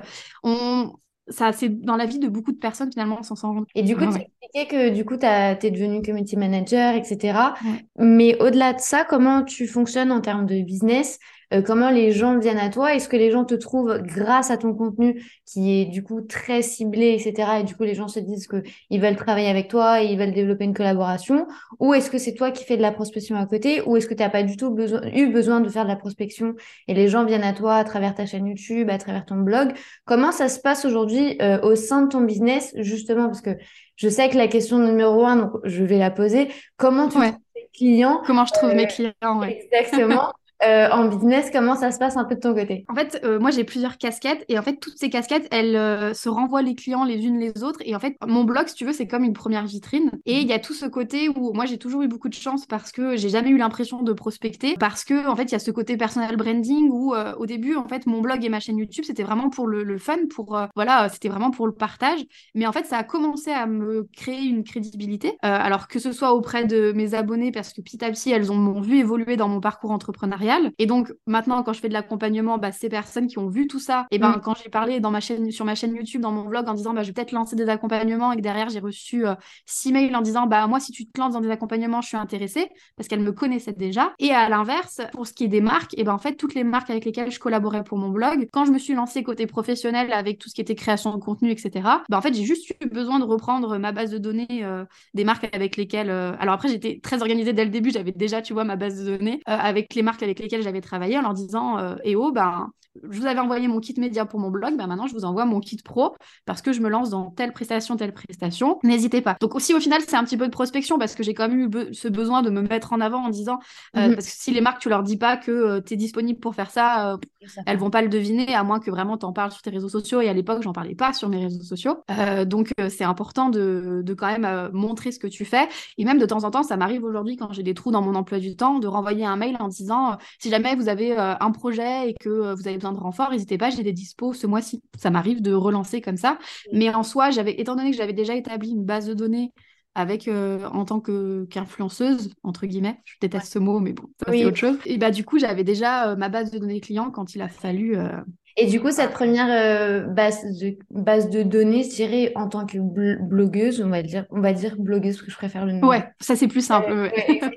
on, 0.43 0.93
ça, 1.27 1.51
c'est 1.51 1.69
dans 1.69 1.95
la 1.95 2.05
vie 2.05 2.19
de 2.19 2.27
beaucoup 2.27 2.51
de 2.51 2.57
personnes 2.57 2.91
finalement, 2.91 3.23
sans 3.23 3.35
s'en 3.35 3.53
rendre 3.53 3.65
Et 3.73 3.83
du 3.83 3.95
coup, 3.95 4.05
tu 4.05 4.17
expliqué 4.17 4.67
que 4.67 4.89
du 4.89 5.05
coup, 5.05 5.17
tu 5.17 5.25
es 5.25 5.71
devenu 5.71 6.01
community 6.01 6.37
manager, 6.37 6.95
etc. 6.95 7.53
Mais 7.97 8.39
au-delà 8.41 8.73
de 8.73 8.79
ça, 8.79 9.05
comment 9.05 9.43
tu 9.43 9.67
fonctionnes 9.67 10.11
en 10.11 10.21
termes 10.21 10.45
de 10.45 10.61
business? 10.61 11.19
Euh, 11.55 11.61
comment 11.61 11.89
les 11.89 12.11
gens 12.11 12.37
viennent 12.37 12.57
à 12.57 12.69
toi? 12.69 12.93
Est-ce 12.95 13.07
que 13.07 13.15
les 13.15 13.31
gens 13.31 13.45
te 13.45 13.55
trouvent 13.55 13.99
grâce 13.99 14.51
à 14.51 14.57
ton 14.57 14.73
contenu 14.73 15.23
qui 15.45 15.79
est 15.79 15.85
du 15.85 16.03
coup 16.03 16.21
très 16.21 16.61
ciblé, 16.61 17.13
etc. 17.13 17.59
Et 17.59 17.63
du 17.63 17.75
coup, 17.75 17.83
les 17.83 17.95
gens 17.95 18.07
se 18.07 18.19
disent 18.19 18.47
qu'ils 18.47 19.01
veulent 19.01 19.15
travailler 19.15 19.49
avec 19.49 19.67
toi 19.67 20.03
et 20.03 20.07
ils 20.07 20.17
veulent 20.17 20.33
développer 20.33 20.65
une 20.65 20.73
collaboration? 20.73 21.47
Ou 21.79 21.93
est-ce 21.93 22.09
que 22.09 22.17
c'est 22.17 22.33
toi 22.33 22.51
qui 22.51 22.63
fais 22.63 22.77
de 22.77 22.81
la 22.81 22.91
prospection 22.91 23.35
à 23.35 23.45
côté? 23.45 23.81
Ou 23.85 23.97
est-ce 23.97 24.07
que 24.07 24.13
tu 24.13 24.21
n'as 24.21 24.29
pas 24.29 24.43
du 24.43 24.57
tout 24.57 24.71
besoin, 24.71 25.01
eu 25.13 25.27
besoin 25.27 25.61
de 25.61 25.69
faire 25.69 25.83
de 25.83 25.89
la 25.89 25.95
prospection 25.95 26.55
et 26.87 26.93
les 26.93 27.07
gens 27.07 27.25
viennent 27.25 27.43
à 27.43 27.53
toi 27.53 27.75
à 27.75 27.83
travers 27.83 28.15
ta 28.15 28.25
chaîne 28.25 28.47
YouTube, 28.47 28.89
à 28.89 28.97
travers 28.97 29.25
ton 29.25 29.37
blog? 29.37 29.73
Comment 30.05 30.31
ça 30.31 30.49
se 30.49 30.59
passe 30.59 30.85
aujourd'hui 30.85 31.37
euh, 31.41 31.61
au 31.61 31.75
sein 31.75 32.03
de 32.03 32.09
ton 32.09 32.21
business, 32.21 32.73
justement? 32.77 33.25
Parce 33.25 33.41
que 33.41 33.51
je 33.95 34.09
sais 34.09 34.29
que 34.29 34.37
la 34.37 34.47
question 34.47 34.79
numéro 34.79 35.25
un, 35.25 35.37
donc 35.37 35.51
je 35.63 35.83
vais 35.83 35.97
la 35.97 36.11
poser. 36.11 36.49
Comment 36.77 37.07
tu 37.07 37.17
trouves 37.17 37.31
tes 37.53 37.69
clients? 37.73 38.21
Comment 38.25 38.45
je 38.45 38.53
trouve 38.53 38.73
mes 38.73 38.85
euh, 38.85 38.87
clients 38.87 39.41
Exactement. 39.43 40.33
Euh, 40.63 40.89
en 40.89 41.09
business, 41.09 41.49
comment 41.51 41.75
ça 41.75 41.91
se 41.91 41.99
passe 41.99 42.15
un 42.15 42.23
peu 42.23 42.35
de 42.35 42.39
ton 42.39 42.53
côté? 42.53 42.85
En 42.87 42.95
fait, 42.95 43.19
euh, 43.23 43.39
moi 43.39 43.51
j'ai 43.51 43.63
plusieurs 43.63 43.97
casquettes 43.97 44.45
et 44.47 44.57
en 44.57 44.61
fait 44.61 44.77
toutes 44.77 44.97
ces 44.97 45.09
casquettes, 45.09 45.47
elles 45.51 45.75
euh, 45.75 46.13
se 46.13 46.29
renvoient 46.29 46.61
les 46.61 46.75
clients 46.75 47.03
les 47.03 47.25
unes 47.25 47.39
les 47.39 47.63
autres 47.63 47.79
et 47.83 47.95
en 47.95 47.99
fait 47.99 48.15
mon 48.25 48.45
blog, 48.45 48.67
si 48.67 48.75
tu 48.75 48.85
veux, 48.85 48.93
c'est 48.93 49.07
comme 49.07 49.23
une 49.23 49.33
première 49.33 49.65
vitrine 49.65 50.11
et 50.25 50.39
il 50.39 50.47
y 50.47 50.53
a 50.53 50.59
tout 50.59 50.73
ce 50.73 50.85
côté 50.85 51.27
où 51.29 51.51
moi 51.53 51.65
j'ai 51.65 51.77
toujours 51.77 52.03
eu 52.03 52.07
beaucoup 52.07 52.29
de 52.29 52.33
chance 52.33 52.65
parce 52.65 52.91
que 52.91 53.17
j'ai 53.17 53.29
jamais 53.29 53.49
eu 53.49 53.57
l'impression 53.57 54.01
de 54.01 54.13
prospecter 54.13 54.75
parce 54.79 55.03
que 55.03 55.27
en 55.27 55.35
fait 55.35 55.43
il 55.43 55.51
y 55.51 55.55
a 55.55 55.59
ce 55.59 55.71
côté 55.71 55.97
personal 55.97 56.35
branding 56.37 56.89
où 56.89 57.13
au 57.13 57.45
début 57.45 57.75
en 57.75 57.87
fait 57.87 58.05
mon 58.05 58.21
blog 58.21 58.43
et 58.45 58.49
ma 58.49 58.59
chaîne 58.59 58.77
YouTube 58.77 59.03
c'était 59.05 59.23
vraiment 59.23 59.49
pour 59.49 59.67
le, 59.67 59.97
fun, 59.97 60.17
pour 60.33 60.57
voilà, 60.75 61.09
c'était 61.09 61.29
vraiment 61.29 61.51
pour 61.51 61.67
le 61.67 61.73
partage, 61.73 62.19
mais 62.53 62.65
en 62.65 62.71
fait 62.71 62.85
ça 62.85 62.97
a 62.97 63.03
commencé 63.03 63.51
à 63.51 63.65
me 63.65 64.07
créer 64.15 64.43
une 64.43 64.63
crédibilité. 64.63 65.37
alors 65.41 65.87
que 65.87 65.99
ce 65.99 66.11
soit 66.11 66.33
auprès 66.33 66.65
de 66.65 66.93
mes 66.93 67.13
abonnés 67.13 67.51
parce 67.51 67.73
que 67.73 67.81
petit 67.81 68.03
à 68.03 68.09
petit 68.09 68.31
elles 68.31 68.51
ont 68.51 68.79
vu 68.79 68.99
évoluer 68.99 69.35
dans 69.35 69.49
mon 69.49 69.59
parcours 69.59 69.91
entrepreneurial 69.91 70.44
et 70.77 70.85
donc 70.85 71.11
maintenant, 71.27 71.63
quand 71.63 71.73
je 71.73 71.79
fais 71.79 71.89
de 71.89 71.93
l'accompagnement, 71.93 72.57
bah, 72.57 72.71
ces 72.71 72.89
personnes 72.89 73.27
qui 73.27 73.37
ont 73.39 73.49
vu 73.49 73.67
tout 73.67 73.79
ça, 73.79 74.05
et 74.11 74.19
ben 74.19 74.31
mm. 74.31 74.41
quand 74.41 74.55
j'ai 74.61 74.69
parlé 74.69 74.99
dans 74.99 75.11
ma 75.11 75.19
chaîne, 75.19 75.51
sur 75.51 75.65
ma 75.65 75.75
chaîne 75.75 75.95
YouTube, 75.95 76.21
dans 76.21 76.31
mon 76.31 76.43
vlog, 76.43 76.67
en 76.67 76.73
disant 76.73 76.93
bah, 76.93 77.03
je 77.03 77.07
vais 77.07 77.13
peut-être 77.13 77.31
lancer 77.31 77.55
des 77.55 77.69
accompagnements, 77.69 78.31
et 78.31 78.37
que 78.37 78.41
derrière 78.41 78.69
j'ai 78.69 78.79
reçu 78.79 79.25
euh, 79.25 79.35
six 79.65 79.91
mails 79.91 80.15
en 80.15 80.21
disant 80.21 80.47
bah 80.47 80.65
moi 80.67 80.79
si 80.79 80.91
tu 80.91 81.05
te 81.05 81.19
lances 81.19 81.33
dans 81.33 81.41
des 81.41 81.49
accompagnements, 81.49 82.01
je 82.01 82.07
suis 82.07 82.17
intéressée 82.17 82.67
parce 82.95 83.07
qu'elles 83.07 83.21
me 83.21 83.31
connaissaient 83.31 83.73
déjà. 83.73 84.13
Et 84.19 84.31
à 84.31 84.49
l'inverse, 84.49 85.01
pour 85.13 85.27
ce 85.27 85.33
qui 85.33 85.45
est 85.45 85.49
des 85.49 85.61
marques, 85.61 85.97
et 85.97 86.03
ben 86.03 86.13
en 86.13 86.17
fait 86.17 86.35
toutes 86.35 86.55
les 86.55 86.63
marques 86.63 86.89
avec 86.89 87.05
lesquelles 87.05 87.31
je 87.31 87.39
collaborais 87.39 87.83
pour 87.83 87.97
mon 87.97 88.09
blog, 88.09 88.47
quand 88.51 88.65
je 88.65 88.71
me 88.71 88.77
suis 88.77 88.93
lancée 88.93 89.23
côté 89.23 89.47
professionnel 89.47 90.13
avec 90.13 90.39
tout 90.39 90.49
ce 90.49 90.55
qui 90.55 90.61
était 90.61 90.75
création 90.75 91.15
de 91.15 91.21
contenu, 91.21 91.51
etc. 91.51 91.71
Bah 92.09 92.17
en 92.17 92.21
fait 92.21 92.33
j'ai 92.33 92.45
juste 92.45 92.69
eu 92.81 92.87
besoin 92.87 93.19
de 93.19 93.25
reprendre 93.25 93.77
ma 93.77 93.91
base 93.91 94.11
de 94.11 94.17
données 94.17 94.63
euh, 94.63 94.85
des 95.13 95.23
marques 95.23 95.47
avec 95.53 95.77
lesquelles. 95.77 96.09
Euh, 96.09 96.33
alors 96.39 96.55
après 96.55 96.69
j'étais 96.69 96.99
très 97.01 97.21
organisée 97.21 97.53
dès 97.53 97.65
le 97.65 97.71
début, 97.71 97.91
j'avais 97.91 98.11
déjà 98.11 98.41
tu 98.41 98.53
vois 98.53 98.63
ma 98.63 98.75
base 98.75 99.03
de 99.03 99.17
données 99.17 99.41
avec 99.45 99.93
les 99.93 100.01
marques 100.01 100.23
avec 100.23 100.34
lesquels 100.39 100.63
j'avais 100.63 100.81
travaillé 100.81 101.17
en 101.17 101.21
leur 101.21 101.33
disant 101.33 101.77
euh, 101.79 101.95
Eh 102.03 102.15
oh, 102.15 102.31
ben, 102.31 102.71
je 103.03 103.19
vous 103.19 103.25
avais 103.25 103.39
envoyé 103.39 103.67
mon 103.67 103.79
kit 103.79 103.93
média 103.97 104.25
pour 104.25 104.39
mon 104.39 104.49
blog, 104.49 104.77
bah 104.77 104.87
maintenant 104.87 105.07
je 105.07 105.13
vous 105.13 105.25
envoie 105.25 105.45
mon 105.45 105.59
kit 105.59 105.77
pro 105.83 106.15
parce 106.45 106.61
que 106.61 106.73
je 106.73 106.81
me 106.81 106.89
lance 106.89 107.09
dans 107.09 107.31
telle 107.31 107.53
prestation, 107.53 107.97
telle 107.97 108.13
prestation. 108.13 108.79
N'hésitez 108.83 109.21
pas. 109.21 109.35
Donc 109.41 109.55
aussi 109.55 109.73
au 109.73 109.79
final, 109.79 110.01
c'est 110.07 110.15
un 110.15 110.23
petit 110.23 110.37
peu 110.37 110.45
de 110.45 110.51
prospection 110.51 110.97
parce 110.97 111.15
que 111.15 111.23
j'ai 111.23 111.33
quand 111.33 111.47
même 111.47 111.59
eu 111.59 111.93
ce 111.93 112.07
besoin 112.07 112.41
de 112.41 112.49
me 112.49 112.61
mettre 112.61 112.93
en 112.93 113.01
avant 113.01 113.25
en 113.25 113.29
disant, 113.29 113.59
euh, 113.95 114.07
mhm. 114.07 114.15
parce 114.15 114.27
que 114.27 114.33
si 114.35 114.51
les 114.51 114.61
marques, 114.61 114.81
tu 114.81 114.89
leur 114.89 115.03
dis 115.03 115.17
pas 115.17 115.37
que 115.37 115.51
euh, 115.51 115.81
tu 115.81 115.93
es 115.93 115.97
disponible 115.97 116.39
pour 116.39 116.55
faire 116.55 116.71
ça, 116.71 117.13
euh, 117.13 117.17
elles 117.65 117.77
vont 117.77 117.89
pas 117.89 118.01
le 118.01 118.09
deviner 118.09 118.53
à 118.55 118.63
moins 118.63 118.79
que 118.79 118.91
vraiment 118.91 119.17
tu 119.17 119.25
en 119.25 119.33
parles 119.33 119.51
sur 119.51 119.61
tes 119.61 119.69
réseaux 119.69 119.89
sociaux. 119.89 120.21
Et 120.21 120.29
à 120.29 120.33
l'époque, 120.33 120.61
j'en 120.63 120.73
parlais 120.73 120.95
pas 120.95 121.13
sur 121.13 121.29
mes 121.29 121.43
réseaux 121.43 121.63
sociaux. 121.63 122.03
donc 122.45 122.71
c'est 122.89 123.03
important 123.03 123.49
de, 123.49 124.01
de, 124.03 124.13
quand 124.13 124.27
même 124.27 124.69
montrer 124.73 125.11
ce 125.11 125.19
que 125.19 125.27
tu 125.27 125.45
fais. 125.45 125.67
Et 125.97 126.05
même 126.05 126.17
de 126.17 126.25
temps 126.25 126.43
en 126.43 126.51
temps, 126.51 126.63
ça 126.63 126.77
m'arrive 126.77 127.03
aujourd'hui 127.03 127.37
quand 127.37 127.51
j'ai 127.51 127.63
des 127.63 127.73
trous 127.73 127.91
dans 127.91 128.01
mon 128.01 128.15
emploi 128.15 128.39
du 128.39 128.55
temps 128.55 128.79
de 128.79 128.87
renvoyer 128.87 129.25
un 129.25 129.35
mail 129.35 129.57
en 129.59 129.67
disant, 129.67 130.17
si 130.39 130.49
jamais 130.49 130.75
vous 130.75 130.89
avez 130.89 131.15
un 131.17 131.51
projet 131.51 132.09
et 132.09 132.13
que 132.19 132.53
vous 132.53 132.67
avez 132.67 132.77
besoin 132.89 132.97
de 132.97 133.03
renfort, 133.03 133.31
n'hésitez 133.31 133.57
pas, 133.57 133.69
j'ai 133.69 133.83
des 133.83 133.93
dispos 133.93 134.33
ce 134.33 134.47
mois-ci. 134.47 134.83
Ça 134.97 135.09
m'arrive 135.09 135.41
de 135.41 135.53
relancer 135.53 136.01
comme 136.01 136.17
ça. 136.17 136.37
Mais 136.71 136.93
en 136.93 137.03
soi, 137.03 137.31
j'avais, 137.31 137.59
étant 137.59 137.75
donné 137.75 137.91
que 137.91 137.97
j'avais 137.97 138.13
déjà 138.13 138.35
établi 138.35 138.71
une 138.71 138.85
base 138.85 139.07
de 139.07 139.13
données 139.13 139.51
avec 139.95 140.27
euh, 140.27 140.67
en 140.73 140.83
tant 140.85 140.99
que 140.99 141.45
qu'influenceuse 141.49 142.33
entre 142.43 142.65
guillemets 142.65 142.99
je 143.05 143.15
déteste 143.21 143.53
ce 143.53 143.59
mot 143.59 143.79
mais 143.79 143.93
bon 143.93 144.03
c'est 144.27 144.45
autre 144.45 144.57
chose 144.57 144.77
et 144.85 144.97
bah 144.97 145.09
du 145.09 145.23
coup 145.23 145.39
j'avais 145.39 145.63
déjà 145.63 146.09
euh, 146.09 146.15
ma 146.17 146.27
base 146.27 146.51
de 146.51 146.59
données 146.59 146.81
clients 146.81 147.11
quand 147.11 147.33
il 147.33 147.41
a 147.41 147.47
fallu 147.47 147.97
euh, 147.97 148.09
et 148.57 148.67
du 148.67 148.79
coup, 148.79 148.89
cette 148.89 149.11
première 149.11 149.47
euh, 149.49 150.01
base, 150.07 150.45
de, 150.59 150.77
base 150.89 151.29
de 151.29 151.43
données, 151.43 151.83
je 151.83 151.89
dirais, 151.89 152.31
en 152.35 152.47
tant 152.47 152.65
que 152.65 152.77
blogueuse, 152.77 153.81
on 153.81 153.89
va 153.89 154.01
dire, 154.01 154.25
on 154.29 154.39
va 154.39 154.53
dire 154.53 154.75
blogueuse, 154.79 155.15
parce 155.15 155.25
que 155.25 155.31
je 155.31 155.35
préfère 155.37 155.65
le 155.65 155.73
nom. 155.73 155.85
Ouais, 155.85 156.05
ça 156.21 156.37
c'est 156.37 156.47
plus 156.47 156.65
simple. 156.65 157.11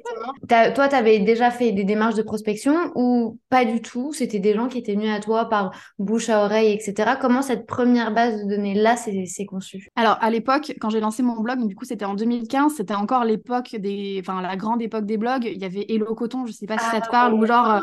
toi, 0.49 0.89
tu 0.89 0.95
avais 0.95 1.21
déjà 1.21 1.53
fait 1.53 1.71
des 1.71 1.85
démarches 1.85 2.17
de 2.17 2.23
prospection 2.23 2.75
ou 2.97 3.39
pas 3.49 3.65
du 3.65 3.81
tout? 3.81 4.13
C'était 4.13 4.41
des 4.41 4.55
gens 4.55 4.67
qui 4.67 4.79
étaient 4.79 4.95
venus 4.95 5.13
à 5.13 5.21
toi 5.21 5.49
par 5.49 5.71
bouche 6.01 6.31
à 6.31 6.45
oreille, 6.45 6.73
etc. 6.73 7.13
Comment 7.21 7.43
cette 7.43 7.67
première 7.67 8.13
base 8.13 8.43
de 8.43 8.49
données-là 8.49 8.97
s'est 8.97 9.47
conçue? 9.47 9.89
Alors, 9.95 10.19
à 10.21 10.31
l'époque, 10.31 10.75
quand 10.81 10.91
j'ai 10.91 11.01
lancé 11.01 11.23
mon 11.23 11.41
blog, 11.41 11.65
du 11.65 11.77
coup, 11.77 11.85
c'était 11.85 12.07
en 12.07 12.15
2015, 12.15 12.73
c'était 12.77 12.95
encore 12.95 13.25
l'époque 13.25 13.77
des... 13.79 14.19
Enfin, 14.21 14.43
la 14.43 14.57
grande 14.57 14.83
époque 14.83 15.07
des 15.07 15.17
blogs. 15.17 15.45
Il 15.45 15.59
y 15.59 15.65
avait 15.65 15.87
Hello 15.89 16.13
Coton, 16.17 16.45
je 16.47 16.53
sais 16.53 16.67
pas 16.67 16.79
si 16.79 16.87
ça 16.87 17.01
te 17.01 17.07
ah 17.07 17.11
parle, 17.13 17.35
ou 17.35 17.47
genre... 17.47 17.71
Euh, 17.71 17.81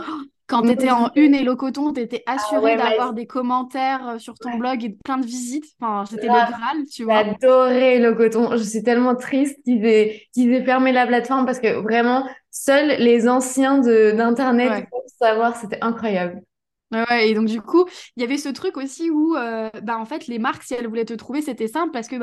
quand 0.47 0.61
tu 0.61 0.71
étais 0.71 0.91
en 0.91 1.11
une 1.15 1.33
et 1.33 1.43
le 1.43 1.55
coton, 1.55 1.91
tu 1.93 2.01
étais 2.01 2.23
ah 2.25 2.35
assuré 2.35 2.75
d'avoir 2.75 3.13
des 3.13 3.25
commentaires 3.25 4.07
euh, 4.07 4.19
sur 4.19 4.35
ton 4.35 4.57
blog 4.57 4.83
et 4.83 4.97
plein 5.03 5.17
de 5.17 5.25
visites. 5.25 5.65
Enfin, 5.79 6.05
c'était 6.09 6.27
le 6.27 6.33
Graal, 6.33 6.85
tu 6.91 7.03
vois. 7.03 7.23
J'adorais 7.23 7.99
le 7.99 8.13
coton. 8.13 8.51
Je 8.51 8.63
suis 8.63 8.83
tellement 8.83 9.15
triste 9.15 9.57
qu'ils 9.63 9.85
aient, 9.85 10.21
aient, 10.37 10.63
fermé 10.63 10.91
la 10.91 11.07
plateforme 11.07 11.45
parce 11.45 11.59
que 11.59 11.81
vraiment, 11.81 12.27
seuls 12.51 12.97
les 12.99 13.27
anciens 13.27 13.79
d'Internet 13.79 14.85
pour 14.89 15.03
savoir, 15.19 15.55
c'était 15.55 15.79
incroyable. 15.81 16.41
Et 17.21 17.33
donc 17.33 17.45
du 17.47 17.61
coup, 17.61 17.85
il 18.15 18.21
y 18.21 18.23
avait 18.23 18.37
ce 18.37 18.49
truc 18.49 18.77
aussi 18.77 19.09
où, 19.09 19.35
euh, 19.35 19.69
bah, 19.83 19.97
en 19.99 20.05
fait, 20.05 20.27
les 20.27 20.39
marques, 20.39 20.63
si 20.63 20.73
elles 20.73 20.87
voulaient 20.87 21.05
te 21.05 21.13
trouver, 21.13 21.41
c'était 21.41 21.67
simple 21.67 21.91
parce 21.91 22.07
que 22.07 22.15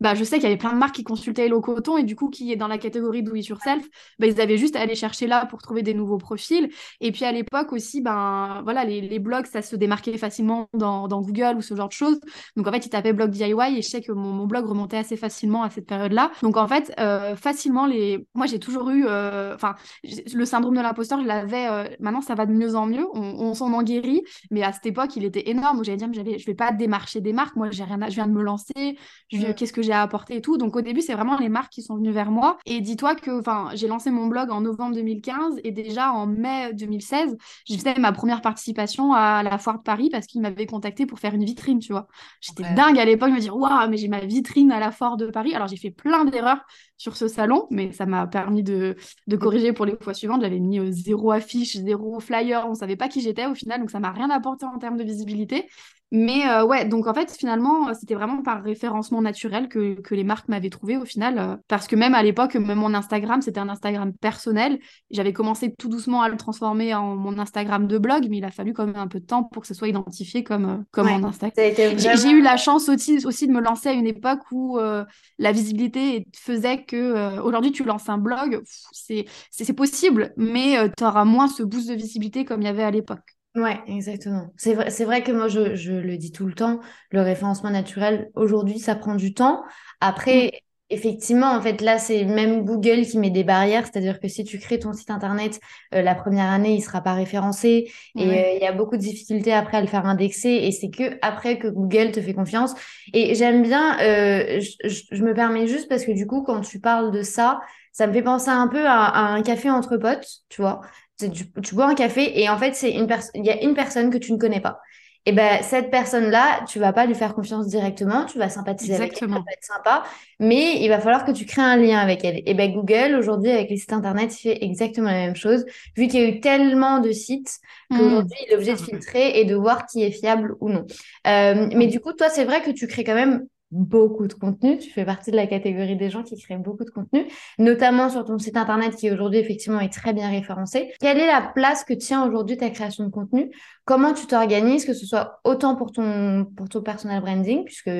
bah, 0.00 0.14
je 0.14 0.24
sais 0.24 0.36
qu'il 0.36 0.44
y 0.44 0.46
avait 0.46 0.56
plein 0.56 0.72
de 0.72 0.78
marques 0.78 0.94
qui 0.94 1.04
consultaient 1.04 1.46
Hello 1.46 1.60
Coton 1.60 1.96
et 1.96 2.02
du 2.02 2.16
coup, 2.16 2.28
qui 2.28 2.52
est 2.52 2.56
dans 2.56 2.68
la 2.68 2.78
catégorie 2.78 3.22
Do 3.22 3.34
It 3.34 3.46
Yourself, 3.46 3.84
bah, 4.18 4.26
ils 4.26 4.40
avaient 4.40 4.58
juste 4.58 4.76
à 4.76 4.80
aller 4.80 4.94
chercher 4.94 5.26
là 5.26 5.46
pour 5.46 5.62
trouver 5.62 5.82
des 5.82 5.94
nouveaux 5.94 6.18
profils. 6.18 6.70
Et 7.00 7.12
puis 7.12 7.24
à 7.24 7.32
l'époque 7.32 7.72
aussi, 7.72 8.00
ben 8.00 8.60
voilà, 8.64 8.84
les, 8.84 9.00
les, 9.00 9.18
blogs, 9.18 9.46
ça 9.46 9.62
se 9.62 9.76
démarquait 9.76 10.18
facilement 10.18 10.68
dans, 10.74 11.08
Google 11.08 11.56
ou 11.56 11.62
ce 11.62 11.74
genre 11.74 11.88
de 11.88 11.92
choses. 11.92 12.20
Donc 12.56 12.66
en 12.66 12.72
fait, 12.72 12.86
ils 12.86 12.90
tapaient 12.90 13.12
blog 13.12 13.30
DIY 13.30 13.52
et 13.76 13.82
je 13.82 13.88
sais 13.88 14.00
que 14.00 14.12
mon, 14.12 14.32
mon 14.32 14.46
blog 14.46 14.66
remontait 14.66 14.96
assez 14.96 15.16
facilement 15.16 15.62
à 15.62 15.70
cette 15.70 15.86
période-là. 15.86 16.30
Donc 16.42 16.56
en 16.56 16.66
fait, 16.66 16.92
euh, 16.98 17.36
facilement, 17.36 17.86
les... 17.86 18.26
moi 18.34 18.46
j'ai 18.46 18.58
toujours 18.58 18.90
eu, 18.90 19.06
euh, 19.06 19.54
enfin, 19.54 19.74
le 20.02 20.44
syndrome 20.44 20.76
de 20.76 20.80
l'imposteur, 20.80 21.20
je 21.20 21.26
l'avais, 21.26 21.96
maintenant 22.00 22.20
ça 22.20 22.34
va 22.34 22.46
de 22.46 22.52
mieux 22.52 22.74
en 22.74 22.86
mieux, 22.86 23.06
on, 23.14 23.20
on 23.20 23.54
s'en 23.54 23.72
en 23.72 23.82
guérit 23.82 24.13
mais 24.50 24.62
à 24.62 24.72
cette 24.72 24.86
époque, 24.86 25.16
il 25.16 25.24
était 25.24 25.50
énorme 25.50 25.84
j'allais 25.84 25.96
dire, 25.96 26.08
mais 26.08 26.38
je 26.38 26.46
vais 26.46 26.54
pas 26.54 26.72
démarcher 26.72 27.20
des 27.20 27.32
marques. 27.32 27.56
Moi, 27.56 27.70
j'ai 27.70 27.84
rien 27.84 27.98
je 28.08 28.14
viens 28.14 28.26
de 28.26 28.32
me 28.32 28.42
lancer. 28.42 28.98
Je, 29.32 29.52
Qu'est-ce 29.52 29.72
que 29.72 29.82
j'ai 29.82 29.92
à 29.92 30.02
apporter 30.02 30.36
et 30.36 30.40
tout. 30.40 30.56
Donc, 30.56 30.76
au 30.76 30.80
début, 30.80 31.00
c'est 31.00 31.14
vraiment 31.14 31.38
les 31.38 31.48
marques 31.48 31.72
qui 31.72 31.82
sont 31.82 31.96
venues 31.96 32.10
vers 32.10 32.30
moi. 32.30 32.58
Et 32.66 32.80
dis-toi 32.80 33.14
que, 33.14 33.38
enfin, 33.38 33.70
j'ai 33.74 33.88
lancé 33.88 34.10
mon 34.10 34.26
blog 34.26 34.50
en 34.50 34.60
novembre 34.60 34.94
2015 34.94 35.60
et 35.64 35.72
déjà 35.72 36.12
en 36.12 36.26
mai 36.26 36.72
2016, 36.74 37.36
j'ai 37.66 37.78
fait 37.78 37.98
ma 37.98 38.12
première 38.12 38.42
participation 38.42 39.12
à 39.12 39.42
la 39.42 39.58
foire 39.58 39.78
de 39.78 39.82
Paris 39.82 40.08
parce 40.10 40.26
qu'ils 40.26 40.40
m'avaient 40.40 40.66
contacté 40.66 41.06
pour 41.06 41.18
faire 41.18 41.34
une 41.34 41.44
vitrine, 41.44 41.78
tu 41.78 41.92
vois. 41.92 42.08
J'étais 42.40 42.74
dingue 42.74 42.98
à 42.98 43.04
l'époque, 43.04 43.30
me 43.30 43.40
dire, 43.40 43.56
waouh, 43.56 43.88
mais 43.88 43.96
j'ai 43.96 44.08
ma 44.08 44.20
vitrine 44.20 44.72
à 44.72 44.80
la 44.80 44.90
foire 44.90 45.16
de 45.16 45.26
Paris. 45.26 45.54
Alors, 45.54 45.68
j'ai 45.68 45.76
fait 45.76 45.90
plein 45.90 46.24
d'erreurs 46.24 46.64
sur 46.96 47.16
ce 47.16 47.28
salon, 47.28 47.66
mais 47.70 47.92
ça 47.92 48.06
m'a 48.06 48.26
permis 48.26 48.62
de, 48.62 48.96
de, 49.26 49.36
corriger 49.36 49.72
pour 49.72 49.84
les 49.84 49.96
fois 50.00 50.14
suivantes. 50.14 50.42
J'avais 50.42 50.60
mis 50.60 50.78
euh, 50.78 50.90
zéro 50.90 51.32
affiche, 51.32 51.76
zéro 51.76 52.20
flyer, 52.20 52.66
on 52.68 52.74
savait 52.74 52.96
pas 52.96 53.08
qui 53.08 53.20
j'étais 53.20 53.46
au 53.46 53.54
final, 53.54 53.80
donc 53.80 53.90
ça 53.94 54.00
m'a 54.00 54.10
rien 54.10 54.28
apporté 54.28 54.66
en 54.66 54.76
termes 54.78 54.96
de 54.96 55.04
visibilité. 55.04 55.68
Mais 56.10 56.48
euh, 56.48 56.64
ouais, 56.64 56.84
donc 56.84 57.06
en 57.06 57.14
fait, 57.14 57.30
finalement, 57.36 57.88
euh, 57.88 57.92
c'était 57.98 58.14
vraiment 58.14 58.42
par 58.42 58.62
référencement 58.62 59.22
naturel 59.22 59.68
que, 59.68 60.00
que 60.00 60.14
les 60.16 60.24
marques 60.24 60.48
m'avaient 60.48 60.70
trouvé 60.70 60.96
au 60.96 61.04
final. 61.04 61.38
Euh, 61.38 61.56
parce 61.68 61.86
que 61.86 61.94
même 61.94 62.14
à 62.14 62.24
l'époque, 62.24 62.54
même 62.54 62.78
mon 62.78 62.92
Instagram, 62.92 63.40
c'était 63.40 63.60
un 63.60 63.68
Instagram 63.68 64.12
personnel. 64.20 64.80
J'avais 65.12 65.32
commencé 65.32 65.72
tout 65.76 65.88
doucement 65.88 66.22
à 66.22 66.28
le 66.28 66.36
transformer 66.36 66.92
en 66.92 67.14
mon 67.14 67.38
Instagram 67.38 67.86
de 67.86 67.98
blog, 67.98 68.26
mais 68.30 68.38
il 68.38 68.44
a 68.44 68.50
fallu 68.50 68.72
quand 68.72 68.86
même 68.86 68.96
un 68.96 69.06
peu 69.06 69.20
de 69.20 69.26
temps 69.26 69.44
pour 69.44 69.62
que 69.62 69.68
ce 69.68 69.74
soit 69.74 69.88
identifié 69.88 70.42
comme, 70.42 70.84
comme 70.90 71.08
mon 71.08 71.24
Instagram. 71.24 71.52
J'ai 71.96 72.30
eu 72.30 72.42
la 72.42 72.56
chance 72.56 72.88
aussi, 72.88 73.24
aussi 73.24 73.46
de 73.46 73.52
me 73.52 73.60
lancer 73.60 73.90
à 73.90 73.92
une 73.92 74.06
époque 74.06 74.40
où 74.52 74.78
la 74.78 75.52
visibilité 75.52 76.26
faisait 76.36 76.84
que 76.84 77.40
aujourd'hui, 77.40 77.72
tu 77.72 77.84
lances 77.84 78.08
un 78.08 78.18
blog, 78.18 78.62
c'est 78.92 79.72
possible, 79.72 80.32
mais 80.36 80.76
tu 80.96 81.04
auras 81.04 81.24
moins 81.24 81.48
ce 81.48 81.62
boost 81.62 81.88
de 81.88 81.94
visibilité 81.94 82.44
comme 82.44 82.62
il 82.62 82.66
y 82.66 82.68
avait 82.68 82.84
à 82.84 82.90
l'époque. 82.90 83.33
Ouais, 83.54 83.80
exactement. 83.86 84.52
C'est 84.56 84.74
vrai, 84.74 84.90
c'est 84.90 85.04
vrai 85.04 85.22
que 85.22 85.30
moi, 85.30 85.46
je, 85.46 85.76
je, 85.76 85.92
le 85.92 86.16
dis 86.16 86.32
tout 86.32 86.46
le 86.46 86.54
temps, 86.54 86.80
le 87.10 87.20
référencement 87.22 87.70
naturel, 87.70 88.30
aujourd'hui, 88.34 88.80
ça 88.80 88.96
prend 88.96 89.14
du 89.14 89.32
temps. 89.32 89.62
Après, 90.00 90.46
mm. 90.46 90.58
Effectivement, 90.94 91.52
en 91.52 91.60
fait, 91.60 91.80
là, 91.80 91.98
c'est 91.98 92.24
même 92.24 92.64
Google 92.64 93.02
qui 93.02 93.18
met 93.18 93.30
des 93.30 93.44
barrières, 93.44 93.84
c'est-à-dire 93.84 94.20
que 94.20 94.28
si 94.28 94.44
tu 94.44 94.58
crées 94.58 94.78
ton 94.78 94.92
site 94.92 95.10
internet, 95.10 95.60
euh, 95.94 96.02
la 96.02 96.14
première 96.14 96.50
année, 96.50 96.74
il 96.74 96.80
sera 96.80 97.02
pas 97.02 97.14
référencé. 97.14 97.92
Et 98.16 98.26
euh, 98.26 98.52
il 98.54 98.62
y 98.62 98.66
a 98.66 98.72
beaucoup 98.72 98.96
de 98.96 99.02
difficultés 99.02 99.52
après 99.52 99.76
à 99.76 99.80
le 99.80 99.86
faire 99.86 100.06
indexer. 100.06 100.48
Et 100.48 100.72
c'est 100.72 100.90
que 100.90 101.18
après 101.20 101.58
que 101.58 101.68
Google 101.68 102.12
te 102.12 102.20
fait 102.20 102.34
confiance. 102.34 102.74
Et 103.12 103.34
j'aime 103.34 103.62
bien, 103.62 103.98
euh, 104.00 104.60
je, 104.84 105.22
me 105.22 105.34
permets 105.34 105.66
juste 105.66 105.88
parce 105.88 106.04
que 106.04 106.12
du 106.12 106.26
coup, 106.26 106.42
quand 106.42 106.60
tu 106.60 106.80
parles 106.80 107.10
de 107.10 107.22
ça, 107.22 107.60
ça 107.92 108.06
me 108.06 108.12
fait 108.12 108.22
penser 108.22 108.50
un 108.50 108.68
peu 108.68 108.86
à, 108.86 109.04
à 109.04 109.20
un 109.32 109.42
café 109.42 109.70
entre 109.70 109.96
potes, 109.96 110.26
tu 110.48 110.62
vois. 110.62 110.80
Tu, 111.18 111.74
bois 111.74 111.86
un 111.86 111.94
café 111.94 112.40
et 112.40 112.48
en 112.48 112.58
fait, 112.58 112.74
c'est 112.74 112.90
une 112.90 113.06
il 113.34 113.44
y 113.44 113.50
a 113.50 113.62
une 113.62 113.74
personne 113.74 114.10
que 114.10 114.18
tu 114.18 114.32
ne 114.32 114.38
connais 114.38 114.60
pas. 114.60 114.80
Et 115.26 115.32
ben 115.32 115.62
cette 115.62 115.90
personne-là, 115.90 116.64
tu 116.68 116.78
vas 116.78 116.92
pas 116.92 117.06
lui 117.06 117.14
faire 117.14 117.34
confiance 117.34 117.66
directement, 117.66 118.26
tu 118.26 118.38
vas 118.38 118.50
sympathiser 118.50 118.94
avec 118.94 119.12
elle, 119.22 119.28
ça 119.30 119.34
va 119.34 119.40
être 119.52 119.64
sympa, 119.64 120.02
mais 120.38 120.82
il 120.82 120.88
va 120.88 121.00
falloir 121.00 121.24
que 121.24 121.32
tu 121.32 121.46
crées 121.46 121.62
un 121.62 121.76
lien 121.76 121.98
avec 121.98 122.24
elle. 122.24 122.42
Et 122.44 122.52
ben 122.52 122.70
Google 122.72 123.16
aujourd'hui 123.18 123.50
avec 123.50 123.70
les 123.70 123.78
sites 123.78 123.94
internet, 123.94 124.36
il 124.38 124.42
fait 124.42 124.64
exactement 124.64 125.10
la 125.10 125.26
même 125.26 125.36
chose, 125.36 125.64
vu 125.96 126.08
qu'il 126.08 126.20
y 126.20 126.24
a 126.24 126.28
eu 126.28 126.40
tellement 126.40 126.98
de 126.98 127.10
sites 127.10 127.58
mmh. 127.88 127.98
qu'aujourd'hui 127.98 128.36
il 128.46 128.52
est 128.52 128.54
obligé 128.54 128.72
de 128.72 128.78
filtrer 128.78 129.40
et 129.40 129.46
de 129.46 129.54
voir 129.54 129.86
qui 129.86 130.02
est 130.02 130.10
fiable 130.10 130.56
ou 130.60 130.68
non. 130.68 130.84
Euh, 131.26 131.68
mais 131.74 131.86
du 131.86 132.00
coup, 132.00 132.12
toi, 132.12 132.28
c'est 132.28 132.44
vrai 132.44 132.62
que 132.62 132.70
tu 132.70 132.86
crées 132.86 133.04
quand 133.04 133.14
même 133.14 133.46
beaucoup 133.74 134.26
de 134.26 134.34
contenu. 134.34 134.78
Tu 134.78 134.90
fais 134.90 135.04
partie 135.04 135.30
de 135.30 135.36
la 135.36 135.46
catégorie 135.46 135.96
des 135.96 136.08
gens 136.08 136.22
qui 136.22 136.40
créent 136.40 136.56
beaucoup 136.56 136.84
de 136.84 136.90
contenu, 136.90 137.26
notamment 137.58 138.08
sur 138.08 138.24
ton 138.24 138.38
site 138.38 138.56
internet 138.56 138.94
qui 138.94 139.10
aujourd'hui 139.10 139.40
effectivement 139.40 139.80
est 139.80 139.92
très 139.92 140.12
bien 140.12 140.30
référencé. 140.30 140.92
Quelle 141.00 141.18
est 141.18 141.26
la 141.26 141.42
place 141.42 141.84
que 141.84 141.92
tient 141.92 142.26
aujourd'hui 142.26 142.56
ta 142.56 142.70
création 142.70 143.04
de 143.04 143.10
contenu? 143.10 143.50
Comment 143.84 144.14
tu 144.14 144.26
t'organises, 144.26 144.84
que 144.84 144.94
ce 144.94 145.06
soit 145.06 145.40
autant 145.44 145.74
pour 145.74 145.92
ton 145.92 146.46
pour 146.56 146.68
ton 146.68 146.82
personal 146.82 147.20
branding, 147.20 147.64
puisque 147.64 147.90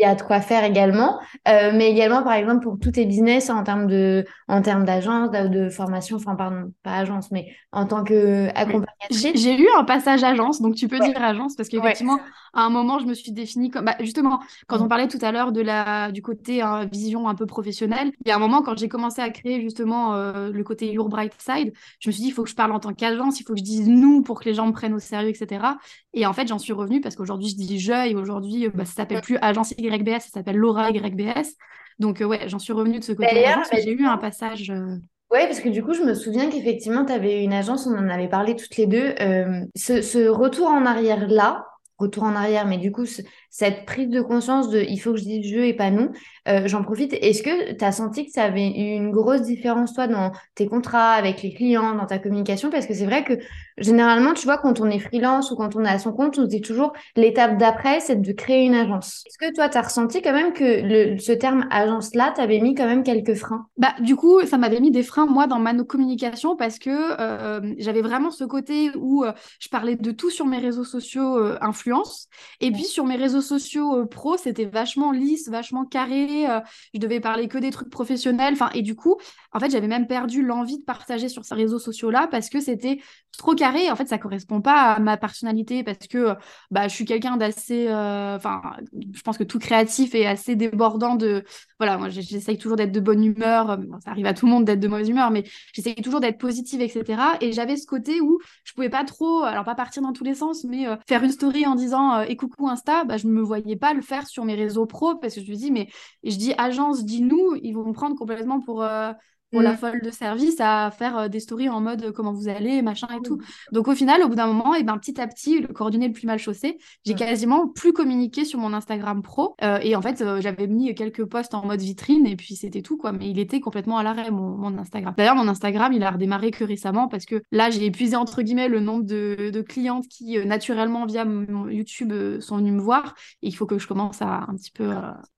il 0.00 0.04
y 0.04 0.06
a 0.06 0.14
de 0.14 0.22
quoi 0.22 0.40
faire 0.40 0.64
également, 0.64 1.20
euh, 1.46 1.72
mais 1.74 1.90
également 1.90 2.22
par 2.22 2.32
exemple 2.32 2.62
pour 2.62 2.78
tous 2.78 2.92
tes 2.92 3.04
business 3.04 3.50
en 3.50 3.62
termes 3.62 3.86
de 3.86 4.24
en 4.48 4.62
termes 4.62 4.84
d'agence, 4.84 5.30
de, 5.30 5.68
formation, 5.68 6.16
enfin 6.16 6.34
pardon, 6.36 6.72
pas 6.82 6.94
agence, 6.94 7.30
mais 7.30 7.48
en 7.70 7.86
tant 7.86 8.02
que 8.02 8.48
accompagnatrice. 8.48 9.34
J'ai 9.34 9.60
eu 9.60 9.68
un 9.76 9.84
passage 9.84 10.24
agence, 10.24 10.62
donc 10.62 10.74
tu 10.74 10.88
peux 10.88 10.98
dire 10.98 11.22
agence 11.22 11.54
parce 11.54 11.68
qu'effectivement 11.68 12.18
à 12.52 12.62
un 12.62 12.70
moment 12.70 12.98
je 12.98 13.06
me 13.06 13.14
suis 13.14 13.30
définie 13.30 13.70
comme 13.70 13.84
bah, 13.84 13.96
justement 14.00 14.40
quand 14.66 14.80
on 14.80 14.86
mm. 14.86 14.88
parlait 14.88 15.08
tout 15.08 15.18
à 15.20 15.32
l'heure 15.32 15.52
de 15.52 15.60
la 15.60 16.10
du 16.10 16.22
côté 16.22 16.62
hein, 16.62 16.86
vision 16.90 17.28
un 17.28 17.34
peu 17.34 17.44
professionnelle, 17.44 18.10
il 18.24 18.28
y 18.28 18.32
a 18.32 18.36
un 18.36 18.40
moment 18.40 18.62
quand 18.62 18.76
j'ai 18.78 18.88
commencé 18.88 19.20
à 19.20 19.28
créer 19.28 19.60
justement 19.60 20.14
euh, 20.14 20.50
le 20.50 20.64
côté 20.64 20.90
Your 20.90 21.10
Bright 21.10 21.34
Side, 21.38 21.74
je 22.00 22.08
me 22.08 22.12
suis 22.12 22.22
dit 22.22 22.28
il 22.28 22.32
faut 22.32 22.42
que 22.42 22.50
je 22.50 22.56
parle 22.56 22.72
en 22.72 22.80
tant 22.80 22.94
qu'agence, 22.94 23.38
il 23.38 23.44
faut 23.44 23.52
que 23.52 23.58
je 23.58 23.64
dise 23.64 23.86
nous 23.86 24.22
pour 24.22 24.40
que 24.40 24.46
les 24.46 24.54
gens 24.54 24.66
me 24.66 24.72
prennent 24.72 24.94
au 24.94 24.98
sérieux, 24.98 25.28
etc. 25.28 25.66
Et 26.14 26.24
en 26.24 26.32
fait 26.32 26.48
j'en 26.48 26.58
suis 26.58 26.72
revenue 26.72 27.02
parce 27.02 27.16
qu'aujourd'hui 27.16 27.50
je 27.50 27.56
dis 27.56 27.78
je 27.78 28.08
et 28.08 28.14
aujourd'hui 28.14 28.68
bah, 28.68 28.84
ça 28.84 28.92
s'appelle 28.92 29.20
plus 29.20 29.36
agence 29.42 29.74
YBS, 29.90 30.20
ça 30.20 30.30
s'appelle 30.34 30.56
Laura 30.56 30.90
YBS. 30.90 31.56
Donc, 31.98 32.20
euh, 32.20 32.24
ouais, 32.24 32.48
j'en 32.48 32.58
suis 32.58 32.72
revenue 32.72 32.98
de 32.98 33.04
ce 33.04 33.12
côté-là. 33.12 33.62
Bah, 33.70 33.78
j'ai 33.82 33.92
eu 33.92 34.06
un 34.06 34.16
passage. 34.16 34.70
Euh, 34.70 34.96
oui, 35.30 35.40
parce 35.46 35.60
que 35.60 35.68
du 35.68 35.84
coup, 35.84 35.92
je 35.92 36.02
me 36.02 36.14
souviens 36.14 36.50
qu'effectivement, 36.50 37.04
tu 37.04 37.12
avais 37.12 37.44
une 37.44 37.52
agence, 37.52 37.86
on 37.86 37.96
en 37.96 38.08
avait 38.08 38.28
parlé 38.28 38.56
toutes 38.56 38.76
les 38.76 38.86
deux. 38.86 39.14
Euh, 39.20 39.60
ce, 39.76 40.28
retour 40.28 40.68
en 40.68 40.86
arrière-là, 40.86 41.66
retour 41.98 42.24
en 42.24 42.34
arrière, 42.34 42.66
mais 42.66 42.78
du 42.78 42.90
coup, 42.90 43.04
cette 43.50 43.84
prise 43.84 44.08
de 44.08 44.20
conscience 44.20 44.70
de 44.70 44.80
il 44.80 44.96
faut 44.98 45.12
que 45.12 45.18
je 45.18 45.24
dise 45.24 45.52
je 45.52 45.58
et 45.58 45.74
pas 45.74 45.90
nous. 45.90 46.10
Euh, 46.48 46.62
j'en 46.66 46.82
profite. 46.82 47.12
Est-ce 47.12 47.42
que 47.42 47.72
tu 47.72 47.84
as 47.84 47.92
senti 47.92 48.24
que 48.24 48.32
ça 48.32 48.44
avait 48.44 48.68
eu 48.68 48.96
une 48.96 49.10
grosse 49.10 49.42
différence, 49.42 49.92
toi, 49.92 50.06
dans 50.06 50.32
tes 50.54 50.66
contrats 50.66 51.12
avec 51.12 51.42
les 51.42 51.52
clients, 51.52 51.94
dans 51.94 52.06
ta 52.06 52.18
communication? 52.18 52.70
Parce 52.70 52.86
que 52.86 52.94
c'est 52.94 53.04
vrai 53.04 53.24
que 53.24 53.34
généralement, 53.76 54.34
tu 54.34 54.44
vois, 54.44 54.58
quand 54.58 54.80
on 54.80 54.88
est 54.88 55.00
freelance 55.00 55.50
ou 55.50 55.56
quand 55.56 55.74
on 55.74 55.84
est 55.84 55.88
à 55.88 55.98
son 55.98 56.12
compte, 56.12 56.38
on 56.38 56.42
se 56.42 56.48
dit 56.48 56.60
toujours 56.60 56.92
l'étape 57.16 57.58
d'après, 57.58 58.00
c'est 58.00 58.20
de 58.20 58.32
créer 58.32 58.64
une 58.64 58.74
agence. 58.74 59.24
Est-ce 59.26 59.38
que 59.38 59.52
toi, 59.54 59.68
tu 59.68 59.76
as 59.76 59.82
ressenti 59.82 60.22
quand 60.22 60.32
même 60.32 60.52
que 60.52 61.18
ce 61.18 61.32
terme 61.32 61.66
agence-là 61.70 62.32
t'avait 62.34 62.60
mis 62.60 62.74
quand 62.74 62.86
même 62.86 63.02
quelques 63.02 63.34
freins? 63.34 63.66
Bah, 63.76 63.94
du 64.00 64.14
coup, 64.14 64.40
ça 64.46 64.58
m'avait 64.58 64.80
mis 64.80 64.92
des 64.92 65.02
freins, 65.02 65.26
moi, 65.26 65.46
dans 65.48 65.58
ma 65.58 65.74
communication 65.84 66.56
parce 66.56 66.78
que 66.78 66.90
euh, 66.90 67.74
j'avais 67.78 68.02
vraiment 68.02 68.30
ce 68.30 68.44
côté 68.44 68.90
où 68.96 69.24
euh, 69.24 69.32
je 69.60 69.68
parlais 69.68 69.96
de 69.96 70.10
tout 70.10 70.30
sur 70.30 70.46
mes 70.46 70.58
réseaux 70.58 70.84
sociaux 70.84 71.38
influence. 71.60 72.28
Et 72.60 72.70
puis, 72.70 72.84
sur 72.84 73.04
mes 73.04 73.16
réseaux 73.16 73.39
sociaux 73.40 74.06
pro, 74.06 74.36
c'était 74.36 74.64
vachement 74.64 75.12
lisse, 75.12 75.48
vachement 75.48 75.84
carré 75.84 76.48
euh, 76.48 76.60
je 76.94 77.00
devais 77.00 77.20
parler 77.20 77.48
que 77.48 77.58
des 77.58 77.70
trucs 77.70 77.90
professionnels. 77.90 78.54
Enfin, 78.54 78.70
et 78.74 78.82
du 78.82 78.94
coup, 78.94 79.16
en 79.52 79.58
fait, 79.60 79.70
j'avais 79.70 79.88
même 79.88 80.06
perdu 80.06 80.42
l'envie 80.42 80.78
de 80.78 80.84
partager 80.84 81.28
sur 81.28 81.44
ces 81.44 81.54
réseaux 81.54 81.78
sociaux-là 81.78 82.28
parce 82.30 82.48
que 82.48 82.60
c'était 82.60 83.00
trop 83.36 83.54
carré. 83.54 83.90
En 83.90 83.96
fait, 83.96 84.06
ça 84.06 84.18
correspond 84.18 84.60
pas 84.60 84.92
à 84.92 84.98
ma 85.00 85.16
personnalité 85.16 85.82
parce 85.82 86.06
que 86.08 86.34
bah, 86.70 86.86
je 86.88 86.94
suis 86.94 87.04
quelqu'un 87.04 87.36
d'assez. 87.36 87.88
Euh, 87.88 88.36
enfin, 88.36 88.62
je 88.92 89.20
pense 89.22 89.38
que 89.38 89.44
tout 89.44 89.58
créatif 89.58 90.14
est 90.14 90.26
assez 90.26 90.54
débordant 90.54 91.16
de. 91.16 91.44
Voilà, 91.78 91.98
moi, 91.98 92.08
j'essaye 92.10 92.58
toujours 92.58 92.76
d'être 92.76 92.92
de 92.92 93.00
bonne 93.00 93.24
humeur. 93.24 93.78
ça 94.04 94.10
arrive 94.10 94.26
à 94.26 94.34
tout 94.34 94.46
le 94.46 94.52
monde 94.52 94.64
d'être 94.64 94.80
de 94.80 94.88
mauvaise 94.88 95.08
humeur, 95.08 95.30
mais 95.30 95.44
j'essaye 95.72 95.96
toujours 95.96 96.20
d'être 96.20 96.38
positive, 96.38 96.80
etc. 96.80 97.22
Et 97.40 97.52
j'avais 97.52 97.76
ce 97.76 97.86
côté 97.86 98.20
où 98.20 98.38
je 98.64 98.72
pouvais 98.74 98.90
pas 98.90 99.04
trop, 99.04 99.42
alors 99.42 99.64
pas 99.64 99.74
partir 99.74 100.02
dans 100.02 100.12
tous 100.12 100.24
les 100.24 100.34
sens, 100.34 100.64
mais 100.64 100.86
euh, 100.86 100.96
faire 101.08 101.24
une 101.24 101.32
story 101.32 101.66
en 101.66 101.74
disant 101.74 102.20
et 102.20 102.36
coucou 102.36 102.68
Insta, 102.68 103.04
bah, 103.04 103.16
je 103.16 103.26
me 103.26 103.40
voyais 103.40 103.76
pas 103.76 103.94
le 103.94 104.02
faire 104.02 104.26
sur 104.28 104.44
mes 104.44 104.54
réseaux 104.54 104.86
pro 104.86 105.16
parce 105.16 105.34
que 105.34 105.40
je 105.42 105.50
me 105.50 105.56
dis, 105.56 105.70
mais 105.70 105.88
je 106.24 106.36
dis 106.36 106.54
agence, 106.58 107.04
dis 107.04 107.22
nous, 107.22 107.56
ils 107.62 107.72
vont 107.72 107.86
me 107.86 107.92
prendre 107.92 108.16
complètement 108.16 108.60
pour, 108.60 108.82
euh, 108.82 109.12
pour 109.50 109.62
la 109.62 109.72
mm. 109.72 109.76
folle 109.76 110.00
de 110.02 110.10
service 110.10 110.56
à 110.60 110.90
faire 110.90 111.18
euh, 111.18 111.28
des 111.28 111.40
stories 111.40 111.68
en 111.68 111.80
mode 111.80 112.04
euh, 112.04 112.12
comment 112.12 112.32
vous 112.32 112.48
allez, 112.48 112.82
machin 112.82 113.08
et 113.16 113.22
tout. 113.22 113.38
Donc 113.72 113.88
au 113.88 113.94
final, 113.94 114.22
au 114.22 114.28
bout 114.28 114.34
d'un 114.34 114.46
moment, 114.46 114.74
et 114.74 114.82
ben, 114.82 114.96
petit 114.98 115.20
à 115.20 115.26
petit, 115.26 115.60
le 115.60 115.68
coordonné 115.68 116.06
le 116.06 116.12
plus 116.12 116.26
mal 116.26 116.38
chaussé, 116.38 116.78
j'ai 117.04 117.14
quasiment 117.14 117.68
plus 117.68 117.92
communiqué 117.92 118.44
sur 118.44 118.58
mon 118.58 118.72
Instagram 118.72 119.22
pro. 119.22 119.56
Euh, 119.62 119.78
et 119.82 119.96
en 119.96 120.02
fait, 120.02 120.22
j'avais 120.40 120.66
mis 120.66 120.94
quelques 120.94 121.24
posts 121.24 121.54
en 121.54 121.66
mode 121.66 121.80
vitrine 121.80 122.26
et 122.26 122.36
puis 122.36 122.54
c'était 122.54 122.82
tout, 122.82 122.96
quoi. 122.96 123.12
Mais 123.12 123.28
il 123.28 123.38
était 123.38 123.60
complètement 123.60 123.98
à 123.98 124.02
l'arrêt, 124.02 124.30
mon, 124.30 124.56
mon, 124.56 124.78
Instagram. 124.78 125.14
D'ailleurs, 125.16 125.34
mon 125.34 125.48
Instagram, 125.48 125.92
il 125.92 126.02
a 126.02 126.10
redémarré 126.10 126.50
que 126.50 126.64
récemment 126.64 127.08
parce 127.08 127.24
que 127.24 127.42
là, 127.50 127.70
j'ai 127.70 127.84
épuisé, 127.84 128.16
entre 128.16 128.42
guillemets, 128.42 128.68
le 128.68 128.80
nombre 128.80 129.04
de, 129.04 129.50
de 129.52 129.62
clientes 129.62 130.06
qui, 130.08 130.38
naturellement, 130.46 131.06
via 131.06 131.24
mon 131.24 131.68
YouTube, 131.68 132.12
sont 132.40 132.58
venues 132.58 132.72
me 132.72 132.80
voir. 132.80 133.14
Et 133.42 133.48
il 133.48 133.52
faut 133.52 133.66
que 133.66 133.78
je 133.78 133.86
commence 133.86 134.22
à 134.22 134.44
un 134.48 134.54
petit 134.54 134.70
peu, 134.70 134.90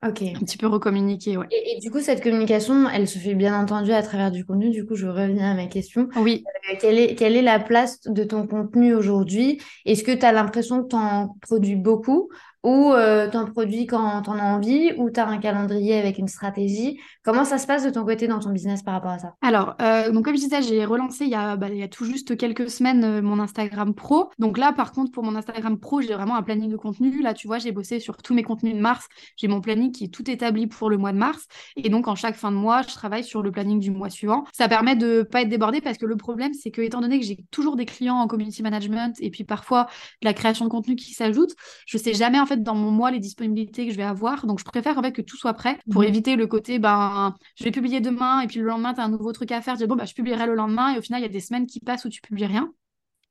un 0.03 0.12
petit 0.12 0.59
peu 0.59 0.66
recommuniquer, 0.66 1.37
ouais. 1.37 1.46
Et, 1.51 1.77
et, 1.77 1.81
du 1.81 1.90
coup, 1.90 2.01
cette 2.01 2.22
communication, 2.22 2.88
elle 2.88 3.09
se 3.09 3.18
fait 3.18 3.35
bien 3.35 3.59
entendu 3.59 3.92
à 3.92 4.01
à 4.02 4.08
travers 4.08 4.30
du 4.30 4.44
contenu. 4.44 4.70
Du 4.70 4.84
coup, 4.84 4.96
je 4.96 5.06
reviens 5.06 5.52
à 5.52 5.54
ma 5.54 5.66
question. 5.66 6.08
Oui. 6.16 6.44
Euh, 6.46 6.76
quelle, 6.80 6.98
est, 6.98 7.14
quelle 7.14 7.36
est 7.36 7.42
la 7.42 7.60
place 7.60 8.00
de 8.02 8.24
ton 8.24 8.46
contenu 8.46 8.94
aujourd'hui? 8.94 9.60
Est-ce 9.86 10.02
que 10.02 10.12
tu 10.12 10.26
as 10.26 10.32
l'impression 10.32 10.82
que 10.82 10.88
tu 10.88 10.96
en 10.96 11.36
produis 11.40 11.76
beaucoup? 11.76 12.30
Ou 12.62 12.92
euh, 12.92 13.29
tu 13.29 13.37
en 13.37 13.46
produis 13.46 13.87
quand 13.87 14.22
tu 14.22 14.31
en 14.31 14.38
as 14.38 14.44
envie, 14.44 14.92
ou 14.96 15.11
tu 15.11 15.18
as 15.18 15.27
un 15.27 15.38
calendrier 15.38 15.98
avec 15.98 16.18
une 16.18 16.29
stratégie. 16.29 17.01
Comment 17.25 17.44
ça 17.44 17.59
se 17.59 17.66
passe 17.66 17.85
de 17.85 17.90
ton 17.90 18.05
côté 18.05 18.29
dans 18.29 18.40
ton 18.40 18.51
business 18.51 18.83
par 18.83 18.94
rapport 18.94 19.11
à 19.11 19.18
ça? 19.18 19.35
Alors, 19.42 19.75
euh, 19.81 20.11
donc 20.11 20.25
comme 20.25 20.37
je 20.37 20.40
disais, 20.40 20.62
j'ai 20.62 20.85
relancé 20.85 21.25
il 21.25 21.31
y, 21.31 21.35
a, 21.35 21.57
bah, 21.57 21.68
tout 21.90 22.05
juste 22.05 22.37
quelques 22.37 22.70
semaines 22.70 23.05
euh, 23.05 23.22
mon 23.22 23.40
Instagram 23.40 23.94
pro. 23.94 24.31
Donc 24.38 24.59
là, 24.59 24.72
par 24.72 24.92
contre, 24.92 25.11
pour 25.12 25.25
mon 25.25 25.35
Instagram 25.35 25.79
pro, 25.79 26.01
j'ai 26.01 26.14
vraiment 26.14 26.37
un 26.37 26.42
planning 26.42 26.70
de 26.70 26.77
contenu. 26.77 27.22
Là, 27.22 27.35
tu 27.35 27.46
vois, 27.46 27.59
j'ai 27.59 27.72
bossé 27.72 28.01
sur 28.01 28.16
tous 28.16 28.35
mes 28.35 28.42
contenus 28.42 28.75
de 28.75 28.81
mars. 28.81 29.09
J'ai 29.37 29.48
mon 29.48 29.61
planning 29.61 29.92
qui 29.92 30.05
est 30.05 30.09
tout 30.09 30.29
établi 30.31 30.66
pour 30.66 30.90
le 30.90 30.98
mois 30.98 31.12
de 31.12 31.18
mars. 31.18 31.46
Et 31.77 31.88
donc, 31.88 32.09
en 32.09 32.14
chaque 32.14 32.37
fin 32.37 32.53
de 32.53 32.57
mois, 32.57 32.83
je 32.83 32.94
travaille 32.94 33.25
sur 33.25 33.42
le 33.42 33.51
planning 33.51 33.81
du 33.81 33.90
mois 33.90 34.11
suivant. 34.11 34.44
Ça 34.53 34.68
permet 34.68 34.96
de 34.96 35.22
pas 35.22 35.42
être 35.42 35.48
débordé 35.48 35.81
parce 35.81 35.98
que 35.98 36.07
le 36.07 36.16
problème, 36.16 36.55
c'est 36.55 36.70
que 36.70 36.81
étant 36.81 37.01
donné 37.01 37.18
que 37.18 37.27
j'ai 37.27 37.38
toujours 37.51 37.77
des 37.77 37.87
clients 37.87 38.16
en 38.16 38.27
community 38.27 38.62
management 38.62 39.16
et 39.20 39.31
puis 39.31 39.44
parfois 39.44 39.85
de 40.22 40.27
la 40.27 40.35
création 40.35 40.64
de 40.64 40.70
contenu 40.70 40.96
qui 40.96 41.12
s'ajoute, 41.12 41.55
je 41.87 41.98
sais 41.98 42.14
jamais 42.14 42.38
en 42.38 42.46
fait 42.46 42.51
dans 42.56 42.74
mon 42.74 42.90
mois 42.90 43.10
les 43.10 43.18
disponibilités 43.18 43.86
que 43.86 43.92
je 43.92 43.96
vais 43.96 44.02
avoir. 44.02 44.46
Donc, 44.46 44.58
je 44.58 44.64
préfère 44.64 44.98
en 44.98 45.02
fait 45.02 45.12
que 45.12 45.22
tout 45.22 45.36
soit 45.36 45.54
prêt 45.54 45.78
pour 45.90 46.02
mhm. 46.02 46.08
éviter 46.08 46.36
le 46.36 46.46
côté, 46.46 46.78
ben, 46.78 47.34
je 47.56 47.64
vais 47.64 47.70
publier 47.70 48.00
demain 48.00 48.40
et 48.40 48.46
puis 48.46 48.60
le 48.60 48.66
lendemain, 48.66 48.94
tu 48.94 49.00
as 49.00 49.04
un 49.04 49.08
nouveau 49.08 49.32
truc 49.32 49.52
à 49.52 49.60
faire. 49.60 49.74
Je 49.74 49.80
dis, 49.80 49.86
bon, 49.86 49.96
bah, 49.96 50.04
je 50.04 50.14
publierai 50.14 50.46
le 50.46 50.54
lendemain 50.54 50.94
et 50.94 50.98
au 50.98 51.02
final, 51.02 51.20
il 51.20 51.24
y 51.24 51.28
a 51.28 51.32
des 51.32 51.40
semaines 51.40 51.66
qui 51.66 51.80
passent 51.80 52.04
où 52.04 52.08
tu 52.08 52.20
publies 52.20 52.46
rien. 52.46 52.72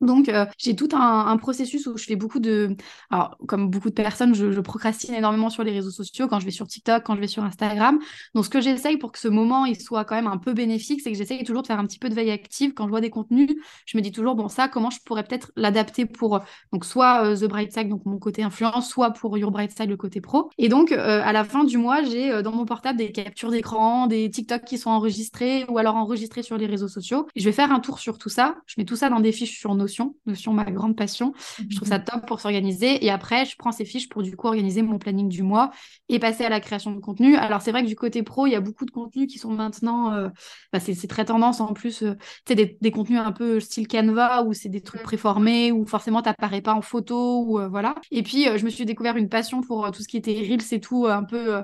Donc, 0.02 0.30
euh, 0.30 0.46
j'ai 0.58 0.76
tout 0.76 0.90
un, 0.94 1.38
processus 1.38 1.88
où 1.88 1.98
je 1.98 2.06
fais 2.06 2.16
beaucoup 2.16 2.40
de... 2.40 2.76
Alors, 3.10 3.38
comme 3.48 3.70
beaucoup 3.70 3.90
de 3.90 3.96
personnes, 3.96 4.36
je, 4.36 4.60
procrastine 4.60 5.16
énormément 5.16 5.50
sur 5.50 5.64
les 5.64 5.72
réseaux 5.72 5.92
sociaux, 5.92 6.28
quand 6.28 6.40
je 6.40 6.46
vais 6.46 6.52
sur 6.52 6.68
TikTok, 6.68 7.04
quand 7.04 7.16
je 7.16 7.22
vais 7.22 7.28
sur 7.28 7.44
Instagram. 7.44 8.00
Donc, 8.36 8.46
ce 8.46 8.50
que 8.50 8.62
j'essaye 8.62 8.98
pour 8.98 9.12
que 9.12 9.20
ce 9.20 9.28
moment, 9.28 9.66
il 9.66 9.80
soit 9.80 10.06
quand 10.06 10.16
même 10.16 10.28
un 10.28 10.38
peu 10.38 10.54
bénéfique, 10.54 11.02
c'est 11.02 11.12
que 11.12 11.18
j'essaye 11.18 11.44
toujours 11.44 11.62
de 11.62 11.68
faire 11.68 11.80
un 11.80 11.86
petit 11.86 12.00
peu 12.00 12.10
de 12.10 12.16
veille 12.16 12.32
active. 12.32 12.74
Quand 12.74 12.86
je 12.86 12.90
vois 12.90 13.02
des 13.02 13.10
contenus, 13.10 13.50
je 13.86 13.98
me 13.98 14.02
dis 14.02 14.12
toujours, 14.12 14.36
bon, 14.36 14.48
ça, 14.48 14.68
comment 14.68 14.90
je 14.90 15.00
pourrais 15.06 15.24
peut-être 15.24 15.52
l'adapter 15.56 16.06
pour, 16.06 16.42
donc, 16.72 16.86
soit 16.86 17.26
euh, 17.26 17.36
The 17.36 17.46
Bright 17.46 17.72
Side, 17.72 17.90
donc 17.90 18.06
mon 18.06 18.18
côté 18.18 18.44
influence, 18.44 18.90
soit 18.90 19.12
pour 19.12 19.38
Your 19.38 19.52
Bright 19.52 19.72
Side, 19.72 19.90
le 19.90 19.98
côté 19.98 20.22
pro. 20.22 20.50
Et 20.58 20.70
donc, 20.70 20.92
euh, 20.92 21.22
à 21.24 21.32
la 21.34 21.44
fin 21.44 21.64
du 21.64 21.78
mois, 21.78 22.04
j'ai 22.04 22.42
dans 22.44 22.52
mon 22.52 22.66
portable 22.66 22.98
des 22.98 23.12
captures 23.12 23.52
d'écran, 23.52 24.08
des 24.08 24.30
TikTok 24.30 24.64
qui 24.64 24.78
sont 24.78 24.90
enregistrés 24.90 25.66
ou 25.70 25.78
alors 25.78 25.96
enregistrés 25.96 26.44
sur 26.44 26.58
les 26.58 26.66
réseaux 26.66 26.88
sociaux. 26.88 27.28
Et 27.36 27.40
je 27.40 27.46
vais 27.46 27.52
faire 27.52 27.72
un 27.72 27.80
tour 27.80 28.00
sur 28.00 28.18
tout 28.18 28.30
ça. 28.30 28.56
Je 28.66 28.76
mets 28.78 28.86
tout 28.86 28.96
ça 28.96 29.10
dans 29.10 29.20
des 29.20 29.32
fiches 29.32 29.60
sur 29.60 29.76
nos 29.76 29.88
Notion, 30.25 30.54
ma 30.54 30.65
grande 30.65 30.95
passion. 30.95 31.34
Je 31.69 31.75
trouve 31.75 31.88
ça 31.88 31.99
mhm. 31.99 32.06
top 32.06 32.25
pour 32.27 32.39
s'organiser. 32.39 33.04
Et 33.04 33.10
après, 33.10 33.45
je 33.45 33.56
prends 33.58 33.71
ces 33.71 33.86
fiches 33.86 34.10
pour 34.10 34.23
du 34.23 34.36
coup 34.36 34.47
organiser 34.47 34.82
mon 34.82 34.97
planning 34.97 35.30
du 35.30 35.43
mois 35.43 35.71
et 36.10 36.19
passer 36.19 36.45
à 36.45 36.49
la 36.49 36.60
création 36.60 36.91
de 36.91 36.99
contenu. 36.99 37.36
Alors, 37.36 37.62
c'est 37.62 37.71
vrai 37.71 37.84
que 37.84 37.88
du 37.88 37.95
côté 37.95 38.23
pro, 38.23 38.47
il 38.47 38.51
y 38.51 38.56
a 38.56 38.62
beaucoup 38.62 38.86
de 38.86 38.91
contenus 38.91 39.27
qui 39.27 39.39
sont 39.39 39.51
maintenant, 39.51 40.13
euh, 40.13 40.30
bah, 40.71 40.80
c'est 40.80 41.08
très 41.08 41.25
tendance 41.25 41.60
en 41.62 41.73
plus, 41.73 42.04
euh, 42.04 42.15
tu 42.45 42.49
sais, 42.49 42.56
des, 42.56 42.77
des, 42.80 42.91
contenus 42.91 43.19
un 43.19 43.32
peu 43.32 43.60
style 43.60 43.88
Canva 43.88 44.43
où 44.43 44.54
c'est 44.54 44.69
des 44.69 44.82
trucs 44.82 45.04
préformés 45.04 45.71
où 45.71 45.86
forcément 45.86 46.21
t'apparais 46.21 46.62
pas 46.62 46.73
en 46.73 46.82
photo 46.82 47.43
ou 47.45 47.60
euh, 47.60 47.67
voilà. 47.67 47.95
Et 48.12 48.23
puis, 48.23 48.45
je 48.56 48.65
me 48.65 48.69
suis 48.69 48.86
découvert 48.86 49.17
une 49.17 49.30
passion 49.30 49.62
pour 49.62 49.89
tout 49.91 50.01
ce 50.01 50.08
qui 50.08 50.17
était 50.17 50.34
Reels 50.34 50.73
et 50.73 50.80
tout, 50.80 51.08
un 51.08 51.23
peu 51.23 51.63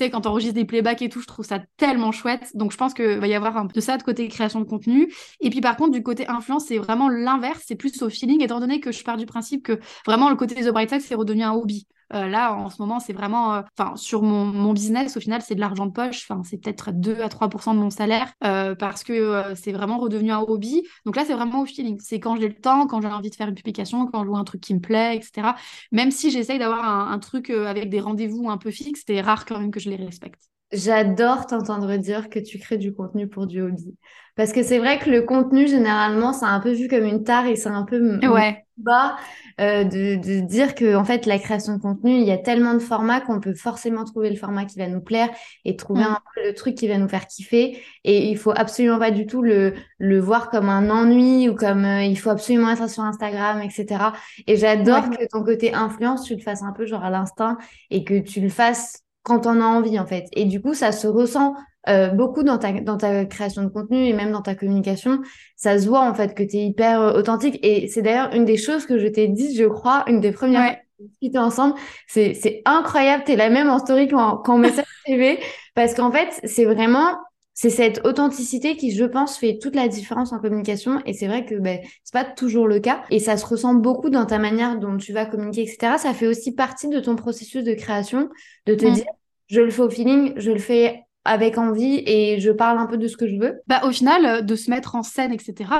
quand 0.00 0.26
on 0.26 0.30
enregistre 0.30 0.54
des 0.54 0.64
playbacks 0.64 1.02
et 1.02 1.08
tout, 1.08 1.20
je 1.20 1.26
trouve 1.26 1.44
ça 1.44 1.60
tellement 1.76 2.12
chouette. 2.12 2.50
Donc, 2.54 2.72
je 2.72 2.76
pense 2.76 2.94
qu'il 2.94 3.18
va 3.18 3.26
y 3.26 3.34
avoir 3.34 3.56
un 3.56 3.66
peu 3.66 3.74
de 3.74 3.80
ça 3.80 3.96
de 3.96 4.02
côté 4.02 4.28
création 4.28 4.60
de 4.60 4.64
contenu. 4.64 5.12
Et 5.40 5.50
puis, 5.50 5.60
par 5.60 5.76
contre, 5.76 5.92
du 5.92 6.02
côté 6.02 6.28
influence, 6.28 6.66
c'est 6.66 6.78
vraiment 6.78 7.08
l'inverse. 7.08 7.64
C'est 7.66 7.76
plus 7.76 8.00
au 8.02 8.08
feeling, 8.08 8.42
étant 8.42 8.60
donné 8.60 8.80
que 8.80 8.92
je 8.92 9.02
pars 9.04 9.16
du 9.16 9.26
principe 9.26 9.64
que 9.64 9.78
vraiment 10.06 10.30
le 10.30 10.36
côté 10.36 10.54
The 10.56 10.70
Bright 10.70 10.90
Side, 10.90 11.00
c'est 11.00 11.14
redevenu 11.14 11.42
un 11.42 11.52
hobby. 11.52 11.86
Euh, 12.14 12.26
là, 12.26 12.54
en 12.54 12.70
ce 12.70 12.80
moment, 12.80 13.00
c'est 13.00 13.12
vraiment, 13.12 13.54
euh, 13.54 13.62
enfin, 13.78 13.96
sur 13.96 14.22
mon, 14.22 14.44
mon, 14.44 14.72
business, 14.72 15.16
au 15.16 15.20
final, 15.20 15.42
c'est 15.42 15.54
de 15.54 15.60
l'argent 15.60 15.86
de 15.86 15.92
poche. 15.92 16.26
Enfin, 16.28 16.42
c'est 16.44 16.58
peut-être 16.58 16.92
2 16.92 17.20
à 17.20 17.28
3% 17.28 17.74
de 17.74 17.78
mon 17.78 17.90
salaire 17.90 18.32
euh, 18.44 18.74
parce 18.74 19.04
que 19.04 19.54
c'est 19.54 19.72
vraiment 19.72 19.98
redevenu 19.98 20.30
un 20.30 20.40
hobby. 20.40 20.82
Donc 21.04 21.16
là, 21.16 21.24
c'est 21.26 21.34
vraiment 21.34 21.60
au 21.62 21.66
feeling. 21.66 21.98
C'est 22.00 22.20
quand 22.20 22.36
j'ai 22.36 22.48
le 22.48 22.54
temps, 22.54 22.86
quand 22.86 23.00
j'ai 23.00 23.08
envie 23.08 23.30
de 23.30 23.34
faire 23.34 23.48
une 23.48 23.54
publication, 23.54 24.06
quand 24.06 24.24
je 24.24 24.28
vois 24.28 24.38
un 24.38 24.44
truc 24.44 24.60
qui 24.60 24.74
me 24.74 24.80
plaît, 24.80 25.16
etc. 25.16 25.54
Même 25.92 26.10
si 26.10 26.30
j'essaye 26.30 26.58
d'avoir 26.58 26.84
un, 26.84 27.12
un, 27.12 27.18
truc 27.18 27.50
avec 27.50 27.90
des 27.90 28.00
rendez-vous 28.00 28.48
un 28.48 28.58
peu 28.58 28.70
fixes, 28.70 29.02
c'est 29.06 29.20
rare 29.20 29.44
quand 29.44 29.58
même 29.58 29.70
que 29.70 29.80
je 29.80 29.90
les 29.90 29.96
respecte. 29.96 30.42
J'adore 30.72 31.46
t'entendre 31.46 31.96
dire 31.96 32.28
que 32.28 32.38
tu 32.38 32.58
crées 32.58 32.76
du 32.76 32.92
contenu 32.92 33.26
pour 33.26 33.46
du 33.46 33.62
hobby. 33.62 33.96
Parce 34.36 34.52
que 34.52 34.62
c'est 34.62 34.78
vrai 34.78 34.98
que 34.98 35.08
le 35.10 35.22
contenu, 35.22 35.66
généralement, 35.66 36.32
c'est 36.32 36.44
un 36.44 36.60
peu 36.60 36.72
vu 36.72 36.88
comme 36.88 37.04
une 37.04 37.24
tare 37.24 37.46
et 37.46 37.56
c'est 37.56 37.70
un 37.70 37.84
peu 37.84 38.18
ouais. 38.26 38.64
Bas 38.78 39.16
euh, 39.60 39.84
de, 39.84 40.16
de, 40.16 40.40
dire 40.40 40.74
que 40.74 40.94
en 40.94 41.04
fait, 41.04 41.26
la 41.26 41.38
création 41.38 41.74
de 41.74 41.80
contenu, 41.80 42.12
il 42.12 42.24
y 42.24 42.30
a 42.30 42.38
tellement 42.38 42.74
de 42.74 42.78
formats 42.78 43.20
qu'on 43.20 43.40
peut 43.40 43.54
forcément 43.54 44.04
trouver 44.04 44.30
le 44.30 44.36
format 44.36 44.64
qui 44.64 44.78
va 44.78 44.86
nous 44.86 45.00
plaire 45.00 45.28
et 45.64 45.76
trouver 45.76 46.02
mm. 46.02 46.12
un 46.12 46.18
peu 46.34 46.46
le 46.46 46.54
truc 46.54 46.74
qui 46.74 46.88
va 46.88 46.98
nous 46.98 47.08
faire 47.08 47.26
kiffer. 47.26 47.82
Et 48.04 48.30
il 48.30 48.36
faut 48.38 48.52
absolument 48.54 48.98
pas 48.98 49.10
du 49.10 49.26
tout 49.26 49.42
le, 49.42 49.74
le 49.98 50.20
voir 50.20 50.50
comme 50.50 50.68
un 50.68 50.90
ennui 50.90 51.48
ou 51.48 51.54
comme 51.54 51.84
euh, 51.84 52.02
il 52.02 52.18
faut 52.18 52.30
absolument 52.30 52.70
être 52.70 52.88
sur 52.88 53.02
Instagram, 53.02 53.60
etc. 53.62 54.12
Et 54.46 54.56
j'adore 54.56 55.10
que 55.10 55.26
ton 55.26 55.42
côté 55.42 55.74
influence, 55.74 56.24
tu 56.24 56.34
le 56.34 56.40
fasses 56.40 56.62
un 56.62 56.72
peu 56.72 56.86
genre 56.86 57.04
à 57.04 57.10
l'instinct 57.10 57.58
et 57.90 58.04
que 58.04 58.18
tu 58.18 58.40
le 58.40 58.48
fasses 58.48 59.02
quand 59.22 59.46
on 59.46 59.60
a 59.60 59.64
envie 59.64 59.98
en 59.98 60.06
fait. 60.06 60.26
Et 60.32 60.44
du 60.44 60.60
coup, 60.60 60.74
ça 60.74 60.92
se 60.92 61.06
ressent 61.06 61.54
euh, 61.88 62.08
beaucoup 62.08 62.42
dans 62.42 62.58
ta, 62.58 62.72
dans 62.72 62.96
ta 62.96 63.24
création 63.24 63.62
de 63.62 63.68
contenu 63.68 64.04
et 64.06 64.12
même 64.12 64.32
dans 64.32 64.42
ta 64.42 64.54
communication. 64.54 65.20
Ça 65.56 65.78
se 65.78 65.88
voit 65.88 66.08
en 66.08 66.14
fait 66.14 66.34
que 66.34 66.42
tu 66.42 66.56
es 66.56 66.66
hyper 66.66 67.00
euh, 67.00 67.18
authentique. 67.18 67.58
Et 67.62 67.88
c'est 67.88 68.02
d'ailleurs 68.02 68.34
une 68.34 68.44
des 68.44 68.56
choses 68.56 68.86
que 68.86 68.98
je 68.98 69.06
t'ai 69.06 69.28
dit, 69.28 69.56
je 69.56 69.64
crois, 69.64 70.04
une 70.06 70.20
des 70.20 70.32
premières 70.32 70.72
fois 70.72 70.76
que 71.22 71.30
tu 71.30 71.38
ensemble. 71.38 71.74
C'est 72.06 72.62
incroyable, 72.64 73.24
tu 73.24 73.32
es 73.32 73.36
la 73.36 73.50
même 73.50 73.70
en 73.70 73.78
story 73.78 74.08
qu'en 74.08 74.58
message 74.58 74.84
TV. 75.06 75.38
Parce 75.74 75.94
qu'en 75.94 76.10
fait, 76.10 76.28
c'est 76.44 76.64
vraiment 76.64 77.16
c'est 77.60 77.70
cette 77.70 78.06
authenticité 78.06 78.76
qui, 78.76 78.92
je 78.92 79.04
pense, 79.04 79.36
fait 79.36 79.58
toute 79.60 79.74
la 79.74 79.88
différence 79.88 80.32
en 80.32 80.38
communication. 80.38 81.02
Et 81.06 81.12
c'est 81.12 81.26
vrai 81.26 81.44
que 81.44 81.56
ben, 81.56 81.80
c'est 82.04 82.12
pas 82.12 82.24
toujours 82.24 82.68
le 82.68 82.78
cas. 82.78 83.02
Et 83.10 83.18
ça 83.18 83.36
se 83.36 83.44
ressent 83.44 83.74
beaucoup 83.74 84.10
dans 84.10 84.26
ta 84.26 84.38
manière 84.38 84.78
dont 84.78 84.96
tu 84.96 85.12
vas 85.12 85.26
communiquer, 85.26 85.62
etc. 85.62 85.94
Ça 85.98 86.14
fait 86.14 86.28
aussi 86.28 86.54
partie 86.54 86.88
de 86.88 87.00
ton 87.00 87.16
processus 87.16 87.64
de 87.64 87.74
création, 87.74 88.28
de 88.66 88.76
te 88.76 88.86
mm. 88.86 88.92
dire, 88.92 89.06
je 89.48 89.60
le 89.60 89.70
fais 89.70 89.82
au 89.82 89.90
feeling, 89.90 90.34
je 90.36 90.52
le 90.52 90.60
fais 90.60 91.02
avec 91.28 91.58
envie 91.58 92.02
et 92.06 92.40
je 92.40 92.50
parle 92.50 92.78
un 92.78 92.86
peu 92.86 92.96
de 92.96 93.06
ce 93.06 93.16
que 93.16 93.28
je 93.28 93.36
veux 93.36 93.60
Bah 93.66 93.80
au 93.84 93.92
final, 93.92 94.44
de 94.44 94.56
se 94.56 94.70
mettre 94.70 94.94
en 94.94 95.02
scène, 95.02 95.32
etc. 95.32 95.70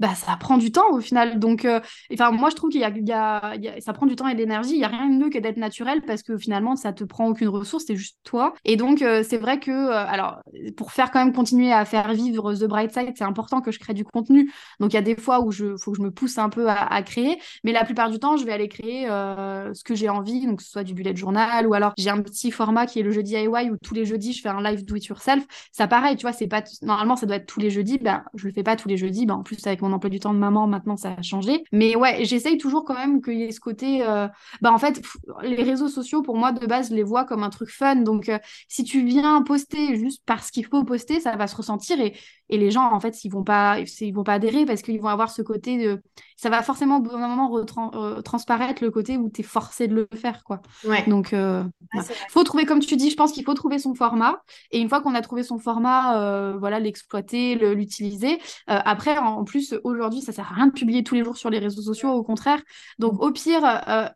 bah 0.00 0.14
ça 0.14 0.36
prend 0.36 0.56
du 0.58 0.72
temps 0.72 0.90
au 0.90 1.00
final. 1.00 1.38
Donc, 1.38 1.66
enfin 2.12 2.30
moi 2.32 2.50
je 2.50 2.56
trouve 2.56 2.70
qu'il 2.70 2.80
y, 2.80 3.12
a, 3.12 3.54
ça 3.80 3.92
prend 3.92 4.06
du 4.06 4.16
temps 4.16 4.26
et 4.26 4.34
de 4.34 4.38
l'énergie. 4.38 4.74
Il 4.74 4.80
y 4.80 4.84
a 4.84 4.88
rien 4.88 5.08
de 5.08 5.14
mieux 5.14 5.30
que 5.30 5.38
d'être 5.38 5.58
naturel 5.58 6.02
parce 6.06 6.22
que 6.22 6.36
finalement 6.36 6.74
ça 6.74 6.92
te 6.92 7.04
prend 7.04 7.28
aucune 7.28 7.48
ressource, 7.48 7.84
c'est 7.86 7.96
juste 7.96 8.18
toi. 8.24 8.54
Et 8.64 8.76
donc 8.76 8.98
c'est 8.98 9.38
vrai 9.38 9.60
que 9.60 9.90
alors 9.90 10.40
pour 10.76 10.92
faire 10.92 11.10
quand 11.10 11.24
même 11.24 11.32
continuer 11.32 11.72
à 11.72 11.84
faire 11.84 12.12
vivre 12.12 12.54
The 12.54 12.64
Bright 12.64 12.92
Side, 12.92 13.12
c'est 13.16 13.24
important 13.24 13.60
que 13.60 13.70
je 13.70 13.78
crée 13.78 13.94
du 13.94 14.04
contenu. 14.04 14.52
Donc 14.80 14.92
il 14.92 14.96
y 14.96 14.98
a 14.98 15.02
des 15.02 15.16
fois 15.16 15.40
où 15.40 15.52
je 15.52 15.76
faut 15.76 15.92
que 15.92 15.98
je 15.98 16.02
me 16.02 16.10
pousse 16.10 16.38
un 16.38 16.48
peu 16.48 16.68
à, 16.68 17.02
créer, 17.02 17.38
mais 17.64 17.72
la 17.72 17.84
plupart 17.84 18.10
du 18.10 18.18
temps 18.18 18.36
je 18.36 18.44
vais 18.44 18.52
aller 18.52 18.68
créer 18.68 19.06
ce 19.06 19.84
que 19.84 19.94
j'ai 19.94 20.08
envie, 20.08 20.46
donc 20.46 20.58
que 20.58 20.64
ce 20.64 20.70
soit 20.70 20.84
du 20.84 20.94
bullet 20.94 21.14
journal 21.14 21.66
ou 21.66 21.74
alors 21.74 21.92
j'ai 21.98 22.10
un 22.10 22.22
petit 22.22 22.50
format 22.50 22.86
qui 22.86 23.00
est 23.00 23.02
le 23.02 23.10
jeudi 23.10 23.34
DIY 23.34 23.70
où 23.70 23.76
tous 23.82 23.94
les 23.94 24.04
jeudis 24.04 24.32
je 24.32 24.42
fais 24.42 24.48
un 24.48 24.62
live 24.62 24.84
do 24.84 24.96
it 24.96 25.06
yourself. 25.06 25.44
Ça 25.72 25.86
pareil, 25.86 26.16
tu 26.16 26.22
vois, 26.22 26.32
c'est 26.32 26.46
pas 26.46 26.62
normalement 26.82 27.16
ça 27.16 27.26
doit 27.26 27.36
être 27.36 27.46
tous 27.46 27.60
les 27.60 27.70
jeudis, 27.70 27.98
ben 27.98 28.24
je 28.34 28.46
le 28.46 28.52
fais 28.52 28.62
pas 28.62 28.76
tous 28.76 28.88
les 28.88 28.96
jeudis, 28.96 29.26
ben 29.26 29.34
en 29.34 29.42
plus 29.42 29.64
avec 29.66 29.82
mon 29.82 29.89
emploi 29.92 30.10
du 30.10 30.20
temps 30.20 30.34
de 30.34 30.38
maman 30.38 30.66
maintenant 30.66 30.96
ça 30.96 31.14
a 31.18 31.22
changé. 31.22 31.64
Mais 31.72 31.96
ouais, 31.96 32.24
j'essaye 32.24 32.58
toujours 32.58 32.84
quand 32.84 32.94
même 32.94 33.22
qu'il 33.22 33.38
y 33.38 33.44
ait 33.44 33.52
ce 33.52 33.60
côté 33.60 34.02
euh... 34.02 34.28
bah 34.60 34.72
en 34.72 34.78
fait 34.78 35.02
les 35.42 35.62
réseaux 35.62 35.88
sociaux 35.88 36.22
pour 36.22 36.36
moi 36.36 36.52
de 36.52 36.66
base 36.66 36.90
je 36.90 36.94
les 36.94 37.02
vois 37.02 37.24
comme 37.24 37.42
un 37.42 37.50
truc 37.50 37.70
fun. 37.70 37.96
Donc 37.96 38.28
euh, 38.28 38.38
si 38.68 38.84
tu 38.84 39.04
viens 39.04 39.42
poster 39.42 39.96
juste 39.98 40.22
parce 40.26 40.50
qu'il 40.50 40.66
faut 40.66 40.84
poster, 40.84 41.20
ça 41.20 41.36
va 41.36 41.46
se 41.46 41.56
ressentir 41.56 42.00
et 42.00 42.14
et 42.50 42.58
les 42.58 42.72
gens, 42.72 42.92
en 42.92 42.98
fait, 42.98 43.24
ils 43.24 43.30
vont 43.30 43.44
pas, 43.44 43.78
ils 43.78 44.12
vont 44.12 44.24
pas 44.24 44.34
adhérer 44.34 44.66
parce 44.66 44.82
qu'ils 44.82 45.00
vont 45.00 45.08
avoir 45.08 45.30
ce 45.30 45.40
côté 45.40 45.78
de. 45.78 46.02
Ça 46.36 46.50
va 46.50 46.62
forcément, 46.62 46.96
au 46.96 47.00
bout 47.00 47.10
d'un 47.10 47.28
moment, 47.28 47.56
euh, 47.58 48.22
transparaître 48.22 48.82
le 48.82 48.90
côté 48.90 49.18
où 49.18 49.30
tu 49.30 49.42
es 49.42 49.44
forcé 49.44 49.86
de 49.88 49.94
le 49.94 50.08
faire, 50.14 50.42
quoi. 50.42 50.62
Ouais. 50.84 51.04
Donc, 51.06 51.32
euh, 51.32 51.62
il 51.94 52.02
faut 52.30 52.42
trouver, 52.42 52.64
comme 52.64 52.80
tu 52.80 52.96
dis, 52.96 53.10
je 53.10 53.16
pense 53.16 53.32
qu'il 53.32 53.44
faut 53.44 53.54
trouver 53.54 53.78
son 53.78 53.94
format. 53.94 54.42
Et 54.72 54.80
une 54.80 54.88
fois 54.88 55.00
qu'on 55.00 55.14
a 55.14 55.20
trouvé 55.20 55.42
son 55.42 55.58
format, 55.58 56.18
euh, 56.18 56.56
voilà, 56.58 56.80
l'exploiter, 56.80 57.54
l'utiliser. 57.54 58.38
après, 58.66 59.16
en 59.18 59.44
plus, 59.44 59.74
aujourd'hui, 59.84 60.22
ça 60.22 60.32
sert 60.32 60.50
à 60.50 60.54
rien 60.54 60.66
de 60.66 60.72
publier 60.72 61.04
tous 61.04 61.14
les 61.14 61.22
jours 61.22 61.36
sur 61.36 61.50
les 61.50 61.58
réseaux 61.58 61.82
sociaux, 61.82 62.10
au 62.10 62.22
contraire. 62.22 62.60
Donc, 62.98 63.22
au 63.22 63.30
pire, 63.30 63.60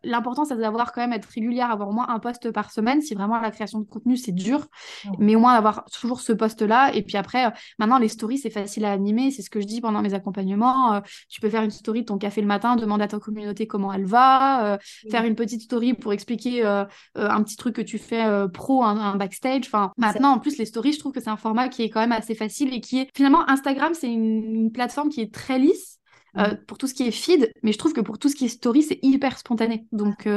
l'important, 0.03 0.45
c'est 0.45 0.57
d'avoir 0.57 0.91
quand 0.91 1.01
même 1.01 1.13
être 1.13 1.29
régulière, 1.29 1.71
avoir 1.71 1.89
au 1.89 1.93
moins 1.93 2.09
un 2.09 2.19
poste 2.19 2.51
par 2.51 2.71
semaine. 2.71 3.01
Si 3.01 3.13
vraiment 3.13 3.39
la 3.39 3.51
création 3.51 3.79
de 3.79 3.85
contenu, 3.85 4.17
c'est 4.17 4.33
dur. 4.33 4.65
Mais 5.19 5.35
au 5.35 5.39
moins 5.39 5.53
d'avoir 5.53 5.85
toujours 5.85 6.19
ce 6.19 6.33
poste-là. 6.33 6.93
Et 6.95 7.03
puis 7.03 7.17
après, 7.17 7.53
maintenant, 7.77 7.99
les 7.99 8.09
c'est 8.37 8.49
facile 8.49 8.85
à 8.85 8.91
animer. 8.91 9.31
C'est 9.31 9.41
ce 9.41 9.49
que 9.49 9.61
je 9.61 9.65
dis 9.65 9.81
pendant 9.81 10.01
mes 10.01 10.13
accompagnements. 10.13 10.93
Euh, 10.93 10.99
tu 11.29 11.41
peux 11.41 11.49
faire 11.49 11.63
une 11.63 11.71
story 11.71 12.01
de 12.01 12.05
ton 12.05 12.17
café 12.17 12.41
le 12.41 12.47
matin, 12.47 12.75
demander 12.75 13.03
à 13.03 13.07
ta 13.07 13.19
communauté 13.19 13.67
comment 13.67 13.93
elle 13.93 14.05
va, 14.05 14.73
euh, 14.73 14.77
faire 15.09 15.23
une 15.23 15.35
petite 15.35 15.61
story 15.61 15.93
pour 15.93 16.13
expliquer 16.13 16.65
euh, 16.65 16.85
un 17.15 17.43
petit 17.43 17.55
truc 17.55 17.75
que 17.75 17.81
tu 17.81 17.97
fais 17.97 18.25
pro, 18.53 18.83
un, 18.83 19.15
backstage. 19.15 19.63
Enfin, 19.65 19.91
maintenant, 19.97 20.31
en 20.31 20.39
plus, 20.39 20.57
les 20.57 20.65
stories, 20.65 20.93
je 20.93 20.99
trouve 20.99 21.11
que 21.11 21.21
c'est 21.21 21.29
un 21.29 21.37
format 21.37 21.69
qui 21.69 21.83
est 21.83 21.89
quand 21.89 22.01
même 22.01 22.11
assez 22.11 22.35
facile 22.35 22.73
et 22.73 22.81
qui 22.81 22.99
est 22.99 23.09
finalement 23.15 23.47
Instagram, 23.49 23.93
c'est 23.93 24.11
une, 24.11 24.71
plateforme 24.73 25.09
qui 25.09 25.21
est 25.21 25.33
très 25.33 25.59
lisse. 25.59 25.99
pour 26.67 26.77
tout 26.77 26.87
ce 26.87 26.93
qui 26.93 27.03
est 27.07 27.11
feed, 27.11 27.51
mais 27.63 27.71
je 27.71 27.77
trouve 27.77 27.93
que 27.93 28.01
pour 28.01 28.19
tout 28.19 28.27
ce 28.27 28.35
qui 28.35 28.45
est 28.45 28.49
story, 28.49 28.83
c'est 28.83 28.99
hyper 29.03 29.37
spontané. 29.37 29.85
Donc, 29.91 30.27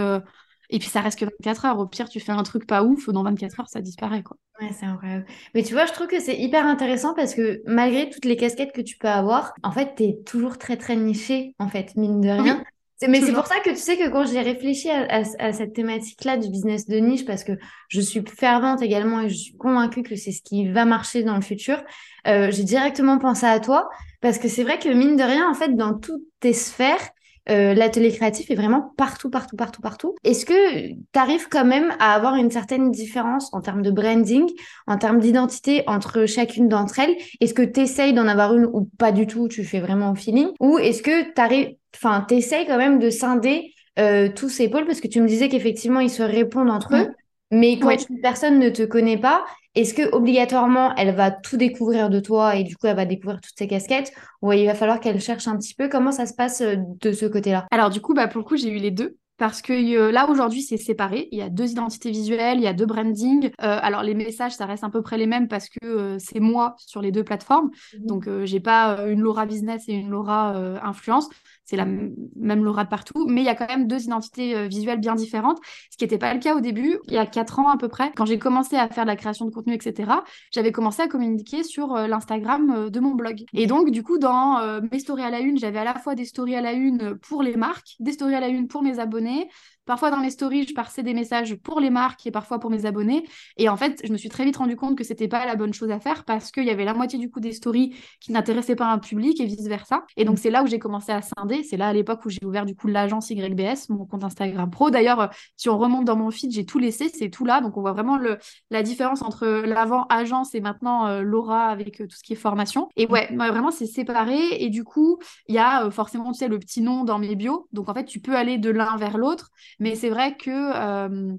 et 0.71 0.79
puis 0.79 0.89
ça 0.89 1.01
reste 1.01 1.19
que 1.19 1.25
24 1.25 1.65
heures. 1.65 1.79
Au 1.79 1.87
pire, 1.87 2.09
tu 2.09 2.21
fais 2.21 2.33
un 2.33 2.43
truc 2.43 2.67
pas 2.67 2.83
ouf, 2.83 3.09
dans 3.09 3.23
24 3.23 3.61
heures, 3.61 3.69
ça 3.69 3.81
disparaît, 3.81 4.23
quoi. 4.23 4.37
Ouais, 4.61 4.71
c'est 4.73 4.87
incroyable. 4.87 5.25
Mais 5.55 5.63
tu 5.63 5.73
vois, 5.73 5.87
je 5.87 5.93
trouve 5.93 6.09
que 6.09 6.21
c'est 6.21 6.37
hyper 6.37 6.67
intéressant 6.67 7.15
parce 7.15 7.35
que 7.35 7.63
malgré 7.67 8.11
toutes 8.11 8.25
les 8.25 8.37
casquettes 8.37 8.73
que 8.73 8.81
tu 8.81 8.97
peux 8.97 9.09
avoir, 9.09 9.55
en 9.63 9.71
fait, 9.71 9.95
tu 9.97 10.05
es 10.05 10.19
toujours 10.27 10.59
très, 10.59 10.77
très 10.77 10.97
niché, 10.97 11.55
en 11.59 11.69
fait, 11.69 11.95
mine 11.97 12.21
de 12.21 12.29
rien. 12.29 12.65
Mais 13.07 13.21
c'est 13.21 13.33
pour 13.33 13.47
ça 13.47 13.61
que 13.61 13.71
tu 13.71 13.77
sais 13.77 13.97
que 13.97 14.09
quand 14.09 14.27
j'ai 14.27 14.41
réfléchi 14.41 14.91
à, 14.91 15.53
cette 15.53 15.73
thématique-là 15.73 16.37
du 16.37 16.49
business 16.51 16.89
de 16.89 16.97
niche, 16.97 17.25
parce 17.25 17.45
que 17.45 17.53
je 17.89 18.01
suis 18.01 18.25
fervente 18.27 18.83
également 18.83 19.21
et 19.21 19.29
je 19.29 19.37
suis 19.37 19.57
convaincue 19.57 20.03
que 20.03 20.17
c'est 20.17 20.33
ce 20.33 20.43
qui 20.43 20.69
va 20.69 20.85
marcher 20.85 21.23
dans 21.23 21.37
le 21.37 21.41
futur, 21.41 21.81
euh, 22.27 22.51
j'ai 22.51 22.65
directement 22.65 23.19
pensé 23.19 23.47
à 23.47 23.61
toi, 23.61 23.89
parce 24.21 24.39
que 24.39 24.49
c'est 24.49 24.65
vrai 24.65 24.81
que 24.81 24.89
mine 24.89 25.15
de 25.15 25.23
rien, 25.23 25.49
en 25.49 25.55
fait, 25.55 25.77
dans 25.77 25.97
toutes 25.97 26.25
tes 26.41 26.53
sphères, 26.53 27.09
euh, 27.51 27.75
l'atelier 27.75 28.13
créatif 28.13 28.51
est 28.51 28.55
vraiment 28.55 28.93
partout, 28.97 29.31
partout, 29.31 29.57
partout, 29.57 29.81
partout. 29.81 30.15
Est-ce 30.25 30.45
que 30.45 30.89
tu 30.89 30.99
arrives 31.15 31.49
quand 31.49 31.65
même 31.65 31.93
à 31.99 32.15
avoir 32.15 32.35
une 32.35 32.51
certaine 32.51 32.91
différence 32.91 33.53
en 33.53 33.61
termes 33.61 33.83
de 33.83 33.91
branding, 33.91 34.47
en 34.87 34.99
termes 34.99 35.19
d'identité 35.19 35.83
entre 35.87 36.27
chacune 36.27 36.69
d'entre 36.69 36.99
elles? 36.99 37.17
Est-ce 37.41 37.55
que 37.55 37.63
tu 37.63 37.81
essayes 37.81 38.13
d'en 38.13 38.29
avoir 38.29 38.55
une 38.55 38.67
ou 38.67 38.91
pas 38.99 39.13
du 39.13 39.27
tout, 39.27 39.49
tu 39.49 39.65
fais 39.65 39.81
vraiment 39.81 40.13
au 40.13 40.15
feeling? 40.15 40.49
Ou 40.61 40.79
est-ce 40.79 41.03
que 41.03 41.33
tu 41.33 41.41
arrives, 41.41 41.75
enfin, 41.95 42.25
tu 42.29 42.35
essayes 42.35 42.67
quand 42.67 42.79
même 42.79 42.99
de 42.99 43.11
scinder 43.11 43.73
euh, 43.99 44.29
tous 44.35 44.49
ces 44.49 44.69
pôles? 44.69 44.87
Parce 44.87 45.01
que 45.01 45.09
tu 45.09 45.21
me 45.21 45.27
disais 45.27 45.49
qu'effectivement, 45.49 46.01
ils 46.01 46.11
se 46.11 46.23
répondent 46.23 46.71
entre 46.71 46.97
eux. 46.97 47.09
Mais 47.51 47.79
quand 47.79 47.97
une 48.09 48.21
personne 48.21 48.59
ne 48.59 48.69
te 48.69 48.83
connaît 48.83 49.19
pas, 49.19 49.45
est-ce 49.75 49.95
que 49.95 50.11
obligatoirement 50.13 50.95
elle 50.97 51.15
va 51.15 51.31
tout 51.31 51.57
découvrir 51.57 52.11
de 52.11 52.21
toi 52.21 52.57
et 52.57 52.65
du 52.65 52.77
coup 52.77 52.87
elle 52.87 52.97
va 52.97 53.07
découvrir 53.07 53.41
toutes 53.41 53.55
tes 53.55 53.69
casquettes? 53.69 54.13
Ou 54.43 54.53
il 54.53 54.67
va 54.67 54.75
falloir 54.75 55.01
qu'elle 55.01 55.21
cherche 55.21 55.49
un 55.49 55.57
petit 55.57 55.75
peu. 55.75 55.89
Comment 55.89 56.13
ça 56.13 56.27
se 56.27 56.35
passe 56.35 56.61
euh, 56.61 56.77
de 57.01 57.13
ce 57.13 57.27
côté-là? 57.27 57.67
Alors 57.71 57.91
du 57.91 58.01
coup 58.01 58.13
bah 58.15 58.29
pour 58.29 58.41
le 58.41 58.45
coup 58.45 58.57
j'ai 58.57 58.71
eu 58.71 58.79
les 58.79 58.91
deux. 58.91 59.17
Parce 59.37 59.63
que 59.63 59.73
euh, 59.73 60.11
là 60.11 60.29
aujourd'hui 60.29 60.63
c'est 60.63 60.77
séparé, 60.77 61.29
il 61.31 61.39
y 61.39 61.43
a 61.43 61.49
deux 61.49 61.71
identités 61.71 62.11
visuelles, 62.11 62.59
il 62.59 62.65
y 62.65 62.67
a 62.67 62.73
deux 62.73 62.87
branding. 62.87 63.51
Euh, 63.63 63.79
alors 63.81 64.03
les 64.03 64.15
messages 64.15 64.57
ça 64.57 64.67
reste 64.67 64.83
à 64.83 64.91
peu 64.91 65.01
près 65.01 65.17
les 65.17 65.27
mêmes 65.29 65.47
parce 65.47 65.69
que 65.69 66.17
c'est 66.19 66.41
moi 66.41 66.75
sur 66.77 67.01
les 67.01 67.13
deux 67.13 67.23
plateformes, 67.23 67.69
mmh 67.69 68.07
donc 68.07 68.29
j'ai 68.45 68.59
pas 68.59 69.07
une 69.07 69.21
Laura 69.21 69.47
business 69.47 69.85
et 69.87 69.93
une 69.93 70.11
Laura 70.11 70.57
influence 70.83 71.29
c'est 71.69 71.77
la 71.77 71.85
même 71.85 72.65
Laura 72.65 72.87
partout, 72.87 73.27
mais 73.29 73.43
il 73.43 73.45
y 73.45 73.51
a 73.51 73.55
quand 73.55 73.69
même 73.69 73.87
deux 73.87 74.05
identités 74.05 74.57
euh, 74.57 74.69
visuelles 74.69 75.01
bien 75.01 75.15
différentes, 75.15 75.59
ce 75.91 75.99
qui 75.99 76.05
n'était 76.05 76.17
pas 76.17 76.33
le 76.33 76.41
cas 76.41 76.57
au 76.57 76.61
début, 76.61 76.99
il 77.09 77.13
y 77.13 77.19
a 77.19 77.27
quatre 77.27 77.59
ans 77.59 77.69
à 77.69 77.77
peu 77.77 77.89
près, 77.89 78.11
quand 78.17 78.25
j'ai 78.25 78.39
commencé 78.39 78.77
à 78.77 78.89
faire 78.89 79.05
de 79.05 79.09
la 79.09 79.17
création 79.17 79.45
de 79.45 79.51
contenu, 79.51 79.75
etc. 79.75 80.11
J'avais 80.51 80.73
commencé 80.73 81.03
à 81.03 81.09
communiquer 81.09 81.65
sur 81.65 81.95
euh, 81.95 82.07
l'Instagram 82.07 82.71
euh, 82.71 82.91
de 82.91 83.01
mon 83.01 83.15
blog. 83.15 83.45
Et 83.53 83.67
donc, 83.67 83.91
du 83.91 84.03
coup, 84.03 84.17
dans 84.17 84.59
mes 84.91 84.99
stories 84.99 85.23
à 85.23 85.31
la 85.31 85.41
une, 85.41 85.59
j'avais 85.59 85.79
à 85.79 85.85
la 85.85 85.95
fois 85.95 86.15
des 86.15 86.25
stories 86.25 86.57
à 86.57 86.63
la 86.63 86.73
une 86.73 87.17
pour 87.17 87.43
les 87.43 87.57
marques, 87.57 87.97
des 88.01 88.13
stories 88.13 88.35
à 88.35 88.41
la 88.41 88.49
une 88.49 88.67
pour 88.67 88.83
mes 88.83 88.99
abonnés, 88.99 89.49
Parfois, 89.89 90.11
dans 90.11 90.21
mes 90.21 90.29
stories, 90.29 90.67
je 90.69 90.75
passais 90.75 91.03
des 91.03 91.15
messages 91.15 91.55
pour 91.55 91.81
les 91.81 91.89
marques 91.89 92.27
et 92.27 92.31
parfois 92.31 92.59
pour 92.59 92.69
mes 92.69 92.85
abonnés. 92.85 93.27
Et 93.57 93.71
en 93.71 93.77
fait, 93.79 94.03
je 94.05 94.13
me 94.13 94.19
suis 94.19 94.29
très 94.29 94.45
vite 94.45 94.59
rendu 94.59 94.77
compte 94.77 94.99
que 94.99 95.03
c'était 95.03 95.29
pas 95.29 95.47
la 95.47 95.57
bonne 95.57 95.73
chose 95.73 95.91
à 95.91 95.99
faire 95.99 96.27
parce 96.27 96.51
qu'il 96.51 96.65
y 96.65 96.71
avait 96.71 96.85
la 96.85 96.93
moitié 96.93 97.19
du 97.19 97.31
coup 97.31 97.41
des 97.41 97.53
stories 97.53 97.97
qui 98.21 98.33
n'intéressaient 98.33 98.77
pas 98.77 98.93
un 98.93 98.99
public 98.99 99.41
et 99.41 99.47
vice-versa. 99.47 100.05
Et 100.19 100.27
donc, 100.27 100.39
c'est 100.39 100.51
là 100.51 100.63
où 100.63 100.67
j'ai 100.67 100.79
commencé 100.79 101.11
à 101.11 101.23
scinder. 101.23 101.63
C'est 101.63 101.79
là 101.79 101.89
à 101.89 101.93
l'époque 101.95 102.21
où 102.27 102.29
j'ai 102.29 102.45
ouvert 102.45 102.67
du 102.67 102.77
coup 102.77 102.87
l'agence 102.87 103.31
YBS, 103.31 103.89
mon 103.89 104.05
compte 104.05 104.25
Instagram 104.25 104.71
pro. 104.71 104.91
D'ailleurs, 104.91 105.31
si 105.57 105.71
on 105.71 105.79
remonte 105.79 106.05
dans 106.05 106.17
mon 106.17 106.31
feed, 106.31 106.53
j'ai 106.53 106.67
tout 106.67 106.79
laissé, 106.79 107.09
c'est 107.09 107.31
tout 107.31 107.47
là. 107.47 107.63
Donc, 107.63 107.79
on 107.79 107.81
voit 107.81 107.93
vraiment 107.93 108.19
le, 108.19 108.37
la 108.71 108.83
différence 108.83 109.23
entre 109.23 109.47
l'avant 109.47 110.05
agence 110.11 110.55
et 110.55 110.61
maintenant 110.61 111.07
euh, 111.07 111.23
Laura 111.23 111.69
avec 111.69 112.03
euh, 112.03 112.07
tout 112.07 112.17
ce 112.17 112.23
qui 112.23 112.35
est 112.35 112.37
formation. 112.37 112.91
Et 112.97 113.07
ouais, 113.07 113.35
vraiment, 113.35 113.71
c'est 113.71 113.87
séparé. 113.87 114.39
Et 114.63 114.69
du 114.69 114.85
coup, 114.85 115.19
il 115.47 115.55
y 115.55 115.59
a 115.59 115.87
euh, 115.87 115.91
forcément, 115.91 116.31
tu 116.33 116.41
sais, 116.41 116.49
le 116.49 116.59
petit 116.59 116.83
nom 116.83 117.05
dans 117.05 117.19
mes 117.19 117.37
bios. 117.37 117.69
Donc, 117.73 117.89
en 117.89 117.95
fait, 117.95 118.05
tu 118.05 118.21
peux 118.21 118.37
aller 118.37 118.59
de 118.59 118.69
l'un 118.69 118.99
vers 118.99 119.17
l'autre. 119.17 119.51
Mais 119.79 119.95
c'est 119.97 120.11
vrai 120.11 120.37
que 120.37 120.51
euh, 120.51 121.37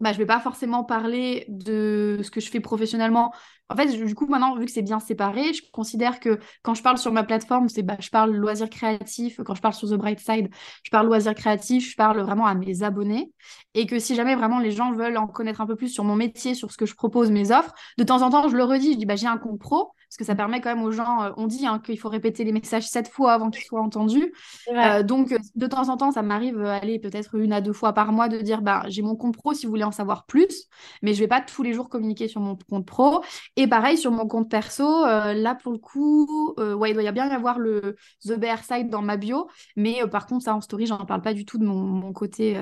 bah, 0.00 0.12
je 0.12 0.18
ne 0.18 0.22
vais 0.22 0.26
pas 0.26 0.40
forcément 0.40 0.84
parler 0.84 1.44
de 1.48 2.20
ce 2.22 2.30
que 2.30 2.40
je 2.40 2.50
fais 2.50 2.60
professionnellement. 2.60 3.32
En 3.68 3.76
fait, 3.76 3.86
du 3.86 4.14
coup, 4.14 4.26
maintenant, 4.26 4.56
vu 4.56 4.64
que 4.64 4.70
c'est 4.70 4.82
bien 4.82 5.00
séparé, 5.00 5.52
je 5.52 5.62
considère 5.72 6.20
que 6.20 6.38
quand 6.62 6.74
je 6.74 6.82
parle 6.82 6.98
sur 6.98 7.12
ma 7.12 7.24
plateforme, 7.24 7.68
c'est 7.68 7.82
bah, 7.82 7.96
je 7.98 8.10
parle 8.10 8.34
loisirs 8.34 8.70
créatifs. 8.70 9.40
Quand 9.44 9.54
je 9.54 9.60
parle 9.60 9.74
sur 9.74 9.88
The 9.88 9.94
Bright 9.94 10.20
Side, 10.20 10.50
je 10.84 10.90
parle 10.90 11.06
loisirs 11.06 11.34
créatifs, 11.34 11.90
je 11.90 11.96
parle 11.96 12.20
vraiment 12.20 12.46
à 12.46 12.54
mes 12.54 12.82
abonnés. 12.84 13.32
Et 13.74 13.86
que 13.86 13.98
si 13.98 14.14
jamais 14.14 14.36
vraiment 14.36 14.60
les 14.60 14.70
gens 14.70 14.92
veulent 14.92 15.16
en 15.16 15.26
connaître 15.26 15.60
un 15.60 15.66
peu 15.66 15.74
plus 15.74 15.88
sur 15.88 16.04
mon 16.04 16.14
métier, 16.16 16.54
sur 16.54 16.70
ce 16.70 16.76
que 16.76 16.86
je 16.86 16.94
propose, 16.94 17.30
mes 17.30 17.50
offres, 17.50 17.74
de 17.98 18.04
temps 18.04 18.22
en 18.22 18.30
temps, 18.30 18.48
je 18.48 18.56
le 18.56 18.64
redis, 18.64 18.92
je 18.92 18.98
dis 18.98 19.06
bah, 19.06 19.16
j'ai 19.16 19.26
un 19.26 19.38
compte 19.38 19.58
pro 19.58 19.92
parce 20.08 20.18
que 20.18 20.24
ça 20.24 20.34
permet 20.34 20.60
quand 20.60 20.74
même 20.74 20.84
aux 20.84 20.92
gens, 20.92 21.22
euh, 21.22 21.30
on 21.36 21.46
dit 21.46 21.66
hein, 21.66 21.80
qu'il 21.84 21.98
faut 21.98 22.08
répéter 22.08 22.44
les 22.44 22.52
messages 22.52 22.88
sept 22.88 23.08
fois 23.08 23.32
avant 23.32 23.50
qu'ils 23.50 23.64
soient 23.64 23.82
entendus. 23.82 24.32
Euh, 24.68 25.02
donc, 25.02 25.32
euh, 25.32 25.38
de 25.56 25.66
temps 25.66 25.88
en 25.88 25.96
temps, 25.96 26.12
ça 26.12 26.22
m'arrive, 26.22 26.60
aller 26.64 26.98
peut-être 26.98 27.34
une 27.34 27.52
à 27.52 27.60
deux 27.60 27.72
fois 27.72 27.92
par 27.92 28.12
mois, 28.12 28.28
de 28.28 28.38
dire, 28.38 28.62
bah, 28.62 28.84
j'ai 28.88 29.02
mon 29.02 29.16
compte 29.16 29.36
pro 29.36 29.52
si 29.52 29.66
vous 29.66 29.70
voulez 29.70 29.84
en 29.84 29.92
savoir 29.92 30.26
plus, 30.26 30.68
mais 31.02 31.12
je 31.12 31.20
vais 31.20 31.28
pas 31.28 31.40
tous 31.40 31.62
les 31.62 31.72
jours 31.72 31.88
communiquer 31.88 32.28
sur 32.28 32.40
mon 32.40 32.56
compte 32.70 32.86
pro. 32.86 33.22
Et 33.56 33.66
pareil, 33.66 33.96
sur 33.96 34.10
mon 34.10 34.26
compte 34.26 34.50
perso, 34.50 34.84
là, 35.04 35.54
pour 35.54 35.72
le 35.72 35.78
coup, 35.78 36.54
ouais, 36.58 36.90
il 36.90 36.94
doit 36.94 37.02
y 37.02 37.12
bien 37.12 37.28
y 37.28 37.32
avoir 37.32 37.58
le 37.58 37.96
The 38.22 38.38
Bear 38.38 38.62
Side 38.62 38.90
dans 38.90 39.00
ma 39.00 39.16
bio, 39.16 39.48
mais 39.76 40.00
par 40.10 40.26
contre, 40.26 40.44
ça, 40.44 40.54
en 40.54 40.60
story, 40.60 40.86
j'en 40.86 41.04
parle 41.06 41.22
pas 41.22 41.32
du 41.32 41.46
tout 41.46 41.56
de 41.56 41.64
mon, 41.64 42.12
côté, 42.12 42.60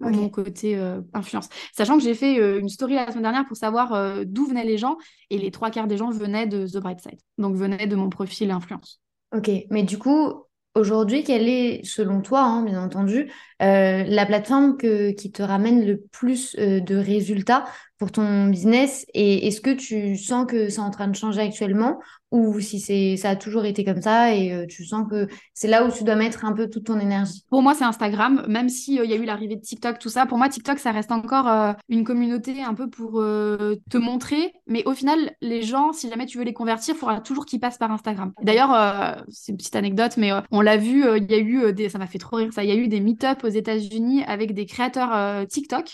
mon 0.00 0.30
côté 0.30 0.78
influence. 1.12 1.50
Sachant 1.76 1.98
que 1.98 2.02
j'ai 2.02 2.14
fait 2.14 2.58
une 2.58 2.70
story 2.70 2.94
la 2.94 3.10
semaine 3.10 3.24
dernière 3.24 3.44
pour 3.44 3.56
savoir 3.56 4.24
d'où 4.24 4.46
venaient 4.46 4.64
les 4.64 4.78
gens, 4.78 4.96
et 5.28 5.36
les 5.36 5.50
trois 5.50 5.70
quarts 5.70 5.86
des 5.86 5.98
gens 5.98 6.10
venaient 6.10 6.46
de 6.46 6.66
The 6.66 6.78
Bright 6.78 7.00
Side. 7.00 7.20
Donc 7.36 7.56
venait 7.56 7.86
de 7.86 7.96
mon 7.96 8.08
profil 8.08 8.50
influence. 8.50 9.00
Ok, 9.36 9.50
mais 9.70 9.82
du 9.82 9.98
coup, 9.98 10.32
aujourd'hui, 10.74 11.22
quelle 11.22 11.48
est, 11.48 11.84
selon 11.84 12.20
toi, 12.20 12.42
hein, 12.42 12.64
bien 12.64 12.82
entendu, 12.82 13.30
euh, 13.62 14.04
la 14.04 14.26
plateforme 14.26 14.76
que, 14.76 15.12
qui 15.12 15.30
te 15.30 15.42
ramène 15.42 15.86
le 15.86 16.00
plus 16.00 16.56
euh, 16.58 16.80
de 16.80 16.96
résultats 16.96 17.64
pour 18.00 18.10
ton 18.10 18.46
business 18.46 19.04
Et 19.12 19.46
est-ce 19.46 19.60
que 19.60 19.70
tu 19.70 20.16
sens 20.16 20.46
que 20.46 20.70
c'est 20.70 20.80
en 20.80 20.90
train 20.90 21.06
de 21.06 21.14
changer 21.14 21.42
actuellement 21.42 22.00
ou 22.30 22.60
si 22.60 22.78
c'est 22.78 23.16
ça 23.16 23.30
a 23.30 23.36
toujours 23.36 23.64
été 23.64 23.84
comme 23.84 24.00
ça 24.00 24.34
et 24.34 24.52
euh, 24.52 24.64
tu 24.66 24.84
sens 24.84 25.06
que 25.10 25.26
c'est 25.52 25.66
là 25.66 25.84
où 25.84 25.90
tu 25.90 26.04
dois 26.04 26.14
mettre 26.14 26.44
un 26.44 26.52
peu 26.52 26.70
toute 26.70 26.84
ton 26.84 26.98
énergie? 26.98 27.44
Pour 27.50 27.60
moi, 27.60 27.74
c'est 27.74 27.84
Instagram, 27.84 28.44
même 28.48 28.68
s'il 28.68 29.02
il 29.02 29.10
y 29.10 29.12
a 29.12 29.16
eu 29.16 29.24
l'arrivée 29.24 29.56
de 29.56 29.60
TikTok, 29.60 29.98
tout 29.98 30.08
ça. 30.08 30.26
Pour 30.26 30.38
moi, 30.38 30.48
TikTok, 30.48 30.78
ça 30.78 30.92
reste 30.92 31.10
encore 31.10 31.48
euh, 31.48 31.72
une 31.88 32.04
communauté 32.04 32.62
un 32.62 32.74
peu 32.74 32.88
pour 32.88 33.20
euh, 33.20 33.74
te 33.90 33.98
montrer. 33.98 34.52
Mais 34.68 34.84
au 34.86 34.94
final, 34.94 35.32
les 35.40 35.62
gens, 35.62 35.92
si 35.92 36.08
jamais 36.08 36.26
tu 36.26 36.38
veux 36.38 36.44
les 36.44 36.52
convertir, 36.52 36.94
il 36.94 36.98
faudra 36.98 37.20
toujours 37.20 37.46
qu'ils 37.46 37.60
passent 37.60 37.78
par 37.78 37.90
Instagram. 37.90 38.32
D'ailleurs, 38.42 39.24
c'est 39.28 39.50
une 39.52 39.58
petite 39.58 39.76
anecdote, 39.76 40.16
mais 40.16 40.30
on 40.52 40.60
l'a 40.60 40.76
vu, 40.76 41.04
il 41.16 41.30
y 41.30 41.34
a 41.34 41.38
eu 41.38 41.72
des, 41.72 41.88
ça 41.88 41.98
m'a 41.98 42.06
fait 42.06 42.18
trop 42.18 42.36
rire 42.36 42.52
ça, 42.52 42.62
il 42.62 42.70
y 42.70 42.72
a 42.72 42.76
eu 42.76 42.88
des 42.88 43.00
meet-up 43.00 43.42
aux 43.42 43.48
États-Unis 43.48 44.22
avec 44.24 44.54
des 44.54 44.66
créateurs 44.66 45.46
TikTok. 45.48 45.90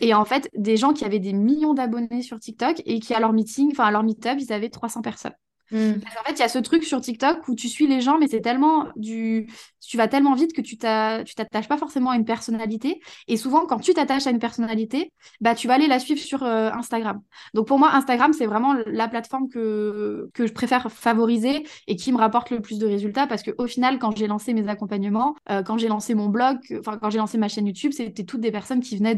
Et 0.00 0.12
en 0.14 0.24
fait, 0.24 0.50
des 0.56 0.76
gens 0.76 0.92
qui 0.92 1.04
avaient 1.04 1.20
des 1.20 1.32
millions 1.38 1.74
d'abonnés 1.74 2.22
sur 2.22 2.38
TikTok 2.38 2.82
et 2.86 3.00
qui 3.00 3.14
à 3.14 3.20
leur 3.20 3.32
meeting, 3.32 3.70
enfin 3.72 3.84
à 3.84 3.90
leur 3.90 4.02
meet-up, 4.02 4.38
ils 4.40 4.52
avaient 4.52 4.70
300 4.70 5.02
personnes. 5.02 5.34
Mm. 5.70 6.00
Parce 6.00 6.14
qu'en 6.14 6.22
fait, 6.24 6.32
il 6.32 6.38
y 6.38 6.42
a 6.42 6.48
ce 6.48 6.58
truc 6.58 6.84
sur 6.84 7.00
TikTok 7.00 7.46
où 7.48 7.54
tu 7.54 7.68
suis 7.68 7.86
les 7.86 8.00
gens, 8.00 8.18
mais 8.18 8.28
c'est 8.28 8.40
tellement 8.40 8.86
du. 8.96 9.48
Tu 9.80 9.96
vas 9.96 10.08
tellement 10.08 10.34
vite 10.34 10.54
que 10.54 10.60
tu 10.60 10.76
t'attaches 10.76 11.68
pas 11.68 11.76
forcément 11.76 12.10
à 12.10 12.16
une 12.16 12.24
personnalité. 12.24 13.00
Et 13.26 13.36
souvent, 13.36 13.66
quand 13.66 13.78
tu 13.78 13.94
t'attaches 13.94 14.26
à 14.26 14.30
une 14.30 14.38
personnalité, 14.38 15.12
bah, 15.40 15.54
tu 15.54 15.66
vas 15.66 15.74
aller 15.74 15.86
la 15.86 15.98
suivre 15.98 16.20
sur 16.20 16.42
euh, 16.42 16.70
Instagram. 16.72 17.20
Donc 17.54 17.66
pour 17.66 17.78
moi, 17.78 17.94
Instagram, 17.94 18.32
c'est 18.32 18.46
vraiment 18.46 18.74
la 18.86 19.08
plateforme 19.08 19.48
que, 19.48 20.28
que 20.34 20.46
je 20.46 20.52
préfère 20.52 20.90
favoriser 20.90 21.66
et 21.86 21.96
qui 21.96 22.12
me 22.12 22.18
rapporte 22.18 22.50
le 22.50 22.60
plus 22.60 22.78
de 22.78 22.86
résultats 22.86 23.26
parce 23.26 23.42
qu'au 23.42 23.66
final, 23.66 23.98
quand 23.98 24.16
j'ai 24.16 24.26
lancé 24.26 24.52
mes 24.52 24.68
accompagnements, 24.68 25.34
euh, 25.50 25.62
quand 25.62 25.78
j'ai 25.78 25.88
lancé 25.88 26.14
mon 26.14 26.28
blog, 26.28 26.58
enfin, 26.80 26.98
quand 26.98 27.10
j'ai 27.10 27.18
lancé 27.18 27.38
ma 27.38 27.48
chaîne 27.48 27.66
YouTube, 27.66 27.92
c'était 27.92 28.24
toutes 28.24 28.40
des 28.40 28.52
personnes 28.52 28.80
qui 28.80 28.96
venaient 28.96 29.16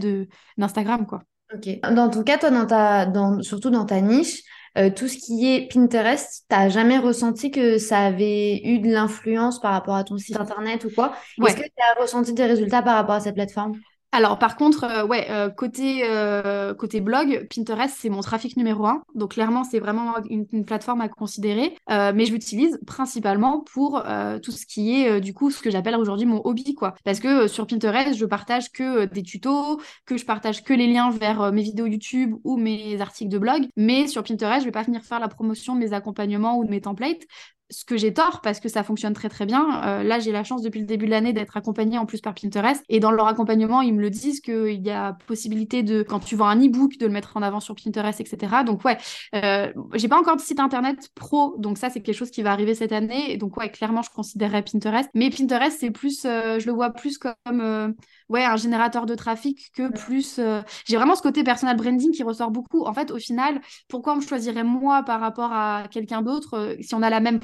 d'Instagram, 0.57 1.07
quoi. 1.07 1.23
Ok. 1.55 1.81
Dans 1.95 2.11
ton 2.11 2.23
cas, 2.23 2.39
toi, 2.39 2.51
dans 2.51 2.67
ta, 2.67 3.07
dans, 3.07 3.43
surtout 3.43 3.71
dans 3.71 3.85
ta 3.85 4.01
niche, 4.01 4.43
euh, 4.79 4.91
tout 4.91 5.09
ce 5.09 5.17
qui 5.17 5.47
est 5.53 5.69
Pinterest, 5.73 6.45
t'as 6.49 6.69
jamais 6.69 6.99
ressenti 6.99 7.51
que 7.51 7.79
ça 7.79 7.99
avait 8.01 8.61
eu 8.65 8.79
de 8.79 8.89
l'influence 8.89 9.61
par 9.61 9.73
rapport 9.73 9.97
à 9.97 10.05
ton 10.05 10.17
site 10.17 10.37
internet 10.37 10.85
ou 10.85 10.91
quoi? 10.91 11.13
Est-ce 11.43 11.57
que 11.57 11.63
tu 11.63 11.73
as 11.79 12.01
ressenti 12.01 12.33
des 12.35 12.47
résultats 12.47 12.83
par 12.83 12.95
rapport 12.95 13.17
à 13.17 13.21
cette 13.21 13.35
plateforme? 13.35 13.81
Alors 14.13 14.39
par 14.39 14.57
contre, 14.57 14.85
euh, 14.85 15.07
ouais, 15.07 15.29
euh, 15.31 15.51
côté, 15.51 16.03
euh, 16.05 16.75
côté 16.75 17.01
blog, 17.01 17.47
Pinterest, 17.55 17.95
c'est 17.97 18.09
mon 18.09 18.23
trafic 18.23 18.57
numéro 18.57 18.85
un. 18.87 19.03
Donc 19.15 19.33
clairement, 19.33 19.63
c'est 19.63 19.79
vraiment 19.79 20.15
une, 20.29 20.47
plateforme 20.65 21.01
à 21.01 21.09
considérer. 21.09 21.77
mais 21.89 22.27
je 22.27 22.33
l'utilise 22.33 22.79
principalement 22.87 23.61
pour 23.61 24.03
tout 24.43 24.51
ce 24.51 24.67
qui 24.67 24.95
est, 24.95 25.21
du 25.21 25.33
coup, 25.33 25.51
ce 25.51 25.63
que 25.63 25.71
j'appelle 25.71 25.97
aujourd'hui 25.97 26.27
mon 26.27 26.41
hobby, 26.45 26.75
quoi. 26.75 26.95
Parce 27.05 27.21
que 27.21 27.49
sur 27.49 27.67
Pinterest, 27.67 28.17
je 28.17 28.25
partage 28.25 28.71
que 28.73 29.07
des 29.07 29.23
tutos, 29.23 29.81
que 30.07 30.17
je 30.17 30.25
partage 30.25 30.63
que 30.65 30.75
les 30.75 30.87
liens 30.87 31.11
vers 31.11 31.53
mes 31.53 31.63
vidéos 31.63 31.87
YouTube 31.87 32.35
ou 32.45 32.57
mes 32.57 33.01
articles 33.01 33.31
de 33.31 33.39
blog. 33.39 33.67
Mais 33.77 34.07
sur 34.07 34.23
Pinterest, 34.23 34.61
je 34.61 34.67
vais 34.67 34.73
pas 34.73 34.83
venir 34.83 35.03
faire 35.03 35.21
la 35.21 35.29
promotion 35.29 35.75
de 35.75 35.81
mes 35.81 35.93
accompagnements 35.93 36.59
ou 36.59 36.65
de 36.65 36.71
mes 36.71 36.81
templates 36.81 37.23
ce 37.71 37.85
que 37.85 37.97
j'ai 37.97 38.13
tort 38.13 38.41
parce 38.43 38.61
que 38.61 38.69
ça 38.69 38.83
fonctionne 38.83 39.15
très 39.15 39.29
très 39.29 39.47
bien. 39.47 39.83
Euh, 39.85 40.03
là, 40.03 40.19
j'ai 40.19 40.33
la 40.33 40.45
chance 40.45 40.63
depuis 40.63 40.81
le 40.81 40.87
début 40.87 41.07
de 41.07 41.11
l'année 41.11 41.33
d'être 41.33 41.57
accompagnée 41.57 41.99
en 41.99 42.07
plus 42.07 42.21
par 42.21 42.35
Pinterest. 42.35 42.83
Et 42.89 43.01
dans 43.01 43.11
leur 43.11 43.27
accompagnement, 43.27 43.81
ils 43.81 43.95
me 43.95 44.01
le 44.01 44.11
disent 44.11 44.41
qu'il 44.41 44.85
y 44.85 44.91
a 44.91 45.17
possibilité 45.27 45.83
de, 45.83 46.03
quand 46.03 46.21
tu 46.21 46.37
vends 46.37 46.49
un 46.49 46.61
e-book, 46.61 46.99
de 46.99 47.07
le 47.07 47.13
mettre 47.13 47.37
en 47.37 47.43
avant 47.43 47.61
sur 47.61 47.75
Pinterest, 47.75 48.21
etc. 48.21 48.65
Donc 48.67 48.85
ouais, 48.85 48.99
euh, 49.35 49.73
j'ai 49.95 50.09
pas 50.09 50.19
encore 50.19 50.37
de 50.37 50.41
site 50.41 50.61
internet 50.61 51.11
pro, 51.15 51.55
donc 51.59 51.79
ça 51.79 51.91
c'est 51.91 52.01
quelque 52.01 52.17
chose 52.17 52.31
qui 52.31 52.43
va 52.43 52.53
arriver 52.53 52.75
cette 52.75 52.93
année. 52.93 53.33
Et 53.33 53.37
donc 53.37 53.57
ouais, 53.57 53.71
clairement, 53.71 54.03
je 54.03 54.11
considérerais 54.11 54.63
Pinterest. 54.63 55.09
Mais 55.15 55.31
Pinterest, 55.31 55.77
c'est 55.79 55.91
plus, 55.91 56.25
euh, 56.25 56.59
je 56.59 56.67
le 56.67 56.73
vois 56.73 56.91
plus 56.91 57.19
comme 57.19 57.95
ouais, 58.31 58.45
un 58.45 58.57
générateur 58.57 59.05
de 59.05 59.15
trafic 59.15 59.71
que 59.75 59.91
plus. 59.93 60.39
Euh, 60.39 60.63
j'ai 60.87 60.97
vraiment 60.97 61.17
ce 61.17 61.23
côté 61.23 61.45
personal 61.45 61.77
branding 61.77 62.13
qui 62.13 62.23
ressort 62.23 62.51
beaucoup. 62.51 62.85
En 62.85 62.95
fait, 62.95 63.11
au 63.11 63.19
final, 63.19 63.61
pourquoi 63.89 64.15
on 64.15 64.17
me 64.17 64.23
choisirait 64.23 64.65
moi 64.65 65.03
par 65.03 65.21
rapport 65.21 65.53
à 65.53 65.85
quelqu'un 65.91 66.23
d'autre 66.23 66.55
euh, 66.55 66.77
Si 66.81 66.95
on 66.95 67.03
a 67.03 67.11
la 67.11 67.21
même 67.21 67.41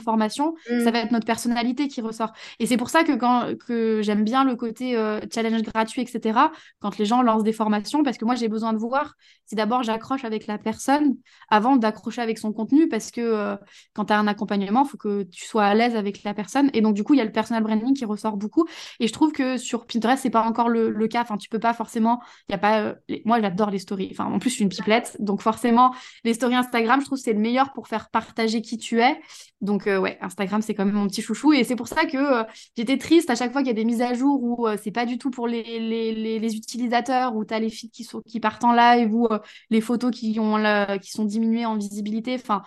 ça 0.66 0.74
mm. 0.74 0.90
va 0.90 0.98
être 1.00 1.12
notre 1.12 1.26
personnalité 1.26 1.88
qui 1.88 2.00
ressort. 2.00 2.32
Et 2.60 2.66
c'est 2.66 2.76
pour 2.76 2.90
ça 2.90 3.04
que, 3.04 3.12
quand, 3.12 3.56
que 3.66 4.00
j'aime 4.02 4.24
bien 4.24 4.44
le 4.44 4.56
côté 4.56 4.96
euh, 4.96 5.20
challenge 5.32 5.62
gratuit, 5.62 6.02
etc., 6.02 6.38
quand 6.80 6.98
les 6.98 7.04
gens 7.04 7.22
lancent 7.22 7.44
des 7.44 7.52
formations, 7.52 8.02
parce 8.02 8.18
que 8.18 8.24
moi, 8.24 8.34
j'ai 8.34 8.48
besoin 8.48 8.72
de 8.72 8.78
voir 8.78 9.14
si 9.46 9.54
d'abord 9.54 9.82
j'accroche 9.82 10.24
avec 10.24 10.46
la 10.46 10.58
personne 10.58 11.16
avant 11.50 11.76
d'accrocher 11.76 12.22
avec 12.22 12.38
son 12.38 12.52
contenu, 12.52 12.88
parce 12.88 13.10
que 13.10 13.56
quand 13.94 14.06
tu 14.06 14.12
as 14.12 14.18
un 14.18 14.26
accompagnement, 14.26 14.84
il 14.84 14.88
faut 14.88 14.96
que 14.96 15.24
tu 15.24 15.44
sois 15.44 15.64
à 15.64 15.74
l'aise 15.74 15.96
avec 15.96 16.22
la 16.22 16.34
personne. 16.34 16.70
Et 16.72 16.80
donc, 16.80 16.94
du 16.94 17.04
coup, 17.04 17.14
il 17.14 17.18
y 17.18 17.20
a 17.20 17.24
le 17.24 17.32
personal 17.32 17.62
branding 17.62 17.94
qui 17.94 18.04
ressort 18.04 18.36
beaucoup. 18.36 18.66
Et 19.00 19.06
je 19.06 19.12
trouve 19.12 19.32
que 19.32 19.56
sur 19.56 19.86
Pinterest, 19.86 20.22
c'est 20.22 20.30
pas 20.30 20.42
encore 20.42 20.68
le 20.68 20.76
le, 20.90 21.08
cas. 21.08 21.22
Enfin, 21.22 21.36
tu 21.36 21.48
peux 21.48 21.58
pas 21.58 21.72
forcément. 21.72 22.20
Il 22.48 22.52
y 22.52 22.54
a 22.54 22.58
pas. 22.58 22.80
Euh, 22.80 22.94
moi, 23.24 23.40
j'adore 23.40 23.70
les 23.70 23.78
stories. 23.78 24.08
Enfin, 24.12 24.26
en 24.26 24.38
plus, 24.38 24.50
je 24.50 24.56
suis 24.56 24.64
une 24.64 24.70
pipelette, 24.70 25.16
donc 25.20 25.42
forcément, 25.42 25.94
les 26.24 26.34
stories 26.34 26.54
Instagram, 26.54 27.00
je 27.00 27.06
trouve 27.06 27.18
c'est 27.18 27.32
le 27.32 27.40
meilleur 27.40 27.72
pour 27.72 27.88
faire 27.88 28.10
partager 28.10 28.62
qui 28.62 28.78
tu 28.78 29.00
es. 29.00 29.18
Donc 29.60 29.86
euh, 29.86 29.98
ouais, 29.98 30.05
Instagram, 30.20 30.62
c'est 30.62 30.74
quand 30.74 30.84
même 30.84 30.94
mon 30.94 31.06
petit 31.06 31.22
chouchou, 31.22 31.52
et 31.52 31.64
c'est 31.64 31.76
pour 31.76 31.88
ça 31.88 32.04
que 32.06 32.16
euh, 32.16 32.44
j'étais 32.76 32.98
triste 32.98 33.30
à 33.30 33.34
chaque 33.34 33.52
fois 33.52 33.62
qu'il 33.62 33.68
y 33.68 33.70
a 33.70 33.74
des 33.74 33.84
mises 33.84 34.02
à 34.02 34.14
jour 34.14 34.42
où 34.42 34.66
c'est 34.82 34.90
pas 34.90 35.06
du 35.06 35.18
tout 35.18 35.30
pour 35.30 35.46
les, 35.46 35.62
les, 35.80 36.38
les, 36.38 36.56
utilisateurs, 36.56 37.34
où 37.36 37.44
tu 37.44 37.54
as 37.54 37.58
les 37.58 37.70
filles 37.70 37.90
qui 37.90 38.04
sont 38.04 38.20
qui 38.22 38.40
partent 38.40 38.64
en 38.64 38.72
live 38.72 39.14
ou 39.14 39.28
les 39.70 39.80
photos 39.80 40.10
qui 40.10 40.38
ont 40.40 40.56
qui 41.00 41.10
sont 41.10 41.24
diminuées 41.24 41.66
en 41.66 41.76
visibilité. 41.76 42.34
Enfin, 42.34 42.62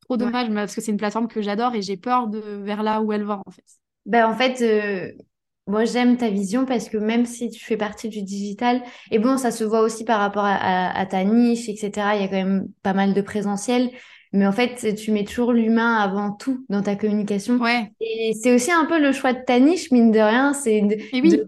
trop 0.00 0.16
dommage, 0.16 0.52
parce 0.52 0.74
que 0.74 0.80
c'est 0.80 0.90
une 0.90 0.98
plateforme 0.98 1.28
que 1.28 1.42
j'adore 1.42 1.74
et 1.74 1.82
j'ai 1.82 1.96
peur 1.96 2.28
de 2.28 2.38
vers 2.38 2.82
là 2.82 3.00
où 3.00 3.12
elle 3.12 3.24
va 3.24 3.40
en 3.44 3.50
fait. 3.50 3.64
Ben, 4.06 4.26
en 4.26 4.34
fait, 4.34 4.62
moi, 5.68 5.84
j'aime 5.84 6.16
ta 6.16 6.30
vision 6.30 6.64
parce 6.64 6.88
que 6.88 6.96
même 6.96 7.26
si 7.26 7.50
tu 7.50 7.62
fais 7.62 7.76
partie 7.76 8.08
du 8.08 8.22
digital, 8.22 8.82
et 9.10 9.18
bon, 9.18 9.36
ça 9.36 9.50
se 9.50 9.64
voit 9.64 9.82
aussi 9.82 10.04
par 10.04 10.18
rapport 10.18 10.46
à, 10.46 11.06
ta 11.06 11.22
niche, 11.24 11.68
etc. 11.68 11.90
Il 12.14 12.22
y 12.22 12.24
a 12.24 12.28
quand 12.28 12.36
même 12.36 12.68
pas 12.82 12.94
mal 12.94 13.12
de 13.12 13.20
présentiel. 13.20 13.90
Mais 14.32 14.46
en 14.46 14.52
fait, 14.52 14.94
tu 14.94 15.10
mets 15.10 15.24
toujours 15.24 15.52
l'humain 15.52 15.96
avant 15.96 16.32
tout 16.32 16.64
dans 16.68 16.82
ta 16.82 16.96
communication. 16.96 17.56
Ouais. 17.56 17.90
Et 18.00 18.32
c'est 18.40 18.54
aussi 18.54 18.70
un 18.70 18.84
peu 18.84 19.00
le 19.00 19.12
choix 19.12 19.32
de 19.32 19.42
ta 19.44 19.58
niche, 19.58 19.90
mine 19.90 20.10
de 20.10 20.18
rien, 20.18 20.52
c'est 20.52 20.82
de, 20.82 20.96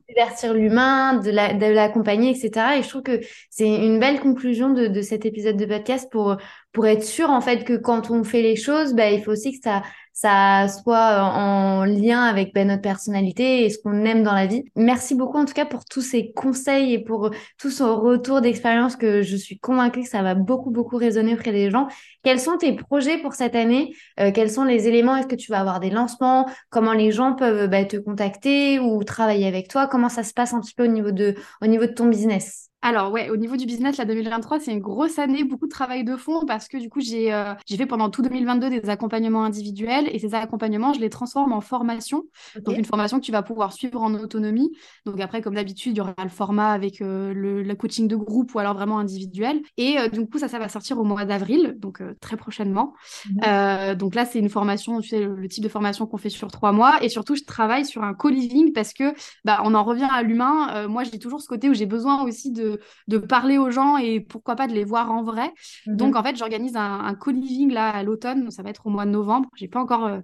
divertir 0.09 0.55
l'humain, 0.55 1.17
de 1.19 1.31
l'accompagner, 1.75 2.31
etc. 2.31 2.79
Et 2.79 2.83
je 2.83 2.89
trouve 2.89 3.03
que 3.03 3.21
c'est 3.51 3.69
une 3.69 3.99
belle 3.99 4.21
conclusion 4.21 4.71
de, 4.71 4.87
de, 4.87 5.03
cet 5.03 5.27
épisode 5.27 5.57
de 5.57 5.67
podcast 5.67 6.11
pour, 6.11 6.37
pour 6.73 6.87
être 6.87 7.05
sûr, 7.05 7.31
en 7.31 7.41
fait, 7.41 7.65
que 7.65 7.77
quand 7.77 8.11
on 8.11 8.25
fait 8.25 8.43
les 8.43 8.57
choses, 8.57 8.95
bah, 8.95 9.11
il 9.11 9.23
faut 9.23 9.33
aussi 9.33 9.53
que 9.53 9.63
ça, 9.63 9.83
ça 10.21 10.69
soit 10.69 11.23
en 11.35 11.85
lien 11.85 12.25
avec 12.25 12.53
ben, 12.53 12.69
notre 12.69 12.83
personnalité 12.83 13.65
et 13.65 13.71
ce 13.71 13.79
qu'on 13.83 14.05
aime 14.05 14.23
dans 14.23 14.35
la 14.35 14.47
vie. 14.47 14.65
Merci 14.77 15.15
beaucoup 15.15 15.39
en 15.39 15.47
tout 15.47 15.55
cas 15.55 15.65
pour 15.65 15.87
tous 15.87 16.03
ces 16.03 16.33
conseils 16.33 16.93
et 16.93 16.99
pour 16.99 17.31
tout 17.59 17.71
ce 17.71 17.83
retour 17.83 18.43
d'expérience 18.43 18.97
que 18.97 19.23
je 19.23 19.37
suis 19.37 19.59
convaincue 19.59 20.03
que 20.03 20.09
ça 20.09 20.23
va 20.23 20.35
beaucoup, 20.35 20.71
beaucoup 20.71 20.99
résonner 20.99 21.33
auprès 21.33 21.53
des 21.53 21.71
gens. 21.71 21.89
Quels 22.23 22.39
sont 22.39 22.59
tes 22.59 22.75
projets 22.75 23.17
pour 23.19 23.33
cette 23.33 23.55
année? 23.55 23.95
Euh, 24.19 24.31
Quels 24.31 24.51
sont 24.51 24.65
les 24.65 24.89
éléments? 24.89 25.17
Est-ce 25.17 25.27
que 25.27 25.37
tu 25.37 25.51
vas 25.51 25.61
avoir 25.61 25.81
des 25.81 25.91
lancements? 25.91 26.47
Comment 26.69 26.93
les 26.93 27.13
gens 27.13 27.35
peuvent 27.35 27.69
ben, 27.69 27.87
te 27.87 27.97
contacter 27.97 28.79
ou 28.79 29.03
travailler 29.05 29.47
avec 29.47 29.69
toi? 29.69 29.87
Comment 29.87 30.11
ça 30.11 30.23
se 30.23 30.35
passe 30.35 30.53
un 30.53 30.61
petit 30.61 30.75
peu 30.75 30.85
au 30.85 30.93
niveau 30.93 31.13
de, 31.13 31.35
au 31.63 31.67
niveau 31.67 31.87
de 31.87 31.93
ton 31.93 32.07
business? 32.07 32.70
Alors 32.83 33.13
ouais, 33.13 33.29
au 33.29 33.37
niveau 33.37 33.57
du 33.57 33.67
business, 33.67 33.99
la 33.99 34.07
2023, 34.07 34.61
c'est 34.61 34.73
une 34.73 34.81
grosse 34.81 35.19
année, 35.19 35.45
beaucoup 35.45 35.67
de 35.67 35.71
travail 35.71 36.03
de 36.03 36.17
fond 36.17 36.47
parce 36.47 36.67
que 36.67 36.79
du 36.79 36.89
coup, 36.89 37.01
j'ai 37.01 37.33
euh, 37.33 37.55
fait 37.69 37.85
pendant 37.85 38.09
tout 38.09 38.23
2022 38.23 38.71
des 38.71 38.89
accompagnements 38.89 39.45
individuels 39.45 40.09
et 40.11 40.19
ces 40.19 40.35
accompagnements, 40.35 40.95
je 40.95 41.01
les 41.01 41.11
transforme 41.11 41.53
en 41.53 41.61
formation. 41.61 42.25
Donc 42.65 42.79
une 42.79 42.87
formation 42.87 43.21
que 43.21 43.25
tu 43.25 43.33
vas 43.33 43.43
pouvoir 43.43 43.75
suivre 43.75 44.01
en 44.01 44.15
autonomie. 44.15 44.71
Donc 45.05 45.21
après, 45.21 45.43
comme 45.43 45.57
d'habitude, 45.57 45.93
il 45.93 45.99
y 45.99 46.01
aura 46.01 46.15
le 46.23 46.31
format 46.31 46.71
avec 46.71 47.03
euh, 47.03 47.35
le, 47.35 47.75
coaching 47.75 48.09
de 48.09 48.17
groupe 48.17 48.55
ou 48.55 48.59
alors 48.59 48.75
vraiment 48.75 48.99
individuel. 48.99 49.61
Et 49.77 49.99
euh, 49.99 50.09
du 50.09 50.27
coup, 50.27 50.39
ça, 50.39 50.49
ça 50.49 50.59
va 50.59 50.69
sortir 50.69 50.99
au 50.99 51.05
mois 51.05 51.27
d'avril, 51.27 51.77
donc 51.79 52.03
très 52.21 52.37
prochainement. 52.37 52.95
Mhm. 53.29 53.95
donc 53.97 54.15
là, 54.15 54.25
c'est 54.25 54.39
une 54.39 54.49
formation, 54.49 55.01
tu 55.01 55.09
sais, 55.09 55.21
le, 55.21 55.49
type 55.49 55.65
de 55.65 55.69
formation 55.69 56.07
qu'on 56.07 56.17
fait 56.17 56.31
sur 56.31 56.51
trois 56.51 56.73
mois. 56.73 57.03
Et 57.03 57.11
surtout, 57.11 57.35
je 57.35 57.45
travaille 57.45 57.85
sur 57.85 58.03
un 58.03 58.15
co-living 58.15 58.73
parce 58.73 58.95
que 58.95 59.13
bah, 59.45 59.61
on 59.65 59.75
en 59.75 59.85
revient 59.85 60.09
à 60.11 60.23
l'humain. 60.23 60.89
moi, 60.89 61.05
j'ai 61.05 61.19
toujours 61.19 61.43
ce 61.43 61.47
côté 61.47 61.69
où 61.69 61.75
j'ai 61.75 61.87
besoin 61.87 62.23
aussi 62.25 62.51
de 62.51 62.70
de, 63.09 63.19
parler 63.19 63.59
aux 63.59 63.71
gens 63.71 63.97
et 63.97 64.21
pourquoi 64.21 64.57
pas 64.57 64.67
de 64.67 64.73
les 64.73 64.85
voir 64.85 65.11
en 65.11 65.23
vrai. 65.23 65.53
Mhm. 65.87 65.97
Donc, 65.97 66.17
en 66.17 66.23
fait, 66.23 66.37
j'organise 66.37 66.77
un, 66.77 67.15
co-living 67.15 67.73
là 67.73 67.91
à 67.91 68.03
l'automne. 68.03 68.51
Ça 68.51 68.63
va 68.63 68.71
être 68.71 68.87
au 68.87 68.91
mois 68.91 69.07
de 69.07 69.11
novembre. 69.11 69.49
J'ai 69.57 69.69
pas 69.69 69.81
encore. 69.81 70.07
Euh, 70.07 70.21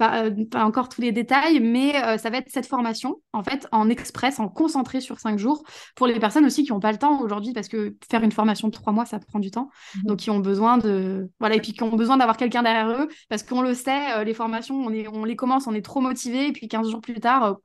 euh, 0.00 0.44
pas, 0.48 0.64
encore 0.64 0.88
tous 0.88 1.00
les 1.00 1.10
détails, 1.10 1.58
mais 1.58 1.96
euh, 2.04 2.18
ça 2.18 2.30
va 2.30 2.38
être 2.38 2.48
cette 2.50 2.66
formation, 2.66 3.16
en 3.32 3.42
fait, 3.42 3.66
en 3.72 3.88
express, 3.88 4.38
en 4.38 4.48
concentré 4.48 5.00
sur 5.00 5.18
cinq 5.18 5.40
jours, 5.40 5.64
pour 5.96 6.06
les 6.06 6.16
personnes 6.20 6.46
aussi 6.46 6.62
qui 6.62 6.70
n'ont 6.70 6.78
pas 6.78 6.92
le 6.92 6.98
temps 6.98 7.20
aujourd'hui, 7.20 7.52
parce 7.52 7.66
que 7.66 7.96
faire 8.08 8.22
une 8.22 8.30
formation 8.30 8.68
de 8.68 8.72
trois 8.72 8.92
mois, 8.92 9.06
ça 9.06 9.18
prend 9.18 9.40
du 9.40 9.50
temps. 9.50 9.70
Mhm. 9.96 10.02
Donc, 10.04 10.18
qui 10.18 10.30
ont 10.30 10.38
besoin 10.38 10.78
de. 10.78 11.28
Voilà, 11.40 11.56
et 11.56 11.60
puis 11.60 11.72
qui 11.72 11.82
ont 11.82 11.96
besoin 11.96 12.16
d'avoir 12.16 12.36
quelqu'un 12.36 12.62
derrière 12.62 12.90
eux, 12.90 13.08
parce 13.28 13.42
qu'on 13.42 13.60
le 13.60 13.74
sait, 13.74 14.24
les 14.24 14.34
formations, 14.34 14.76
on, 14.76 14.92
est, 14.92 15.08
on 15.08 15.24
les 15.24 15.34
commence, 15.34 15.66
on 15.66 15.74
est 15.74 15.84
trop 15.84 16.00
motivé, 16.00 16.46
et 16.46 16.52
puis 16.52 16.68
15 16.68 16.88
jours 16.90 17.00
plus 17.00 17.18
tard, 17.18 17.56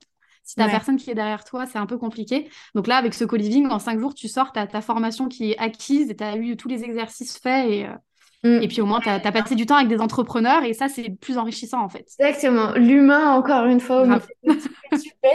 si 0.44 0.56
tu 0.56 0.62
personne 0.62 0.98
qui 0.98 1.10
est 1.10 1.16
derrière 1.16 1.44
toi, 1.44 1.66
c'est 1.66 1.78
un 1.78 1.86
peu 1.86 1.98
compliqué. 1.98 2.50
Donc 2.76 2.88
là, 2.88 2.98
avec 2.98 3.14
ce 3.14 3.26
co-living, 3.26 3.68
en 3.68 3.80
cinq 3.80 4.00
jours, 4.00 4.14
tu 4.14 4.28
sors, 4.28 4.52
tu 4.52 4.60
as 4.60 4.68
ta 4.68 4.82
formation 4.82 5.28
qui 5.30 5.52
est 5.52 5.58
acquise 5.58 6.10
et 6.10 6.16
tu 6.16 6.24
as 6.24 6.36
eu 6.38 6.58
tous 6.58 6.68
les 6.68 6.84
exercices 6.84 7.38
faits 7.40 7.70
et, 7.70 7.86
euh, 7.86 7.96
mm. 8.44 8.62
et 8.62 8.68
puis 8.68 8.82
au 8.82 8.86
moins, 8.86 9.00
tu 9.00 9.10
as, 9.10 9.20
passé 9.20 9.56
du 9.56 9.66
temps 9.66 9.76
avec 9.76 9.88
des 9.88 10.00
entrepreneurs 10.00 10.64
et 10.64 10.74
ça, 10.74 10.88
c'est 10.88 11.10
plus 11.20 11.38
enrichissant 11.38 11.82
en 11.82 11.90
fait. 11.90 12.06
Exactement. 12.20 12.74
L'humain, 12.76 13.32
encore 13.32 13.66
une 13.66 13.80
fois, 13.80 14.06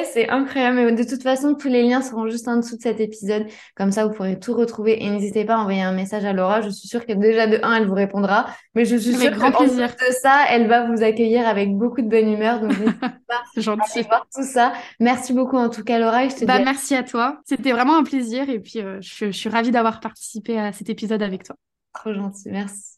c'est 0.05 0.29
incroyable. 0.29 0.95
de 0.95 1.05
toute 1.05 1.23
façon, 1.23 1.55
tous 1.55 1.69
les 1.69 1.83
liens 1.83 2.03
seront 2.03 2.29
juste 2.29 2.49
en 2.49 2.57
dessous 2.57 2.77
de 2.77 2.83
cet 2.83 3.01
épisode. 3.01 3.47
Comme 3.77 3.93
ça, 3.93 4.07
vous 4.07 4.15
pourrez 4.15 4.39
tout 4.39 4.55
retrouver. 4.55 5.03
Et 5.03 5.11
n'hésitez 5.11 5.45
pas 5.45 5.55
à 5.55 5.59
envoyer 5.59 5.83
un 5.83 5.93
message 5.93 6.25
à 6.25 6.33
Laura. 6.33 6.61
Je 6.61 6.71
suis 6.71 6.89
sûre 6.89 7.07
que 7.07 7.13
déjà 7.13 7.47
de 7.47 7.59
1, 7.63 7.75
elle 7.75 7.87
vous 7.87 7.95
répondra. 7.95 8.47
Mais 8.75 8.85
je 8.85 8.97
suis 8.97 9.15
sûre 9.15 9.33
grand 9.33 9.53
plaisir. 9.53 9.89
de 9.89 10.13
ça, 10.21 10.45
elle 10.51 10.69
va 10.69 10.87
vous 10.91 11.03
accueillir 11.03 11.47
avec 11.47 11.75
beaucoup 11.77 12.03
de 12.03 12.09
bonne 12.09 12.31
humeur. 12.31 12.61
Donc, 12.61 12.71
n'hésitez 12.79 12.93
pas 13.29 13.43
Gentil. 13.57 14.01
à 14.01 14.03
voir 14.03 14.27
tout 14.35 14.45
ça. 14.45 14.73
Merci 15.01 15.33
beaucoup 15.33 15.57
en 15.57 15.69
tout 15.69 15.85
cas, 15.85 15.99
Laura. 15.99 16.29
je 16.29 16.37
te 16.37 16.45
bah, 16.45 16.59
Merci 16.61 16.95
à 16.95 17.03
toi. 17.03 17.41
C'était 17.45 17.73
vraiment 17.73 17.97
un 17.97 18.05
plaisir. 18.05 18.49
Et 18.49 18.61
puis, 18.61 18.81
euh, 18.81 18.99
je, 19.01 19.27
je 19.27 19.31
suis 19.31 19.49
ravie 19.49 19.71
d'avoir 19.71 20.01
participé 20.01 20.59
à 20.59 20.73
cet 20.73 20.89
épisode 20.91 21.23
avec 21.23 21.45
toi. 21.45 21.57
Trop 21.95 22.13
gentil. 22.13 22.51
Merci. 22.51 22.98